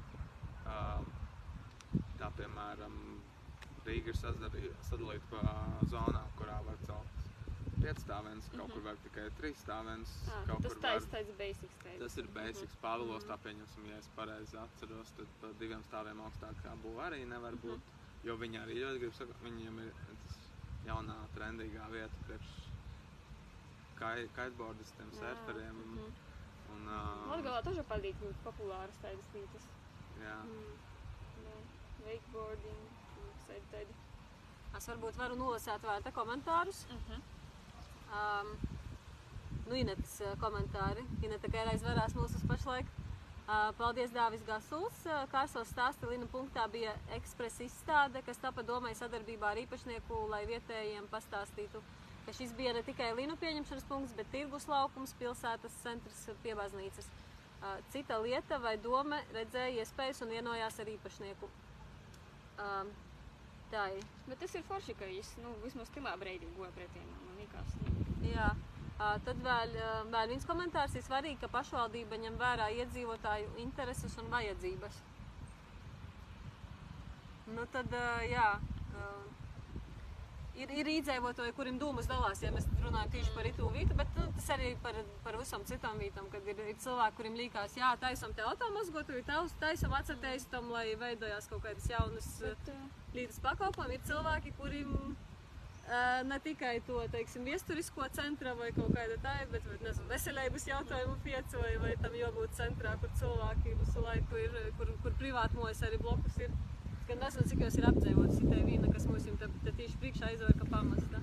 Um, 0.68 1.06
tā 2.18 2.30
piemēram, 2.36 3.22
Rīga 3.86 4.08
ir 4.08 4.18
sadalī- 4.20 4.74
sadalīta 4.84 5.30
pa 5.30 5.40
zonām, 5.88 6.28
kurā 6.36 6.62
var 6.64 6.76
celt 6.84 7.27
piecstāvens, 7.82 8.48
kaut 8.56 8.68
Mhm. 8.68 8.72
kur 8.72 8.82
var 8.82 8.96
tikai 9.04 9.24
trīs 9.40 9.56
stāvens, 9.64 10.08
tas 10.24 10.46
kur 10.46 10.80
var 10.80 10.82
tāds 10.86 11.06
tāds 11.12 11.32
basics. 11.38 11.74
Tāds. 11.84 11.98
Tas 11.98 12.16
ir 12.18 12.26
basics. 12.34 12.76
Pāvilos 12.82 13.22
Mhm. 13.24 13.28
tā 13.30 13.36
pieņemsim, 13.44 13.88
ja 13.90 13.96
es 13.98 14.08
pareizi 14.16 14.56
atceros, 14.58 15.10
tad 15.16 15.26
pa 15.40 15.46
diviem 15.58 15.82
stāviem 15.90 16.18
augstākā 16.26 16.76
būva 16.82 17.10
arī 17.10 17.26
nevar 17.26 17.52
Mhm. 17.52 17.60
būt. 17.62 17.80
Jo 18.24 18.36
viņi 18.36 18.58
arī 18.64 18.74
ļoti 18.82 18.98
grib 19.00 19.12
sakot, 19.14 19.36
viņiem 19.44 19.78
ir 19.86 19.92
tas 20.26 20.36
jaunā 20.86 21.16
trendīgā 21.36 21.88
vieta 21.90 22.16
priekš 22.26 22.48
kai- 23.98 24.28
kiteboardistiem, 24.36 25.10
surferiem. 25.12 25.74
mhm. 25.74 26.12
Un, 26.70 26.86
uh, 26.88 27.36
Latgalā 27.36 27.84
paliek 27.88 28.14
ļoti 28.20 28.34
populāras 28.44 28.96
tādas 29.02 29.24
lietas. 29.34 29.64
jā. 30.20 30.36
Mm. 30.44 30.76
Jā, 31.44 31.56
Wakeboarding, 32.04 32.82
tādi 33.48 33.62
tādi. 33.72 33.94
Es 34.76 34.86
varbūt 34.86 35.14
varu 35.16 35.34
nolasīt 35.36 35.80
vēl 35.80 36.02
te 36.02 36.10
komentārus. 36.10 36.84
Mhm. 36.90 37.22
Um, 38.08 38.54
nu, 39.68 39.76
Inetas 39.76 40.18
uh, 40.24 40.32
komentāri. 40.40 41.04
Ineta 41.22 41.50
kā 41.52 41.66
reiz 41.68 41.84
varās 41.84 42.16
mūsu 42.16 42.40
pašlaik. 42.48 42.88
Uh, 43.48 43.70
paldies, 43.78 44.12
Dāvis 44.12 44.44
Gasuls. 44.48 44.98
Uh, 45.06 45.22
Kārsos 45.32 45.70
stāsta 45.72 46.08
Lina 46.08 46.28
punktā 46.32 46.66
bija 46.72 46.94
ekspresa 47.16 47.64
izstāde, 47.66 48.22
kas 48.26 48.40
tapa 48.40 48.64
domai 48.64 48.94
sadarbībā 48.96 49.52
ar 49.52 49.62
īpašnieku, 49.64 50.26
lai 50.32 50.44
vietējiem 50.48 51.08
pastāstītu 51.12 51.82
ka 52.28 52.34
šis 52.36 52.50
bija 52.52 52.74
ne 52.76 52.82
tikai 52.84 53.06
linu 53.16 53.38
pieņemšanas 53.40 53.86
punkts, 53.88 54.12
bet 54.12 54.28
tirgus 54.28 54.66
laukums, 54.68 55.14
pilsētas 55.16 55.78
centrs 55.80 56.26
pie 56.42 56.52
baznīcas. 56.58 57.08
Uh, 57.08 57.78
Cita 57.94 58.18
lieta 58.20 58.58
vai 58.60 58.74
doma 58.76 59.22
redzēja 59.32 59.80
iespējas 59.80 60.20
un 60.26 60.34
vienojās 60.36 60.76
ar 60.84 60.90
īpašnieku. 60.92 61.48
Um, 62.60 62.92
Tā 63.68 63.82
ir. 63.92 64.04
Bet 64.24 64.38
tas 64.40 64.54
ir 64.56 64.62
forši, 64.64 64.94
ka 64.96 65.04
viņš 65.08 65.34
nu, 65.42 65.50
vismaz 65.60 65.90
tajā 65.92 66.14
brīdī 66.20 66.48
goja 66.56 66.70
pretī 66.72 67.02
man. 67.04 67.18
Man 67.26 67.40
liekas, 67.42 67.74
nu, 67.82 68.04
Jā. 68.32 68.48
Tad 68.98 69.44
vēl, 69.44 69.76
vēl 70.10 70.32
viens 70.32 70.46
komentārs 70.46 70.96
ir 70.98 71.04
svarīgi, 71.06 71.38
ka 71.42 71.50
pašvaldība 71.52 72.18
ņem 72.18 72.38
vērā 72.40 72.66
iedzīvotāju 72.80 73.52
intereses 73.62 74.16
un 74.18 74.32
vajadzības. 74.32 74.96
Nu, 77.54 77.62
tad, 77.72 77.94
jā, 78.26 78.48
ir, 80.58 80.72
ir 80.80 80.90
iedzīvotāji, 80.96 81.54
kuriem 81.56 81.78
dūmas 81.80 82.08
dalās, 82.10 82.42
ja 82.42 82.50
mēs 82.54 82.66
runājam 82.82 83.12
tieši 83.14 83.34
par 83.36 83.48
itu 83.48 83.68
vietu, 83.74 83.94
bet 83.98 84.10
nu, 84.18 84.26
tas 84.36 84.50
arī 84.56 84.72
par, 84.82 84.98
par 85.24 85.38
visam 85.40 85.64
citām 85.68 86.02
vietām, 86.02 86.26
kad 86.32 86.50
ir, 86.50 86.60
ir 86.72 86.78
cilvēki, 86.82 87.16
kuriem 87.20 87.38
liekas, 87.38 87.76
jā, 87.78 87.92
taisam 88.02 88.34
te 88.34 88.44
automazgotu, 88.46 89.22
taisam 89.62 89.94
atcerēties 89.98 90.48
lai 90.74 90.86
veidojās 91.00 91.48
kaut 91.50 91.64
kādas 91.66 91.88
jaunas 91.90 92.28
bet, 92.42 92.72
līdz 93.14 93.40
pakalpojumam 93.46 93.94
ir 93.94 94.04
cilvēki, 94.10 94.54
kuriem 94.58 94.94
ne 96.28 96.38
tikai 96.44 96.80
to 96.86 97.00
teiksim, 97.12 97.46
viesturisko 97.48 98.06
centra 98.12 98.52
vai 98.58 98.68
kaut 98.76 98.90
kāda 98.96 99.16
tāda, 99.24 99.46
bet 99.54 99.84
nezinu, 99.84 100.08
veselības 100.10 100.66
jautājumu 100.68 101.16
pieci 101.24 101.60
vai, 101.60 101.72
vai 101.84 101.94
tam 102.02 102.16
jābūt 102.18 102.56
centrā, 102.58 102.92
kur 103.00 103.12
cilvēki 103.20 103.76
visu 103.80 104.04
laiku 104.04 104.42
ir, 104.42 104.58
kur, 104.80 104.92
kur 105.04 105.16
privātmojas 105.22 105.84
arī 105.88 106.00
blokus 106.02 106.36
ir. 106.44 106.52
Gan 107.08 107.22
nezinu, 107.24 107.48
cik 107.48 107.64
jūs 107.64 107.78
ir 107.80 107.88
apdzīvots, 107.88 108.40
ir 108.42 108.50
tā 108.52 108.62
viena, 108.66 108.92
kas 108.92 109.06
mums 109.08 109.28
te, 109.40 109.48
te 109.64 109.72
tieši 109.80 110.00
priekšā 110.02 110.32
aizver, 110.32 110.52
ka 110.60 110.68
pamasta. 110.68 111.22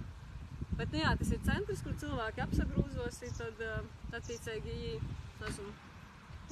Bet, 0.75 0.89
nu 0.91 1.03
jā, 1.03 1.11
tas 1.19 1.29
ir 1.31 1.43
centrs, 1.45 1.83
kur 1.85 1.93
cilvēki 2.01 2.41
apsagrūzos, 2.43 3.19
tad 3.37 3.61
uh, 3.63 3.83
attiecīgi, 4.17 4.97
nezinu, 5.43 5.75
bet, 5.75 5.94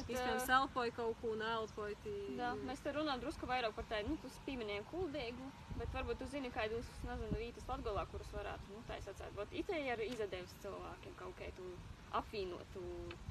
iespējams 0.02 0.50
elpoja 0.58 0.92
kaut 0.98 1.16
ko 1.22 1.28
un 1.36 1.42
elpoja. 1.42 1.96
tī- 2.04 2.38
Jā, 2.38 2.54
mēs 2.68 2.82
te 2.84 2.92
runājam 2.94 3.22
drusku 3.22 3.46
vairāk 3.48 3.74
par 3.76 3.86
tādu, 3.92 4.10
nu, 4.10 4.18
tu 4.22 4.30
pieminēji 4.46 4.84
kuldīgu, 4.92 5.50
bet 5.78 5.88
varbūt 5.94 6.18
tu 6.20 6.26
zini 6.32 6.50
kādus, 6.52 6.86
nezinu, 7.04 7.38
vītas 7.38 7.68
Latgolā, 7.68 8.06
kurus 8.12 8.28
varētu, 8.34 8.70
nu, 8.74 8.84
tā 8.88 8.98
es 8.98 9.08
atsēt. 9.08 9.34
Vat 9.36 9.48
itei 9.52 9.84
ir 9.92 10.00
izdevies 10.00 10.54
cilvēkiem 10.64 11.16
kaut 11.18 11.36
kādu 11.38 11.76
apvienotu 12.14 12.82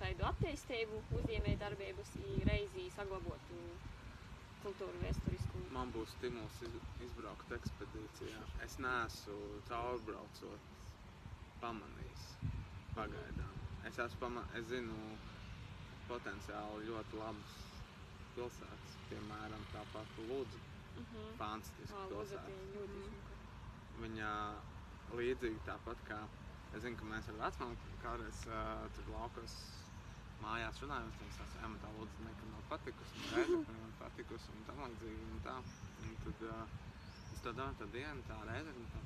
tādu 0.00 0.22
attīstību, 0.32 1.02
uzņēmēju 1.18 1.58
darbības, 1.58 2.14
reizī 2.48 2.90
saglabotu 2.92 3.58
kultūru 4.62 4.98
vēsturisku. 5.02 5.70
Man 5.72 5.90
būs 5.92 6.08
stimuls 6.18 6.62
iz- 6.62 7.02
izbraukt 7.06 7.50
ekspedīcijā. 7.50 8.42
Es 8.62 8.76
neesmu 8.78 9.38
caurbraucot 9.68 10.60
pamanījis 11.62 12.24
pagaidām. 12.96 13.54
Es 13.86 13.98
esmu 13.98 14.18
pama 14.20 14.44
es 14.58 14.64
zinu 14.70 14.94
potenciāli 16.08 16.88
ļoti 16.90 17.20
labas 17.20 17.56
pilsētas, 18.36 18.98
piemēram, 19.10 19.64
tāpat 19.74 20.20
Lūdzu. 20.28 20.62
Mhm. 20.92 21.28
Fantastiska 21.40 22.00
Ā, 22.00 22.08
Lūdza 22.12 22.44
tie 22.46 22.58
pilsēta. 22.74 23.00
Mhm. 23.00 23.30
Viņa 24.02 24.30
līdzīgi 25.18 25.60
tāpat 25.68 26.06
kā 26.08 26.20
es 26.72 26.82
zinu, 26.84 26.96
ka 26.96 27.08
mēs 27.08 27.28
ar 27.28 27.38
vecmāmu 27.40 27.96
kādreiz 28.02 28.44
uh, 28.48 28.84
tur 28.96 29.10
laukos 29.12 29.56
mājās 30.42 30.80
runājām, 30.82 31.10
es 31.12 31.18
teicu, 31.38 31.58
ka 31.62 31.72
tā 31.82 31.90
lūdzu 31.96 32.26
nekad 32.26 32.48
nav 32.50 32.62
patikusi, 32.70 33.18
un 33.18 33.34
reizekne 33.36 33.76
man 33.78 33.92
patikusi, 34.00 34.54
un 34.56 34.64
tam 34.68 34.80
līdzīgi, 34.86 35.26
un 35.30 35.42
tā. 35.46 35.58
Un 36.02 36.16
tad 36.24 36.46
uh, 36.48 36.78
es 37.34 37.44
tā 37.44 37.52
domāju, 37.54 37.78
tā 37.82 37.90
diena, 37.94 38.24
tā 38.30 38.38
reizekne, 38.48 38.86
tā, 38.94 39.02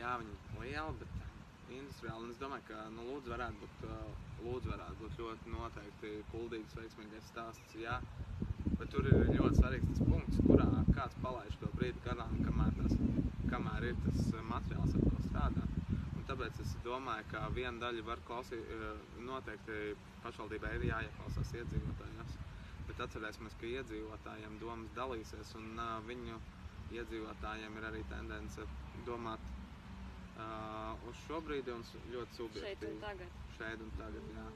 jā, 0.00 0.14
viņa 0.22 0.38
ir 0.38 0.62
liela, 0.64 0.96
bet 1.02 1.14
tā 1.20 1.29
industriāli, 1.76 2.30
es 2.32 2.38
domāju, 2.40 2.64
ka, 2.68 2.82
nu, 2.94 3.04
lūdzu 3.08 3.32
varētu 3.32 3.60
būt, 3.62 3.84
lūdzu 4.46 4.72
varētu 4.72 4.98
būt 5.02 5.18
ļoti 5.22 5.52
noteikti 5.54 6.12
kuldīgs, 6.32 6.76
veiksmīgais 6.78 7.28
stāsts, 7.30 7.76
jā. 7.78 7.96
Bet 8.80 8.90
tur 8.92 9.06
ir 9.10 9.30
ļoti 9.36 9.60
svarīgs 9.60 9.90
tas 9.90 10.02
punkts, 10.08 10.40
kurā 10.46 10.68
kāds 10.96 11.18
palaiž 11.24 11.58
to 11.62 11.70
brīdi 11.76 12.02
garām, 12.06 12.36
kamēr, 12.46 12.74
tas, 12.80 12.96
kamēr 13.52 13.88
ir 13.90 14.00
tas 14.06 14.30
materiāls, 14.50 14.96
ar 14.96 15.06
ko 15.06 15.22
strādāt. 15.26 15.78
Un 16.16 16.26
tāpēc 16.30 16.62
es 16.64 16.74
domāju, 16.86 17.28
ka 17.32 17.44
viena 17.56 17.76
daļa 17.86 18.06
var 18.08 18.22
klausīt, 18.28 18.72
noteikti 19.26 19.80
pašvaldībai 20.24 20.74
ir 20.78 20.88
jāieklausās 20.90 21.54
iedzīvotājos. 21.60 22.38
Bet 22.90 23.04
atcerēsimies, 23.06 23.56
ka 23.60 23.70
iedzīvotājiem 23.70 24.58
domas 24.62 24.92
dalīsies, 24.98 25.54
un 25.60 25.78
viņu 26.08 26.40
iedzīvotājiem 26.98 27.78
ir 27.78 27.88
arī 27.92 28.02
tendence 28.10 28.66
domāt 29.06 29.49
uh, 30.40 31.08
uz 31.10 31.22
šo 31.26 31.40
brīdi 31.46 31.72
un 31.74 31.84
ļoti 31.84 32.10
Šeit 32.10 32.28
un 32.30 32.36
subjektīvi. 32.40 33.00
tagad. 33.04 33.40
Šeit 33.58 33.84
un 33.86 33.90
tagad, 33.98 34.30
jā. 34.36 34.46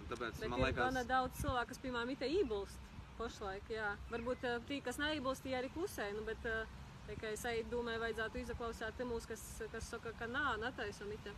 Un 0.00 0.10
tāpēc 0.12 0.40
Bet 0.40 0.50
man 0.52 0.60
ir 0.60 0.66
liekas, 0.68 0.82
gana 0.82 1.04
daudz 1.08 1.40
cilvēku, 1.42 1.72
kas, 1.72 1.82
piemēram, 1.84 2.12
itē 2.16 2.30
iebilst 2.38 2.86
pašlaik. 3.18 3.70
Jā. 3.72 3.92
Varbūt 4.12 4.44
eh, 4.46 4.58
tie, 4.68 4.80
kas 4.84 5.00
neiebilst, 5.00 5.44
tie 5.46 5.56
arī 5.58 5.70
klusē. 5.74 6.10
Nu, 6.16 6.24
bet, 6.28 6.46
eh, 6.46 6.74
tikai 7.10 7.32
es 7.36 7.44
arī 7.48 7.62
domāju, 7.72 8.02
vajadzētu 8.04 8.42
izaklausīt 8.42 8.98
te 8.98 9.06
mūs, 9.08 9.28
kas, 9.30 9.44
kas 9.72 9.92
saka, 9.94 10.12
ka 10.20 10.28
nā, 10.30 10.44
netaisam 10.62 11.12
itē. 11.16 11.34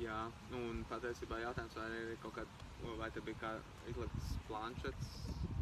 Jā, 0.00 0.24
nu, 0.50 0.60
un 0.72 0.80
patiesībā 0.90 1.38
jautājums, 1.42 1.76
vai 1.78 1.86
ir 2.00 2.16
kaut 2.22 2.34
kāda, 2.38 2.94
vai 2.98 3.10
te 3.14 3.22
bija 3.26 3.40
kā 3.42 3.50
izlikts 3.92 4.32
planšets 4.48 5.12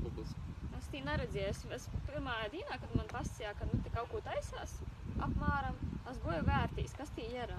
publiski. 0.01 0.47
Es 0.79 0.89
tī 0.93 1.03
neredzēju. 1.05 1.51
Es, 1.51 1.65
es 1.77 1.89
pirmā 2.09 2.37
dienā, 2.55 2.79
kad 2.81 2.95
man 2.97 3.11
pasakīja, 3.13 3.53
ka 3.59 3.69
nu, 3.69 3.81
te 3.85 3.93
kaut 3.95 4.09
ko 4.15 4.23
taisās, 4.25 4.79
apmēram, 5.27 5.79
es 6.13 6.19
goju 6.25 6.43
vērtīs, 6.49 6.95
kas 6.99 7.13
tī 7.17 7.27
ir. 7.37 7.53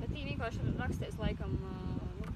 Bet 0.00 0.10
tī 0.12 0.24
vienkārši 0.28 0.62
ir 0.66 0.78
rakstīts, 0.80 1.18
laikam, 1.22 1.54
nu, 1.62 2.28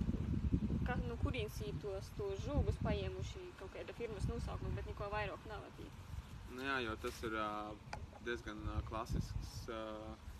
ka, 0.88 0.96
nu, 1.06 1.16
kurienes 1.24 1.58
viņi 1.62 1.78
tos, 1.84 2.10
tos 2.18 2.42
žūgus 2.46 2.78
paņēmuši 2.86 3.44
kaut 3.60 3.72
kāda 3.76 3.96
firmas 4.00 4.28
nosaukumu, 4.30 4.74
bet 4.78 4.88
neko 4.90 5.10
vairāk 5.14 5.48
nav. 5.50 5.64
Tī. 5.78 5.88
Nu, 6.54 6.62
jā, 6.64 6.76
jo 6.86 6.96
tas 7.04 7.22
ir 7.28 7.36
diezgan 8.26 8.62
klasisks. 8.88 9.54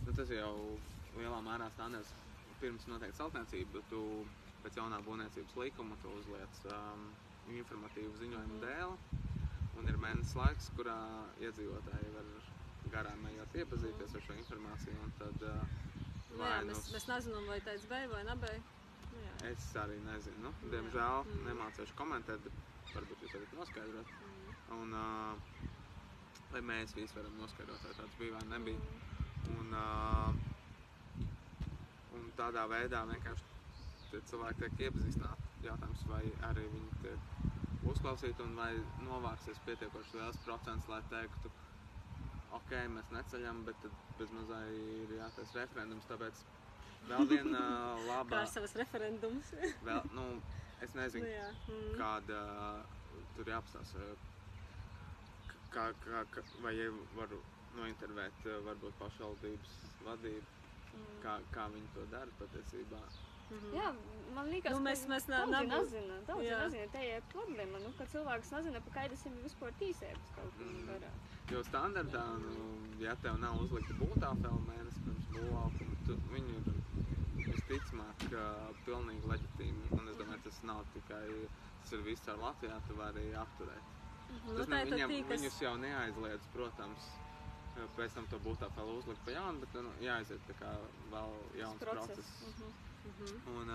Nu, 0.07 0.15
tas 0.17 0.31
jau 0.33 0.53
lielā 1.19 1.39
mērā 1.45 1.69
standarts 1.75 2.15
pirms 2.61 2.87
noteikti 2.91 3.19
celtniecība. 3.21 3.83
Tu 3.91 4.03
pēc 4.65 4.79
jaunā 4.81 5.01
būvniecības 5.07 5.57
likuma 5.61 5.99
tu 6.03 6.13
uzliec 6.21 6.61
um, 6.73 7.09
informatīvu 7.59 8.15
ziņojumu 8.23 8.61
dēli. 8.65 9.23
Un 9.77 9.91
ir 9.93 9.99
mēnesis 10.01 10.37
laiks, 10.39 10.71
kurā 10.79 10.97
iedzīvotāji 11.45 12.15
var 12.15 12.31
garām 12.93 13.27
ejot 13.33 13.55
iepazīties 13.63 14.15
ar 14.19 14.23
šo 14.29 14.37
informāciju. 14.43 15.11
Tad, 15.19 15.43
uh, 15.43 15.85
Nu, 16.37 16.45
jā, 16.45 16.57
mēs, 16.69 16.89
mēs 16.93 17.07
nezinām, 17.09 17.47
vai 17.49 17.61
tāds 17.65 17.85
bija 17.89 18.09
vai 18.13 18.23
nebija. 18.29 18.59
Nu, 19.13 19.21
jā. 19.23 19.35
Es 19.51 19.69
arī 19.81 19.95
nezinu. 20.05 20.43
Nu, 20.43 20.51
Jā. 20.53 20.71
diemžēl 20.75 21.25
Mm. 21.25 21.47
nemācīšu 21.47 21.95
komentēt, 21.97 22.49
varbūt 22.93 23.23
jūs 23.25 23.33
varat 23.37 23.55
noskaidrot. 23.57 24.11
Mm. 24.13 24.77
Un, 24.77 24.93
uh, 24.93 25.35
lai 26.53 26.61
mēs 26.61 26.93
visi 26.99 27.17
varam 27.17 27.39
noskaidrot, 27.41 27.81
vai 27.87 27.95
tāds 28.01 28.19
bija 28.19 28.33
vai 28.37 28.45
nebija. 28.53 28.81
Un, 29.57 29.73
uh, 29.73 30.35
un 32.19 32.29
tādā 32.37 32.67
veidā 32.69 33.01
vienkārši 33.09 34.21
cilvēki 34.31 34.61
tiek 34.61 34.91
iepazīstināti. 34.91 35.43
Jautājums, 35.65 36.05
vai 36.11 36.23
arī 36.51 36.67
viņi 36.75 36.91
tiek 37.03 37.21
uzklausīti 37.91 38.43
un 38.45 38.55
vai 38.61 38.73
novāksies 39.09 39.59
pietiekoši 39.65 40.19
liels 40.21 40.37
procents, 40.45 40.89
lai 40.93 41.01
teiktu, 41.11 41.51
ok, 42.57 42.73
mēs 42.97 43.11
neceļam, 43.15 43.63
bet 43.69 43.81
tad 43.85 43.97
bezmazai 44.21 44.67
ir 44.77 45.15
jātais 45.19 45.55
referendums. 45.59 46.07
Tāpēc 46.11 46.43
vēl 47.11 47.29
viena 47.33 47.63
uh, 47.67 48.05
Kā 48.05 48.07
laba, 48.11 48.41
ar 48.43 48.51
savas 48.53 48.77
referendumus. 48.81 49.53
vēl, 49.87 50.03
nu, 50.17 50.27
es 50.85 50.95
nu, 50.95 51.01
nezinu, 51.03 51.29
jā. 51.31 51.49
Mm. 51.71 51.93
kāda 52.01 52.41
tur 53.37 53.53
jāapstāsta. 53.53 54.09
Kā, 55.77 55.91
kā, 56.05 56.23
kā, 56.33 56.43
vai 56.65 56.73
ja 56.79 56.89
varu 57.19 57.39
nointervēt 57.77 58.47
varbūt 58.69 59.01
pašvaldības 59.03 59.81
vadību, 60.07 60.53
Mm. 60.97 61.17
kā, 61.21 61.33
kā 61.53 61.65
viņi 61.69 61.89
to 61.93 62.03
dara 62.09 62.33
patiesībā. 62.41 62.99
Mhm. 63.51 63.75
Jā, 63.77 63.91
man 64.35 64.49
liekas, 64.51 64.73
Nu, 64.75 64.79
mēs- 64.83 65.07
mēs 65.07 65.29
ne- 65.29 65.37
daudzi 65.37 65.53
nebū- 65.55 65.69
nezina. 65.71 66.17
Daudzi 66.27 66.47
Jā. 66.51 66.59
nezina, 66.65 66.91
te 66.93 66.99
ir 67.07 67.23
problēma, 67.33 67.81
nu, 67.85 67.93
ka 67.99 68.05
cilvēks 68.05 68.51
nezina, 68.57 68.81
pa 68.85 68.91
kādas 69.01 69.23
viņam 69.27 69.43
vispār 69.47 69.73
tīsējas 69.81 70.33
kaut 70.35 70.51
ko 70.59 70.65
Mm. 70.65 70.87
darā. 70.89 71.11
Jo 71.51 71.63
standartā, 71.63 72.25
nu, 72.43 72.99
ja 72.99 73.15
tev 73.23 73.39
nav 73.39 73.61
uzlikta 73.63 73.95
būvtāfela 73.95 74.61
mēnesis 74.67 74.99
pirms 75.05 75.27
būvlaukuma, 75.31 75.97
tu 76.07 76.17
viņu 76.35 76.57
ir 76.59 77.53
visticamāk 77.53 78.19
pilnīgi 78.85 79.23
leģitīmi. 79.31 79.93
Un 79.93 80.09
es 80.09 80.17
domāju, 80.17 80.43
tas 80.43 80.63
nav 80.65 80.85
tikai, 80.95 81.49
tas 81.83 81.93
ir 81.93 81.99
viss 82.03 82.29
ar 82.29 82.37
Latvijā, 82.37 82.81
tu 82.89 82.95
vari 82.95 83.31
apturēt. 83.33 83.85
Nu, 84.47 84.57
Tas 84.57 84.67
tā 84.67 84.71
tad 84.83 84.89
viņam, 84.89 85.09
tī, 85.11 85.29
kas... 85.29 85.41
viņus 85.41 85.61
jau 85.61 85.77
neaizliedz, 85.77 86.43
protams, 86.53 87.03
pēc 87.97 88.11
tam 88.15 88.27
to 88.27 88.39
būvtāfelu 88.41 88.99
uzlikt 88.99 89.25
pa 89.25 89.31
jaunu, 89.31 89.61
bet 89.61 89.75
nu, 89.75 89.91
jāaiziet 90.01 90.41
tā 90.49 90.55
kā 90.59 90.75
vēl 91.13 91.33
jauns 91.61 91.79
process. 91.79 92.07
process. 92.07 92.59
Mhm. 92.59 92.73
Mhm. 93.07 93.57
Un, 93.57 93.73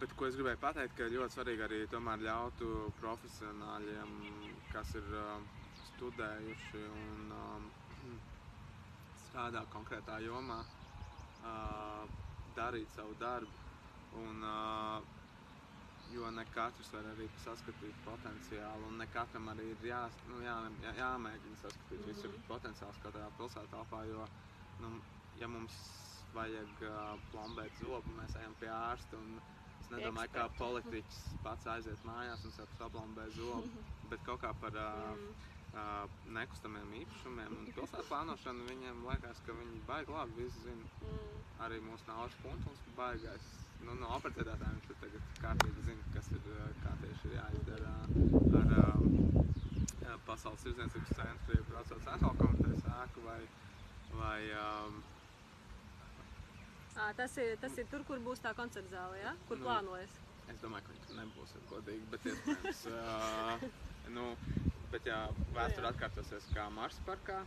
bet, 0.00 0.12
ko 0.18 0.26
es 0.28 0.36
gribēju 0.38 0.60
pateikt, 0.62 0.96
ka 0.98 1.08
ļoti 1.12 1.36
svarīgi 1.36 1.64
arī 1.66 1.80
tomēr 1.92 2.24
ļautu 2.26 2.68
profesionāļiem, 3.00 4.12
kas 4.72 4.94
ir 5.00 5.08
studējuši 5.92 6.84
un 6.90 7.32
um, 7.38 7.70
strādā 9.28 9.64
konkrētā 9.74 10.18
jomā, 10.24 10.60
uh, 11.46 12.06
darīt 12.56 12.90
savu 12.96 13.16
darbu. 13.20 13.58
Un, 14.22 14.42
uh, 14.44 15.20
jo 16.12 16.28
ne 16.36 16.44
katrs 16.52 16.90
var 16.92 17.06
arī 17.14 17.26
saskatīt 17.44 18.00
potenciālu, 18.04 18.88
un 18.90 18.98
ne 19.00 19.06
katram 19.14 19.46
arī 19.54 19.70
ir 19.72 19.86
jā, 19.88 20.02
nu, 20.28 20.42
jā, 20.44 20.56
jā, 20.84 20.92
jāmēģina 20.98 21.60
saskatīt 21.62 22.00
mm 22.00 22.04
-hmm. 22.04 22.10
visu 22.12 22.42
potenciālu 22.48 23.00
katrā 23.04 23.28
pilsētā 23.38 24.04
jo, 24.10 24.26
nu, 24.82 24.90
ja 25.40 25.48
mums 25.48 25.78
vajag 26.36 26.84
uh, 26.88 27.14
plombēt 27.32 27.80
zobu, 27.80 28.14
mēs 28.18 28.36
ejam 28.40 28.54
pie 28.60 28.70
ārsta, 28.72 29.20
es 29.80 29.88
nedomāju, 29.92 30.32
kā 30.34 30.48
politiķis 30.58 31.22
pats 31.44 31.70
aiziet 31.74 32.04
mājās 32.08 32.44
un 32.48 32.54
saka, 32.56 32.78
saplombē 32.80 33.28
zobu, 33.36 33.82
bet 34.12 34.22
kaut 34.28 34.42
kā 34.44 34.52
par 34.62 34.78
uh, 34.80 35.18
uh, 35.72 36.04
nekustamiem 36.36 36.94
īpašumiem 37.02 37.58
un 37.58 37.68
pilsētu 37.76 38.08
plānošanu 38.10 38.68
viņiem 38.70 39.04
liekas, 39.08 39.42
ka 39.46 39.56
viņi 39.58 39.82
baigi 39.88 40.16
labi 40.16 40.38
visu 40.44 40.64
zina. 40.66 40.94
Mm. 41.02 41.42
Arī 41.66 41.82
mūsu 41.84 42.08
naudas 42.08 42.38
punkts 42.42 42.88
baigais. 42.96 43.52
Nu, 43.82 43.96
no 43.98 44.12
operētājiem 44.14 44.76
viņš 44.78 45.00
tagad 45.02 45.30
kārtīgi 45.42 45.86
zina, 45.88 46.10
kas 46.14 46.30
ir, 46.36 46.44
uh, 46.54 46.68
kā 46.84 46.96
tieši 47.04 47.30
ir 47.30 47.38
jāizdara 47.40 47.96
ar 48.62 48.76
uh, 48.78 48.92
pasaules 50.26 50.62
tirdzniecības 50.64 51.16
centru, 51.18 51.56
jeb 51.56 51.66
braucot 51.70 52.04
centrāla 52.06 52.36
komitejas 52.38 52.86
ēku 53.02 53.24
vai, 53.26 53.40
vai 54.14 54.38
um, 54.60 55.00
Ā, 56.92 57.08
tas, 57.16 57.36
ir, 57.40 57.54
tas 57.60 57.76
ir 57.80 57.86
tur, 57.88 58.02
kur 58.08 58.20
būs 58.20 58.42
tā 58.44 58.52
koncerta 58.56 58.92
zāle, 58.92 59.20
ja? 59.22 59.32
kur 59.48 59.56
Nu. 59.56 59.64
plānojas. 59.64 60.16
Es 60.52 60.58
domāju, 60.60 60.84
ka 60.88 61.06
tur 61.06 61.16
nebūs 61.16 61.54
godīgi, 61.70 62.08
bet 62.12 62.26
iespējams. 62.28 62.82
uh, 62.92 63.62
nu, 64.12 64.26
bet 64.92 65.06
jā, 65.08 65.20
vēsture 65.56 65.88
atkārtosies 65.88 66.48
kā 66.52 66.66
Marsa 66.74 67.00
parkā. 67.06 67.38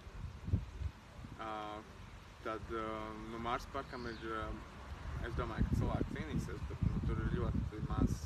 Uh, 1.35 1.77
tad 2.45 2.73
uh, 2.73 3.11
nu, 3.29 3.41
Marsa 3.43 3.69
parkam 3.73 4.07
ir, 4.09 4.25
uh, 4.31 4.49
es 5.27 5.37
domāju, 5.37 5.67
ka 5.69 5.79
cilvēki 5.81 6.17
cīnīsies, 6.17 6.65
bet 6.71 6.85
nu, 6.87 7.01
tur 7.05 7.21
ir 7.27 7.37
ļoti 7.37 7.83
maz 7.91 8.17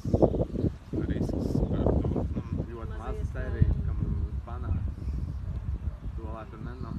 risks 1.09 1.51
par 1.73 1.83
to. 2.03 2.25
Nu, 2.35 2.65
ļoti 2.71 2.99
Maz 3.01 3.33
tērīt, 3.35 3.73
kam 3.89 3.99
panākt 4.47 5.03
to, 6.15 6.29
lai 6.31 6.45
tur 6.53 6.63
neno, 6.63 6.93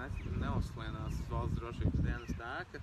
ne, 0.00 0.08
neuzslienās 0.40 1.20
valsts 1.28 1.60
drošības 1.60 2.06
dienas 2.06 2.38
tēka, 2.40 2.82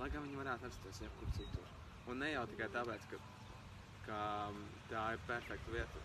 lai 0.00 0.08
gan 0.12 0.24
viņi 0.26 0.38
varētu 0.40 0.66
atrasties 0.68 1.00
jebkur 1.04 1.32
citur. 1.36 1.72
Un 2.10 2.20
ne 2.22 2.30
jau 2.32 2.44
tikai 2.50 2.68
tāpēc, 2.74 3.06
ka, 3.10 3.20
ka 4.06 4.20
tā 4.90 5.04
ir 5.16 5.22
perfekta 5.28 5.74
vieta 5.74 6.02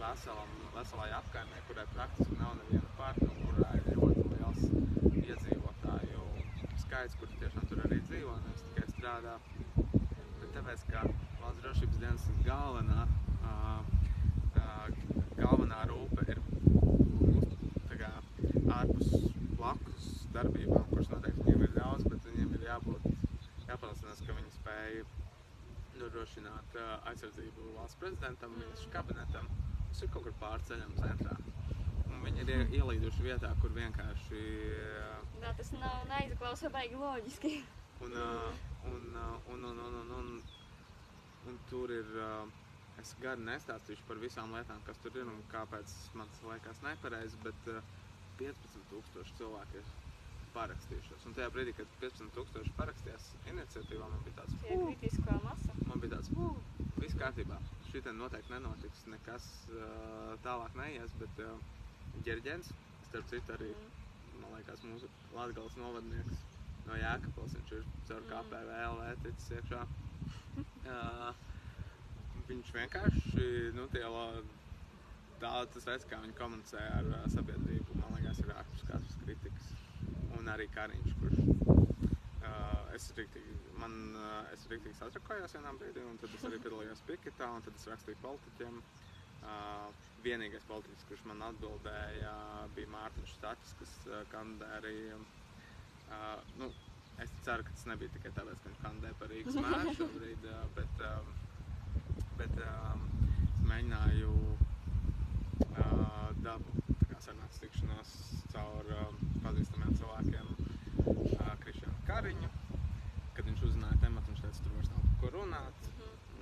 veselam, 0.00 0.52
veselai 0.74 1.08
apkaimē, 1.18 1.62
kurai 1.68 1.86
praktiski 1.94 2.38
nav 2.40 2.56
neviena 2.60 2.92
parka 2.98 3.30
kurā 3.40 3.70
ir 3.78 3.88
ļoti 3.96 4.26
liels 4.32 4.64
iedzīvotāju 5.22 6.26
skaits, 6.84 7.16
kur 7.20 7.32
tiešām 7.40 7.70
tur 7.70 7.84
arī 7.88 8.02
dzīvo, 8.10 8.36
nevis 8.46 8.66
tikai 8.68 8.88
strādā. 8.92 9.38
Bet 9.76 10.50
tāpēc, 10.58 10.84
ka 10.92 11.06
valsts 11.40 11.64
drošības 11.64 12.02
dienas 12.04 12.28
galvenā, 12.46 13.08
ā, 13.46 13.56
ā, 14.60 14.68
galvenā 15.40 15.86
rūpe 15.92 16.28
ir 16.30 16.44
ārpus 18.76 19.12
blakus 19.56 20.06
darbībām, 20.34 20.84
kuras 20.90 21.08
noteikti 21.12 21.44
viņiem 21.46 21.62
ir 21.64 21.70
daudz, 21.78 22.04
bet 22.10 22.25
jābūt, 22.66 23.06
jāpārliecinās, 23.68 24.22
ka 24.26 24.36
viņi 24.38 24.52
spēj 24.56 25.00
nodrošināt 26.00 26.76
aizsardzību 27.12 27.70
valsts 27.78 27.98
prezidentam, 28.00 28.52
ministru 28.60 28.90
kabinetam. 28.92 29.48
Tas 29.88 30.02
ir 30.04 30.10
kaut 30.12 30.26
kur 30.26 30.34
pārceļam 30.42 30.92
centrā. 30.98 31.36
Un 32.10 32.20
viņi 32.24 32.42
ir 32.44 32.52
ie- 32.52 32.68
ielīduši 32.80 33.24
vietā, 33.24 33.52
kur 33.62 33.72
vienkārši 33.76 34.42
Jā, 35.40 35.52
tas 35.56 35.72
nav 35.76 36.04
neizklausa 36.10 36.70
baigi 36.74 37.00
loģiski. 37.00 37.54
Un, 38.04 38.12
un, 38.12 38.60
un, 38.92 39.16
un, 39.54 39.64
un, 39.86 39.98
un, 40.02 40.14
un, 40.20 40.30
un 41.48 41.58
tur 41.70 41.92
ir. 41.94 42.14
Es 42.96 43.10
gari 43.20 43.44
nestāstīšu 43.44 44.06
par 44.08 44.16
visām 44.16 44.54
lietām, 44.56 44.78
kas 44.86 44.96
tur 45.04 45.12
ir 45.20 45.26
un 45.28 45.42
kāpēc 45.52 45.90
man 46.16 46.30
tas 46.32 46.44
liekas 46.48 46.78
nepareizi, 46.80 47.36
bet 47.44 47.66
uh, 47.68 47.82
15,000 48.40 49.34
cilvēki 49.36 49.82
ir 49.82 49.90
parakstījušies. 50.56 51.26
Un 51.28 51.36
tajā 51.36 51.48
brīdī, 51.54 51.74
kad 51.78 51.92
15,000 52.02 52.72
parakstījās 52.78 53.28
iniciatīvā, 53.52 54.08
man 54.12 54.24
bija 54.26 54.38
tāds, 54.40 54.56
kritiskā 54.64 55.36
masa. 55.44 55.76
man 55.90 56.02
bija 56.02 56.16
tāds, 56.16 56.32
viss 57.02 57.18
kārtībā. 57.20 57.58
Šī 57.90 58.02
te 58.06 58.12
noteikti 58.16 58.52
nenotiks, 58.54 59.04
nekas 59.12 59.46
uh, 59.74 60.34
tālāk 60.46 60.76
neies, 60.80 61.14
bet 61.20 61.42
uh, 61.44 61.54
ģerģens, 62.26 62.72
starp 63.10 63.30
citu, 63.32 63.56
arī 63.58 63.70
Mm. 64.36 64.42
man 64.42 64.52
liekas, 64.58 64.82
mūsu 64.84 65.08
Latvijas 65.32 65.76
novadnieks 65.80 66.40
no 66.86 66.96
Jēkabils. 67.00 67.54
Viņš 67.56 67.70
ir 67.78 67.86
caur 68.08 68.22
Mm. 68.22 68.30
KPVL 68.32 69.00
ticis 69.24 69.52
iekšā. 69.58 69.84
Uh, 70.86 71.34
viņš 72.48 72.68
vienkārši, 72.72 73.46
nu, 73.76 73.84
tie 73.92 74.04
daudz 75.42 75.72
tas 75.74 75.88
veids, 75.90 76.06
kā 76.08 76.20
viņi 76.22 76.36
komunicē 76.38 76.80
ar 76.98 77.08
uh, 77.10 77.24
sabiedrību, 77.34 77.96
man 78.00 78.14
liekas, 78.16 78.38
ir 78.40 78.52
ārpus 78.54 78.86
katras 78.88 79.18
kritikas. 79.24 79.66
Un 80.36 80.50
arī 80.52 80.66
Kariņš, 80.74 81.14
kurš 81.20 81.38
uh, 81.42 82.94
es 82.96 83.08
riktīgi, 83.18 83.56
man, 83.80 83.94
uh, 84.14 84.50
es 84.54 84.66
riktīgi 84.70 84.96
satrakojos 84.98 85.56
vienā 85.56 85.72
brīdī, 85.80 86.04
un 86.06 86.18
tad 86.22 86.34
es 86.36 86.44
arī 86.48 86.60
piedalījos 86.62 87.02
piketā, 87.08 87.48
un 87.56 87.64
tad 87.66 87.78
es 87.78 87.88
rakstīju 87.92 88.22
politiķiem. 88.24 88.80
Uh, 89.46 90.04
vienīgais 90.24 90.64
politiķis, 90.66 91.06
kurš 91.06 91.22
man 91.28 91.42
atbildēja, 91.46 92.32
bija 92.74 92.90
Mārtiņš 92.94 93.34
Stāčs, 93.36 93.74
kas 93.80 93.92
uh, 94.08 94.22
kandidē 94.32 94.70
arī. 94.80 94.96
Uh, 96.06 96.40
nu, 96.60 96.70
es 97.22 97.34
ceru, 97.46 97.66
ka 97.66 97.74
tas 97.74 97.86
nebija 97.90 98.14
tikai 98.16 98.32
tāpēc, 98.38 98.62
ka 98.62 98.70
viņš 98.70 98.80
kandidē 98.86 99.12
par 99.20 99.32
Rīgas 99.32 99.60
mēru 99.66 99.94
šobrīd, 100.00 100.48
uh, 100.50 100.64
bet, 100.78 101.06
um, 101.10 101.30
bet 102.40 102.58
es 102.64 103.62
mēģināju 103.70 104.34
uh, 105.68 106.34
dabūt 106.46 106.85
sarunāts 107.26 107.58
tikšanos 107.58 108.10
caur 108.52 108.90
um, 108.94 109.16
pazīstamiem 109.42 109.94
cilvēkiem 109.98 110.50
uh, 110.52 111.54
Krišjānu 111.64 112.02
Kariņu. 112.06 112.50
Kad 113.36 113.48
viņš 113.48 113.64
uzzināja 113.66 113.98
tematu, 114.04 114.30
viņš 114.30 114.44
teica, 114.44 114.62
tur 114.66 114.76
vairs 114.76 114.92
nav 114.92 115.06
par 115.06 115.16
ko 115.22 115.30
runāt. 115.34 115.88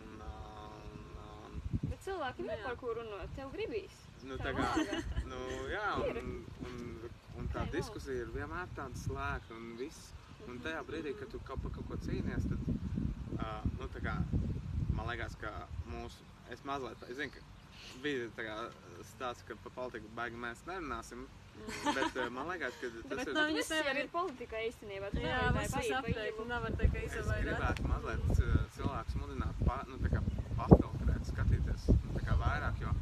Un, 0.03 0.18
uh, 0.26 0.74
un, 0.91 1.07
um, 1.24 1.55
Bet 1.89 2.05
cilvēkiem 2.05 2.51
ir 2.51 2.59
jā. 2.61 2.66
par 2.66 2.76
ko 2.82 2.93
runāt. 2.99 3.32
Tev 3.39 3.55
gribīs. 3.55 3.97
Nu, 4.28 4.37
tā 4.41 4.53
kā, 4.57 4.68
nu, 5.30 5.41
jā, 5.72 5.89
Ir. 6.11 6.20
un, 6.20 6.37
un, 6.68 6.85
un 7.41 7.51
tā 7.57 7.64
diskusija 7.72 8.26
ir 8.26 8.37
vienmēr 8.37 8.68
tāda 8.76 9.01
slēgta 9.07 9.57
un 9.57 9.72
viss. 9.80 10.12
Un 10.45 10.61
tajā 10.61 10.85
brīdī, 10.85 11.14
kad 11.16 11.32
tu 11.32 11.41
kaut 11.49 11.64
par 11.64 11.72
kaut 11.78 11.89
ko 11.89 11.97
cīnies, 12.05 12.45
tad, 12.51 12.68
uh, 13.39 13.64
nu, 13.78 13.89
tā 13.95 14.05
kā, 14.05 14.18
man 14.93 15.09
liekas, 15.09 15.39
ka 15.41 15.55
mūsu, 15.89 16.28
es 16.53 16.61
mazliet, 16.68 17.09
es 17.09 17.16
zinu, 17.16 17.32
ka 17.32 17.54
bija 18.05 18.28
tā 18.37 18.45
kā 18.49 18.57
stāsts, 19.14 19.45
ka 19.49 19.57
par 19.64 19.72
politiku 19.78 20.11
baigi 20.16 20.39
mēs 20.41 20.62
nerunāsim, 20.68 21.24
bet 21.95 22.16
uh, 22.18 22.28
man 22.35 22.49
liekas, 22.53 22.76
ka 22.80 22.91
tas 22.95 23.18
Bet 23.18 23.28
ir, 23.28 23.35
nav- 23.37 23.53
Viss 23.59 23.70
nevar- 23.74 23.91
jau 23.97 24.05
ir 24.05 24.11
politika 24.14 24.62
īstenībā. 24.68 25.11
Jā, 25.20 25.41
paiet 25.57 25.74
pa 25.74 25.82
apteikti. 26.01 26.47
Nevar 26.53 26.76
teikt, 26.80 26.93
ka 26.97 27.03
es 27.05 27.16
izavairāt. 27.20 27.49
gribētu 27.49 27.89
mazliet 27.91 28.43
uh, 28.45 28.55
cilvēkus 28.76 29.18
mudināt 29.22 29.62
pa, 29.68 29.78
nu, 29.91 29.99
tā 30.05 30.12
kā 30.14 30.22
pafiltrēt, 30.61 31.28
skatīties 31.32 31.89
nu, 31.93 32.14
tā 32.18 32.24
kā 32.28 32.39
vairāk, 32.43 32.80
jo 32.85 32.95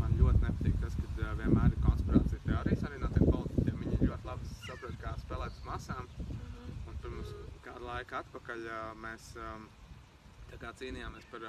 man 0.00 0.16
ļoti 0.20 0.42
nepatīk 0.46 0.78
tas, 0.84 0.96
ka 1.02 1.08
uh, 1.26 1.34
vienmēr 1.42 1.72
ir 1.76 1.82
konspirācija 1.86 2.44
teorijas 2.46 2.86
arī 2.90 3.00
no 3.04 3.10
tiem 3.16 3.30
politiķiem. 3.32 3.80
Viņi 3.86 4.10
ļoti 4.10 4.30
labi 4.30 4.52
saprot, 4.66 4.96
kā 5.02 5.14
spēlēt 5.24 5.56
uz 5.60 5.64
masām. 5.66 6.08
Un 6.86 7.00
pirms 7.02 7.32
kāda 7.64 7.82
laika 7.86 8.20
atpakaļ 8.24 8.66
mēs 9.02 9.30
ām, 9.50 9.66
tā 10.50 10.60
kā 10.62 10.72
cīnījāmies 10.80 11.26
par 11.32 11.46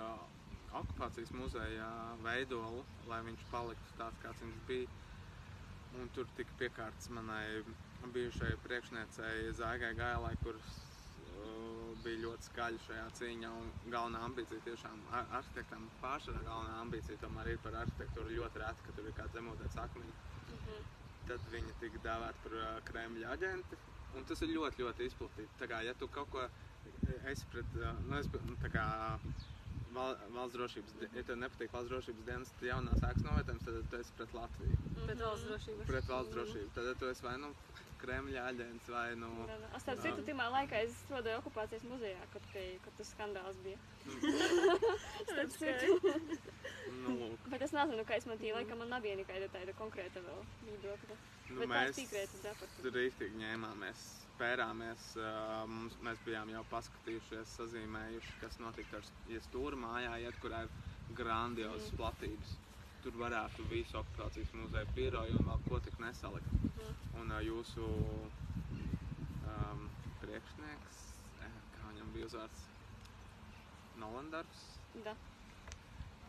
okupācijas 0.75 1.31
muzeja 1.35 1.87
veidolu, 2.23 2.83
lai 3.07 3.21
viņš 3.27 3.45
paliktu 3.51 3.97
tāds, 3.99 4.21
kāds 4.23 4.43
viņš 4.45 4.63
bija. 4.67 4.87
Un 5.97 6.09
tur 6.13 6.27
tika 6.37 6.53
piekārts 6.59 7.09
manai 7.09 7.63
bijušai 8.13 8.51
priekšniecei 8.65 9.53
Zaigai 9.57 9.93
Gailai, 9.97 10.33
kuras 10.43 10.75
uh, 10.77 11.95
bija 12.03 12.21
ļoti 12.25 12.49
skaļa 12.49 12.83
šajā 12.85 13.07
cīņā. 13.19 13.51
Un 13.61 13.71
galvenā 13.93 14.21
ambīcija 14.27 14.65
tiešām 14.67 14.99
ar 15.17 15.31
arhitektam 15.39 15.87
pārsvarā 16.03 16.43
galvenā 16.45 16.81
ambīcija 16.83 17.23
tomēr 17.23 17.53
ir 17.55 17.61
par 17.63 17.79
arhitektūru 17.81 18.35
ļoti 18.41 18.63
reta, 18.63 18.85
ka 18.85 18.97
tur 18.99 19.09
ir 19.09 19.17
kāds 19.17 19.37
zemūdens 19.39 19.79
akmeņi 19.87 20.15
Mhm. 20.47 20.83
tad 21.27 21.47
viņi 21.51 21.73
tika 21.81 21.99
dēvēti 22.05 22.43
par 22.43 22.53
uh, 22.57 22.67
Kremļa 22.87 23.31
aģenti. 23.35 23.79
Un 24.15 24.25
tas 24.27 24.41
ir 24.41 24.53
ļoti, 24.55 24.83
ļoti 24.83 25.07
izplatīts. 25.09 25.65
Ja 25.85 25.93
tu 25.99 26.07
kaut 26.07 26.29
ko 26.31 26.45
esi 27.31 27.45
pret, 27.51 27.75
uh, 27.81 27.99
nu, 28.07 28.17
es, 28.19 28.29
tā 28.63 28.71
kā 28.71 28.85
val, 29.97 30.15
valsts 30.35 30.57
drošības, 30.57 30.95
ja 31.07 31.23
tev 31.27 31.41
nepatīk 31.41 31.73
valsts 31.73 31.91
drošības 31.93 32.29
dienas 32.29 32.53
jaunās 32.69 33.03
ēkas 33.09 33.25
novietojums, 33.25 33.65
tad 33.67 33.91
tu 33.91 33.99
esi 34.01 34.15
pret 34.19 34.37
Latviju. 34.37 34.79
Pret 35.01 35.25
valsts 35.25 35.49
drošību. 35.49 35.89
Pret 35.91 36.09
valsts 36.13 36.35
drošību. 36.37 36.71
Tad 36.77 36.89
tu 37.01 37.11
esi 37.11 37.27
vai 37.27 37.35
nu 37.43 37.51
Kremļa 37.97 38.43
aģents 38.51 38.89
vai 38.93 39.07
nu. 39.17 39.29
Es 39.73 39.81
starp 39.81 40.01
citu, 40.03 40.21
Um, 40.21 40.25
timā 40.27 40.47
laikā 40.53 40.83
es 40.85 40.93
strādāju 41.05 41.41
okupācijas 41.41 41.85
muzejā, 41.89 42.27
kad, 42.33 42.45
kad, 42.53 42.67
kad 42.83 42.99
tas 42.99 43.09
skandāls 43.15 43.57
bija. 43.65 43.79
Starp 45.31 45.55
citu, 45.55 45.97
nu 47.01 47.31
bet 47.49 47.65
es 47.65 47.73
nezinu, 47.73 48.05
kā 48.07 48.19
es 48.21 48.29
man 48.29 48.37
tī 48.41 48.53
laikam 48.53 48.83
man 48.83 48.93
nebija 48.93 49.17
nekāda 49.21 49.49
tāda 49.55 49.73
konkrēta 49.81 50.23
vēl 50.27 50.45
viedokļa. 50.67 51.17
Nu, 51.47 51.59
Bet 51.63 51.71
mēs 51.71 51.99
tur 52.83 52.93
rīktīgi 52.93 53.39
ņēmāmies, 53.41 54.05
spērāmies. 54.37 55.03
ā, 55.17 55.65
Mums, 55.67 55.97
mēs 56.05 56.19
bijām 56.25 56.49
jau 56.53 56.63
paskatījušies, 56.71 57.55
sazīmējuši, 57.57 58.35
kas 58.41 58.59
notika 58.61 58.97
ar 59.01 59.03
ja 59.33 59.39
stūra 59.41 59.75
mājā, 59.81 60.13
iet, 60.21 60.37
kurā 60.43 60.63
ir 60.63 60.69
grandiozas 61.17 61.89
Mhm. 61.91 61.97
platības. 61.97 62.55
Tur 63.03 63.11
varētu 63.13 63.63
visu 63.69 63.97
okupācijas 63.97 64.53
muzeju 64.53 64.87
biroju 64.95 65.39
un 65.39 65.45
vēl 65.45 65.59
ko 65.69 65.79
tik 65.79 65.99
nesalikt. 65.99 66.51
Mhm. 66.53 67.19
Un 67.21 67.29
jūsu 67.41 67.85
um, 69.47 69.89
priekšnieks, 70.21 70.97
kā 71.39 71.91
viņam 71.91 72.13
bija 72.13 72.25
uzvārds, 72.25 72.65
Nolandars. 73.97 74.65
Da. 75.03 75.15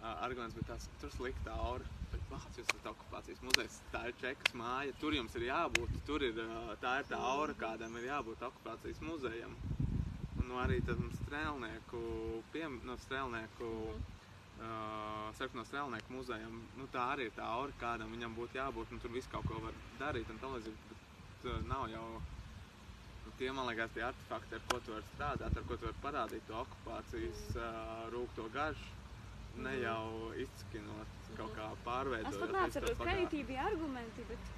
Arguments 0.03 0.55
tāds, 0.67 0.87
ka 0.87 1.01
tur 1.03 1.11
slikta 1.17 1.55
aura. 1.59 1.87
Bet 2.13 2.23
tas 2.31 2.59
ir 2.61 2.87
okupācijas 2.91 3.41
muzejs, 3.45 3.81
tā 3.93 4.05
ir 4.09 4.15
čekas 4.21 4.55
māja. 4.57 4.95
Tur 5.01 5.17
jums 5.17 5.35
ir 5.37 5.49
jābūt. 5.49 5.97
Tur 6.07 6.25
ir 6.25 6.39
tā, 6.83 6.99
ir 7.03 7.09
tā 7.11 7.19
aura, 7.19 7.57
kādam 7.59 7.97
ir 7.99 8.07
jābūt 8.09 8.45
okupācijas 8.49 9.03
muzejam. 9.05 9.57
Un 10.39 10.55
arī 10.63 10.79
tam 10.87 11.11
strēlnieku, 11.25 12.01
piem, 12.55 12.79
no 12.89 12.95
strēlnieku, 13.03 13.69
uh, 14.63 15.27
sarkano 15.37 15.67
strēlnieku 15.69 16.15
muzejam, 16.15 16.63
nu, 16.79 16.87
tā 16.95 17.05
arī 17.15 17.29
ir 17.29 17.35
tā 17.37 17.45
aura, 17.59 17.75
kādam 17.83 18.15
viņam 18.15 18.37
būtu 18.39 18.61
jābūt. 18.61 18.95
Un 18.95 19.03
tur 19.03 19.13
viss 19.13 19.31
kaut 19.33 19.49
ko 19.51 19.61
var 19.67 19.77
darīt 20.01 20.31
un 20.33 20.41
tam 20.41 20.55
līdzīgi. 20.57 20.87
Bet 20.93 21.51
uh, 21.51 21.59
nav 21.69 21.89
jau 21.93 22.07
nu, 22.15 23.35
tie, 23.41 23.51
man 23.53 23.69
liekas, 23.69 23.93
tie 23.97 24.07
artefakti, 24.09 24.57
ar 24.57 24.65
ko 24.71 24.81
tu 24.87 24.95
vari 24.95 25.11
strādāt, 25.11 25.59
ar 25.59 25.69
ko 25.69 25.77
tu 25.77 25.91
vari 25.91 26.05
parādīt 26.07 26.49
to 26.49 26.63
okupācijas 26.63 27.45
uh, 27.59 28.07
rūkto 28.15 28.49
garšu. 28.55 28.98
Ne 29.65 29.75
jau 29.83 30.33
izskinot, 30.45 31.19
kaut 31.39 31.53
kā 31.57 31.69
pārveidot. 31.87 32.31
Es 32.33 32.41
pat 32.43 32.55
neatceros, 32.55 32.97
kādi 33.03 33.27
tie 33.35 33.45
bija 33.49 33.67
argumenti, 33.73 34.27
bet 34.31 34.55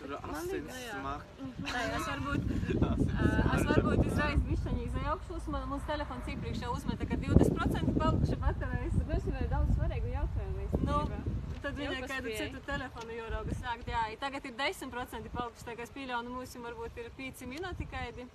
Tur 0.00 0.14
asins 0.16 0.76
smak. 0.80 1.24
Nē, 1.60 1.80
es 1.96 2.06
varbūt, 2.08 2.46
ā, 2.88 2.92
es 3.56 3.64
varbūt 3.68 4.06
izreiz 4.08 4.46
višķaņi 4.46 4.86
izajaukšos, 4.86 5.48
man 5.52 5.66
mums 5.68 5.84
telefons 5.90 6.30
iepriekš 6.32 6.62
jau 6.64 6.70
uzmeta, 6.72 7.08
ka 7.10 7.18
20% 7.20 7.98
palikuši 8.00 8.38
baterijas. 8.46 8.96
mēs 9.10 9.28
jau 9.28 9.50
daudz 9.52 9.74
svarīgu 9.76 10.14
jautājumu 10.14 10.64
Nu, 10.86 10.96
īstenībā. 11.02 11.18
tad 11.66 11.82
Jau 11.84 11.90
viņai 11.92 12.08
kādu 12.14 12.32
citu 12.38 12.62
telefonu 12.70 13.18
jorauga 13.18 13.58
sākt. 13.60 13.92
Jā, 13.92 14.06
i 14.14 14.16
tagad 14.24 14.48
ir 14.48 14.56
10% 14.62 15.34
palikuši, 15.36 15.68
tā 15.68 15.76
kā 15.76 15.84
es 15.84 15.92
nu 16.24 16.38
mums 16.38 16.56
jau 16.56 16.64
varbūt 16.64 17.02
ir 17.04 17.12
5 17.20 17.44
minūti 17.52 17.90
kaidi. 17.92 18.26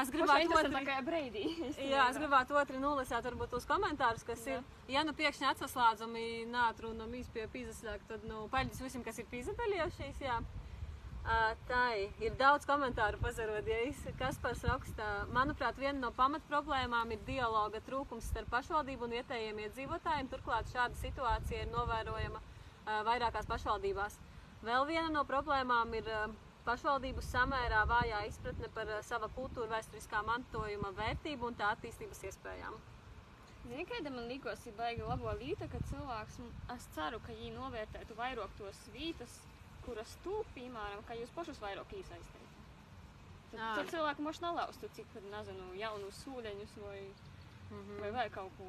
Es 0.00 0.10
gribētu 0.10 0.56
otru, 0.58 0.80
breidī. 1.06 1.44
jā, 1.92 2.08
es 2.10 2.18
gribētu 2.18 2.56
otru 2.58 2.80
nulisēt 2.82 3.26
varbūt 3.28 3.52
tos 3.54 3.66
komentārus, 3.68 4.24
kas 4.26 4.42
Jā. 4.48 4.58
ir. 4.58 4.64
Ja 4.90 5.04
nu 5.06 5.14
pēkšņi 5.14 5.46
atsaslādzami 5.52 6.24
nātrunam 6.50 7.14
īsti 7.14 7.32
pie 7.36 7.46
pīzaslēg, 7.52 8.02
tad, 8.08 8.24
nu, 8.26 8.46
paļģis 8.52 8.82
visiem, 8.86 9.04
kas 9.06 9.20
ir 9.22 9.28
pīzadaļojušies, 9.30 10.22
jā. 10.24 10.40
Ā, 11.24 11.36
Tā 11.70 11.84
ir 12.20 12.34
daudz 12.36 12.66
komentāru 12.68 13.16
pazarodies. 13.22 14.02
Kaspars 14.20 14.64
rakstā, 14.68 15.06
manuprāt, 15.32 15.78
viena 15.80 15.96
no 16.02 16.10
pamatproblēmām 16.18 17.14
ir 17.16 17.22
dialoga 17.24 17.80
trūkums 17.86 18.26
starp 18.28 18.50
pašvaldību 18.52 19.06
un 19.06 19.14
vietējiem 19.16 19.62
iedzīvotājiem. 19.68 20.28
Turklāt 20.34 20.68
šāda 20.74 20.98
situācija 21.00 21.62
ir 21.64 21.72
novērojama 21.72 22.42
ā, 22.42 22.98
vairākās 23.08 23.48
pašvaldībās. 23.48 24.18
Vēl 24.64 24.84
viena 24.88 25.08
no 25.12 25.24
problēmām 25.28 25.96
ir 25.96 26.10
ā, 26.12 26.26
pašvaldību 26.64 27.22
samērā 27.24 27.84
vājā 27.88 28.24
izpratne 28.28 28.68
par 28.74 28.90
ā, 28.96 29.00
sava 29.04 29.28
kultūra 29.36 29.68
vēsturiskā 29.76 30.22
mantojuma 30.26 30.92
vērtību 30.96 31.50
un 31.50 31.58
tā 31.58 31.72
attīstības 31.76 32.22
iespējām. 32.30 32.76
Zini, 33.64 33.84
kāda 33.88 34.12
man 34.12 34.28
liekas, 34.28 34.64
ir 34.68 34.76
baigi 34.76 35.04
labo 35.08 35.32
līta, 35.40 35.68
ka 35.72 35.80
cilvēks, 35.88 36.40
es 36.74 36.88
ceru, 36.96 37.20
ka 37.24 37.32
viņi 37.32 37.52
novērtētu 37.56 38.16
vairāk 38.18 38.56
tos 38.58 38.80
vītas, 38.92 39.38
kuras 39.86 40.16
tu, 40.24 40.40
piemēram, 40.56 41.04
ka 41.08 41.16
jūs 41.16 41.32
pašus 41.36 41.60
vairāk 41.62 41.94
iesaistīt. 41.96 42.50
Tad, 43.52 43.60
Ā. 43.60 43.70
tad 43.78 43.92
cilvēku 43.92 44.24
moš 44.26 44.40
nelaustu, 44.44 44.90
cik, 44.96 45.16
nezinu, 45.32 45.70
jaunus 45.80 46.20
sūdeņus 46.24 46.76
vai, 46.82 46.98
vai, 48.02 48.10
vai 48.18 48.26
kaut 48.34 48.52
ko. 48.58 48.68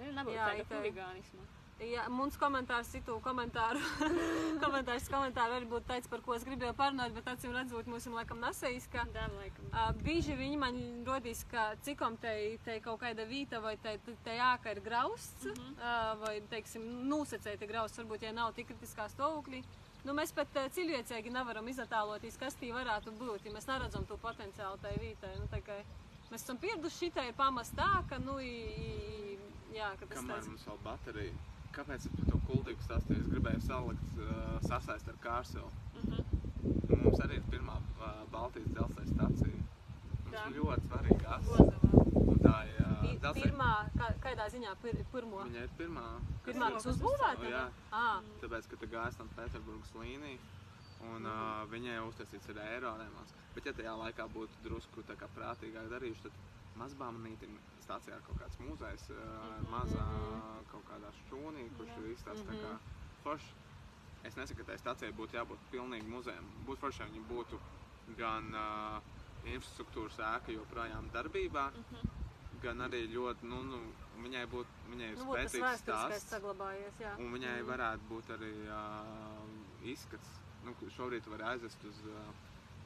Ne, 0.00 0.10
nebūtu 0.16 0.38
tāda 0.40 0.66
huligānisma. 0.70 1.46
Ja 1.82 2.04
mums 2.06 2.36
komentārs 2.38 2.86
citu 2.94 3.16
komentāru, 3.22 3.80
komentārs 4.62 5.08
komentāru 5.10 5.56
arī 5.56 5.66
būtu 5.68 5.88
tāds, 5.88 6.06
par 6.10 6.20
ko 6.22 6.36
es 6.36 6.44
gribēju 6.46 6.76
parunāt, 6.78 7.10
bet 7.16 7.26
acīm 7.32 7.54
redzot, 7.56 7.88
mums 7.90 8.06
ir 8.06 8.14
laikam 8.14 8.38
nesaīska. 8.44 9.02
Dēm, 9.14 9.34
laikam. 9.40 9.70
Uh, 9.72 9.88
bieži 10.06 10.36
viņi 10.38 10.60
man 10.60 10.78
rodīs, 11.06 11.42
ka 11.50 11.72
cikom 11.82 12.14
te, 12.22 12.34
te 12.64 12.78
kaut 12.84 13.00
kāda 13.02 13.26
vīta 13.26 13.58
vai 13.64 13.74
te, 13.82 13.96
te, 14.06 14.14
te 14.24 14.36
jāka 14.38 14.70
ir 14.70 14.80
grausts, 14.84 15.48
mm 15.48 15.56
-hmm. 15.56 15.72
uh, 15.80 16.12
vai, 16.20 16.34
teiksim, 16.50 16.84
nosacēta 17.10 17.66
grausts, 17.66 17.98
varbūt, 17.98 18.22
ja 18.22 18.32
nav 18.32 18.52
tik 18.54 18.70
kritiskā 18.70 19.08
stāvoklī. 19.10 19.64
Nu, 20.04 20.14
mēs 20.14 20.34
pat 20.34 20.48
uh, 20.56 20.70
cilvēcīgi 20.70 21.32
nevaram 21.32 21.68
izatāloties, 21.68 22.38
kas 22.38 22.54
tī 22.54 22.70
varētu 22.72 23.10
būt, 23.18 23.44
ja 23.44 23.52
mēs 23.52 23.66
neredzam 23.66 24.06
to 24.06 24.16
potenciālu 24.16 24.78
tai 24.78 24.94
vītai. 25.00 25.34
Nu, 25.40 25.50
tā 25.50 25.60
kā 25.60 25.82
mēs 26.30 26.42
esam 26.42 26.56
pieraduši 26.56 26.96
šitai 26.96 27.32
pamast 27.32 27.74
tā, 27.74 28.04
ka, 28.08 28.18
nu, 28.18 28.38
i, 28.38 28.54
i, 28.78 29.38
jā, 29.74 29.90
ka 29.98 30.06
tas 30.06 30.18
Kamēr 30.18 30.36
tāds. 30.36 30.48
mums 30.48 30.66
vēl 30.66 30.78
baterija. 30.84 31.53
Kāpēc 31.74 32.04
par 32.14 32.26
to 32.30 32.38
kuldīgu 32.48 32.84
stāstīju? 32.86 33.20
Es 33.24 33.30
gribēju 33.32 33.62
salikt, 33.66 34.18
uh, 34.22 34.58
sasaist 34.68 35.08
ar 35.10 35.16
Kārselu. 35.24 35.70
Mhm. 36.02 36.20
Nu, 36.88 36.96
Mums 37.04 37.20
arī 37.24 37.38
ir 37.40 37.46
pirmā 37.50 37.74
uh, 37.80 38.20
Baltijas 38.32 38.68
dzelzceļa 38.76 39.10
stacija. 39.10 39.62
Mums 40.24 40.34
Tā. 40.36 40.44
ir 40.50 40.58
ļoti 40.60 40.86
svarīga. 40.88 41.38
Un 42.14 42.38
tā 42.44 42.54
ir 42.70 42.80
uh, 42.84 43.04
dzelzceļa- 43.04 43.42
Pirmā, 43.42 43.70
kā, 43.98 44.08
kādā 44.24 44.46
ziņā 44.54 44.74
pir, 44.82 45.00
pirmo? 45.12 45.42
Viņa 45.48 45.64
ir 45.66 45.72
pirmā. 45.78 46.04
Pirmā, 46.46 46.68
ir- 46.70 46.78
kas 46.78 46.86
uzbūvēta? 46.94 47.50
Jā. 47.50 47.64
Ah, 47.92 48.20
Tāpēc, 48.42 48.68
ka 48.70 48.76
tā 48.84 48.88
gāja 48.94 49.16
tam 49.18 49.28
Pēterburgas 49.36 49.92
līnija, 50.00 50.38
un 51.10 51.22
Mhm. 51.22 51.26
uh, 51.26 51.66
viņai 51.74 51.98
uztaisīts 52.08 52.48
ar 52.54 52.62
eiro 52.70 52.94
remons. 53.02 53.34
Bet, 53.54 53.66
ja 53.66 53.72
tajā 53.72 53.94
laikā 54.04 54.28
būtu 54.32 54.62
drusku 54.64 55.02
tā 55.10 55.16
kā 55.16 55.26
prātīgāk 55.36 55.90
darījuši, 55.90 56.22
tad 56.22 56.32
mazbāmanītim 56.80 57.58
stācijā 57.84 58.16
ir 58.18 58.22
kaut 58.26 58.38
kāds 58.40 58.58
muzejs, 58.60 59.10
uh, 59.10 59.16
Mhm. 59.16 59.70
mazā 59.70 60.06
kaut 60.70 60.84
kādā 60.90 61.10
šķūnī, 61.20 61.68
kurš 61.78 61.96
ir 62.02 62.10
izstāsts 62.14 62.46
tā 62.48 62.54
kā 62.60 62.72
Mhm. 62.72 62.78
forši. 63.24 63.52
Es 64.24 64.34
nesaku, 64.36 64.58
ka 64.64 64.64
tai 64.72 64.76
stācijai 64.78 65.12
būtu 65.12 65.32
jābūt 65.36 65.58
pilnīgi 65.70 66.08
muzejam. 66.08 66.44
Būtu 66.66 66.78
forši, 66.80 67.00
ja 67.00 67.06
viņi 67.06 67.24
būtu 67.28 67.58
gan 68.16 68.54
uh, 68.54 69.00
infrastruktūras 69.44 70.16
ēka 70.18 70.52
joprojām 70.56 71.10
darbībā, 71.12 71.70
Mhm. 71.72 72.08
gan 72.62 72.78
arī 72.78 73.06
ļoti, 73.12 73.42
nu, 73.42 73.62
nu 73.62 73.78
viņai 74.22 74.46
būtu, 74.48 74.66
viņai 74.88 75.10
ir 75.12 75.16
nu, 75.18 75.24
spēcīgs 75.34 75.78
stāsts. 75.84 76.30
saglabājies, 76.32 76.94
jā. 77.00 77.18
Un 77.18 77.32
viņai 77.32 77.60
Mhm. 77.60 77.68
varētu 77.68 78.00
būt 78.08 78.26
arī 78.38 78.52
uh, 78.68 79.84
izskats. 79.84 80.28
Nu, 80.64 80.72
šobrīd 80.96 81.22
tu 81.24 81.30
vari 81.30 81.42
aizvest 81.42 81.84
uz 81.84 81.98
uh, 82.06 82.32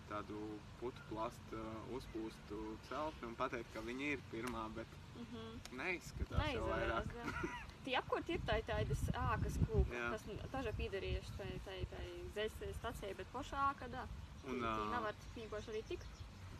tādu 0.08 0.38
putu 0.80 1.02
plastu 1.10 1.58
uh, 1.60 1.94
uzpūstu 1.98 2.58
celtni 2.88 3.28
un 3.30 3.34
pateikt, 3.38 3.70
ka 3.74 3.82
viņa 3.86 4.12
ir 4.16 4.22
pirmā, 4.32 4.66
bet 4.76 4.86
Mhm. 5.18 5.46
neizskatās 5.80 6.52
jau 6.54 6.66
Neizvērās, 6.68 7.08
vairāk. 7.10 7.64
Tie 7.84 7.94
apkārt 7.98 8.28
ir 8.30 8.38
tā- 8.46 8.62
tādas 8.68 9.02
ākas 9.18 9.56
kūka, 9.66 9.94
Jā. 9.96 10.10
kas 10.12 10.22
taža 10.52 10.72
piedarījuši 10.78 11.32
tai, 11.38 11.48
tai, 11.64 11.78
tai 11.90 12.04
dzelzceļa 12.36 12.74
stacijai, 12.78 13.14
bet 13.18 13.26
pašā 13.32 13.58
āka, 13.72 13.88
da. 13.90 14.04
Un, 14.46 14.60
Tī 14.62 14.84
nevar 14.92 15.14
vienkārši 15.34 15.72
arī 15.74 15.82
tikt. 15.88 16.06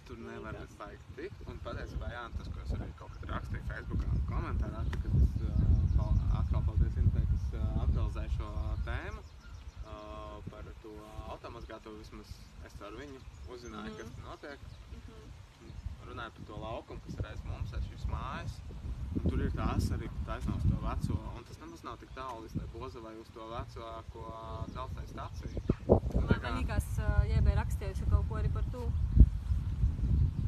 Tur 0.09 0.17
nevar 0.25 0.57
baigt 0.79 1.07
tikt. 1.17 1.47
Un 1.49 1.59
patiesībā, 1.65 2.09
jā, 2.11 2.25
tas, 2.37 2.49
ko 2.49 2.61
es 2.65 2.73
arī 2.79 2.91
kaut 2.99 3.13
kad 3.21 3.31
rakstīju 3.37 3.65
Facebookā 3.71 4.09
un 4.17 4.23
komentārā, 4.33 4.83
kad 4.91 5.05
es 5.07 5.41
uh, 5.47 6.39
atkal 6.41 6.63
paldies 6.67 6.97
Intei, 7.05 7.27
kas 7.31 7.45
uh, 7.55 7.83
aktualizēja 7.85 8.31
šo 8.39 8.51
tēmu 8.89 9.23
uh, 9.23 10.43
par 10.51 10.65
to 10.83 10.93
automazgāto 11.29 11.95
vismaz 11.99 12.33
es 12.69 12.81
ar 12.89 12.93
viņu 13.03 13.21
uzzināju, 13.55 13.91
Mhm. 13.93 13.99
kas 13.99 14.11
tur 14.17 14.25
notiek. 14.31 14.59
Mhm. 14.99 15.15
runāja 16.09 16.33
par 16.37 16.45
to 16.49 16.57
laukumu, 16.57 17.01
kas 17.05 17.15
ir 17.21 17.27
aiz 17.29 17.41
mums, 17.45 17.73
aiz 17.77 17.85
šīs 17.91 18.05
mājas. 18.09 18.53
Un 19.19 19.31
tur 19.31 19.41
ir 19.45 19.51
tās 19.53 19.89
arī 19.93 20.09
taisnām 20.29 20.57
uz 20.57 20.65
to 20.71 20.79
veco, 20.85 21.17
un 21.37 21.45
tas 21.45 21.59
nemaz 21.61 21.83
nav 21.85 21.99
tik 22.01 22.11
tālu 22.17 22.45
līdz 22.45 22.55
tai 22.59 22.67
Bozavai 22.73 23.13
uz 23.21 23.29
to 23.35 23.41
vecāko 23.51 24.23
dzelzceļa 24.73 25.09
staciju. 25.13 25.61
Man 26.15 26.41
kā- 26.45 26.55
liekas, 26.57 26.89
Jēbē 27.29 27.53
rakstījusi 27.61 28.09
kaut 28.11 28.29
ko 28.29 28.35
arī 28.41 28.53
par 28.53 28.65
to. 28.73 28.83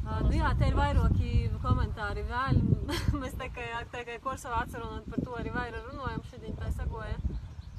Uh, 0.01 0.19
nu 0.25 0.31
jā, 0.33 0.49
te 0.57 0.65
ir 0.67 0.73
vairāki 0.75 1.31
komentāri 1.61 2.23
vēl. 2.27 2.57
Mēs 3.21 3.35
tikai, 3.37 3.67
tikai 3.93 4.17
kursā 4.19 4.49
atceram 4.63 4.97
un 4.97 5.03
par 5.05 5.19
to 5.23 5.31
arī 5.37 5.53
vairāk 5.53 5.85
runājam. 5.91 6.23
Šodien 6.31 6.57
tā 6.57 6.71
sagoja. 6.73 7.15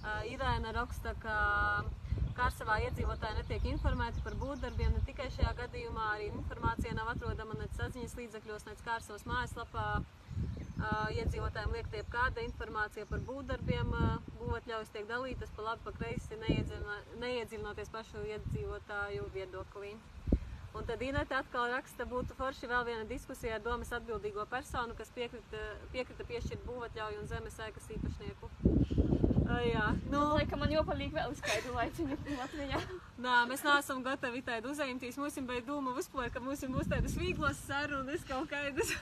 Uh, 0.04 0.22
Irēna 0.30 0.72
raksta, 0.72 1.14
ka 1.20 1.84
Kārsavā 2.42 2.80
iedzīvotāji 2.82 3.36
netiek 3.38 3.66
informēti 3.70 4.22
par 4.24 4.34
būvdarbiem. 4.40 4.96
Ne 4.96 5.00
tikai 5.06 5.28
šajā 5.30 5.52
gadījumā 5.60 6.06
arī 6.16 6.24
informācija 6.32 6.94
nav 6.98 7.12
atrodama 7.12 7.54
ne 7.54 7.68
saziņas 7.76 8.16
līdzekļos, 8.18 8.64
ne 8.66 8.74
Kārsavas 8.82 9.22
mājaslapā. 9.30 9.84
Iedzīvotājiem 11.14 11.76
liek 11.76 11.92
tiek 11.92 12.10
kāda 12.10 12.42
informācija 12.42 13.06
par 13.06 13.22
būvdarbiem, 13.28 13.94
būvatļaujas 14.40 14.90
tiek 14.90 15.06
dalītas 15.06 15.54
pa 15.54 15.68
labi, 15.68 15.86
pa 15.86 15.94
kreisi, 16.00 16.40
neiedziļinoties 17.22 17.94
pašu 17.94 18.26
iedzīvotāju 18.34 19.30
viedoklī. 19.38 19.94
Un 20.74 20.88
tad 20.88 21.06
Inêta 21.06 21.44
atkal 21.44 21.70
raksta, 21.76 22.10
būtu 22.10 22.34
forši 22.34 22.66
vēl 22.74 22.88
viena 22.90 23.06
diskusija 23.06 23.60
ar 23.60 23.62
domas 23.62 23.94
atbildīgo 23.94 24.50
personu, 24.50 24.98
kas 24.98 25.14
piekrita, 25.14 25.62
piekrita 25.94 26.26
piešķirt 26.26 26.66
būvatļauju 26.66 27.22
un 27.22 27.34
zemes 27.36 27.62
ēkas 27.68 27.92
īpašnieku. 28.00 29.21
Ai, 29.52 29.66
jā, 29.72 29.86
nu, 30.08 30.12
Nu, 30.12 30.38
laikam 30.38 30.60
man 30.62 30.72
jopalīgi 30.72 31.16
vēl 31.16 31.32
kādu 31.44 31.72
laiciņu 31.76 32.16
Latvijā. 32.38 32.78
nā, 33.24 33.34
mēs 33.50 33.64
neesam 33.66 34.02
gatavi 34.04 34.42
tādu 34.46 34.70
uzņemties. 34.72 35.18
Mums 35.20 35.36
ir 35.36 35.46
bija 35.48 35.64
doma 35.66 35.94
uzplēt, 35.98 36.32
ka 36.34 36.40
mums 36.40 36.62
būs 36.74 36.90
tādas 36.90 37.16
vieglas 37.18 37.60
sarunas 37.66 38.24
kaut 38.28 38.48
kādas. 38.52 38.94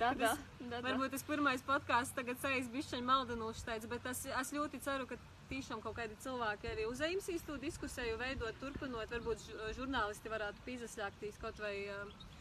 Da, 0.00 0.12
da, 0.14 0.32
da, 0.60 0.70
da. 0.70 0.80
Varbūt 0.86 1.12
tas 1.14 1.26
pirmais 1.26 1.64
podkāsts 1.66 2.16
tagad 2.16 2.40
sejas 2.40 2.70
bišķiņ 2.72 3.04
maldinošs 3.04 3.66
tāds, 3.66 3.88
bet 3.90 4.06
es, 4.12 4.24
es 4.30 4.52
ļoti 4.56 4.80
ceru, 4.84 5.08
ka 5.10 5.18
tiešām 5.50 5.80
kaut 5.84 5.96
kādi 5.98 6.16
cilvēki 6.22 6.68
arī 6.72 6.86
uzņemsīs 6.88 7.44
to 7.46 7.56
diskusiju, 7.62 8.16
veidot, 8.20 8.54
turpinot. 8.62 9.10
Varbūt 9.10 9.44
žu- 9.46 9.70
žurnālisti 9.78 10.30
varētu 10.32 10.62
piesaistīt 10.66 11.38
kaut 11.42 11.58
vai 11.60 11.76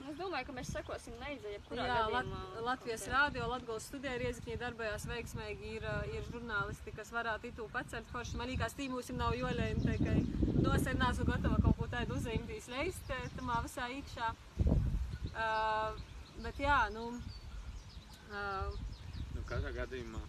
Es 0.10 0.16
domāju, 0.16 0.46
ka 0.48 0.54
mēs 0.56 0.70
sekosim 0.72 1.14
neidzē, 1.20 1.50
jebkurā 1.58 1.84
Jā, 1.86 1.96
Lat 2.10 2.26
gadījumā. 2.26 2.62
Latvijas 2.66 3.04
rādio, 3.12 3.48
Latvijas 3.52 3.88
studijā 3.90 4.14
Riezikņī 4.22 4.56
darbojās 4.62 5.06
veiksmīgi. 5.10 5.74
Ir, 5.76 5.88
ir 6.16 6.24
žurnālisti, 6.32 6.94
kas 6.96 7.12
varētu 7.12 7.50
itu 7.52 7.68
pacelt 7.74 8.08
forši. 8.14 8.38
Man 8.40 8.48
liekas, 8.48 8.74
tī 8.80 8.88
mums 8.90 9.10
nav 9.12 9.36
jolēni, 9.36 9.84
tikai 9.84 10.64
no 10.64 10.74
es 10.74 10.88
arī 10.88 10.98
neesmu 11.02 11.26
gatava 11.28 11.60
kaut 11.62 11.78
ko 11.78 11.88
tādu 11.92 12.16
uzņemtīs 12.16 12.70
leist 12.72 13.12
tamā 13.36 13.60
visā 13.68 13.90
iekšā. 13.92 14.32
Uh, 15.36 16.00
bet 16.44 16.58
jā, 16.64 16.80
nu, 16.96 17.20
uh, 18.32 18.72
Nu, 19.36 19.44
katrā 19.46 19.72
gadījumā, 19.76 20.20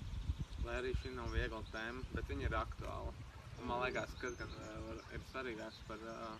lai 0.67 0.77
arī 0.81 0.93
šī 1.01 1.13
nav 1.17 1.31
viegla 1.35 1.61
tēma, 1.73 2.05
bet 2.15 2.31
viņa 2.31 2.49
ir 2.49 2.57
aktuāla. 2.61 3.13
Un 3.61 3.69
man 3.69 3.83
liekas, 3.85 4.13
ka 4.21 4.31
gan 4.41 4.53
uh, 4.57 5.01
ir 5.17 5.25
svarīgāks 5.31 5.81
par 5.89 6.03
uh, 6.09 6.35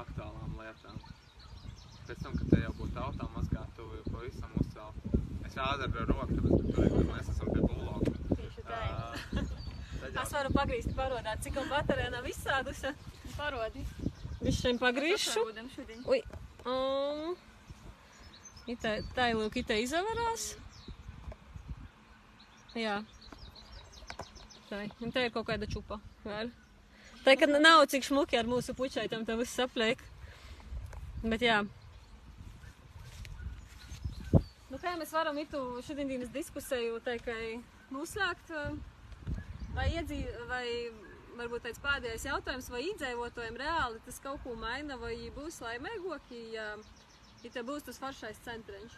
aktuālām 0.00 0.56
lietām. 0.58 0.98
Pēc 2.08 2.22
tam, 2.24 2.34
kad 2.38 2.48
te 2.50 2.60
jau 2.64 2.72
būtu 2.78 2.94
tautā 2.96 3.28
mazgātu, 3.36 3.86
pavisam 4.10 4.54
uzcelt. 4.58 5.18
Es 5.46 5.54
rādu 5.58 5.86
ar 5.86 6.08
roku, 6.10 6.38
tāpēc, 6.38 6.72
ka 6.74 6.88
tur 6.94 7.06
mēs 7.12 7.30
esam 7.34 7.52
pie 7.54 7.62
buloga. 7.66 8.14
Tieši 8.40 8.64
tā. 8.66 8.80
Uh, 8.80 9.44
jau- 10.00 10.24
es 10.24 10.34
varu 10.34 10.50
pagrīzt, 10.56 10.94
parodāt, 10.98 11.42
cik 11.44 11.58
man 11.60 11.70
baterija 11.70 12.10
nav 12.16 12.26
izsādusi. 12.30 12.94
Parodi. 13.36 13.84
Višķiņ 14.40 14.78
pagrīšu. 14.80 15.42
Ui, 16.10 16.20
um, 16.64 17.36
itā, 18.74 18.96
tā 19.14 19.30
ir 19.30 19.38
lūk, 19.38 19.58
itā 19.62 19.76
izavarās. 19.84 20.50
Jā. 22.78 23.00
Tā, 24.70 24.84
un 25.02 25.10
te 25.10 25.24
ir 25.26 25.32
kaut 25.34 25.48
kāda 25.48 25.66
čupa. 25.66 25.98
Vēl. 26.22 26.50
Tā, 27.24 27.34
ka 27.34 27.48
nav 27.50 27.82
cik 27.90 28.06
šmuki 28.06 28.38
ar 28.38 28.46
mūsu 28.46 28.70
pučaitam, 28.78 29.24
tā 29.26 29.34
viss 29.40 29.58
sapliek. 29.58 29.98
Bet 31.24 31.42
jā. 31.42 31.58
Nu, 34.70 34.78
kā 34.78 34.94
mēs 34.94 35.10
varam 35.10 35.36
itu 35.42 35.58
šodienas 35.82 36.30
diskusiju 36.30 37.00
tikai 37.02 37.58
noslēgt? 37.90 38.54
Vai 39.74 39.88
iedzī, 39.90 40.22
vai 40.46 40.64
varbūt 41.34 41.66
tāds 41.66 41.82
pēdējais 41.82 42.28
jautājums, 42.30 42.70
vai 42.70 42.84
iedzīvotājiem 42.92 43.58
reāli 43.58 44.00
tas 44.06 44.22
kaut 44.22 44.42
ko 44.44 44.54
maina, 44.58 44.98
vai 45.02 45.16
būs 45.34 45.60
laimīgāki, 45.64 46.40
ja, 46.54 46.72
ja 47.42 47.52
te 47.52 47.66
būs 47.66 47.86
tas 47.86 47.98
foršais 48.02 48.38
centriņš? 48.46 48.96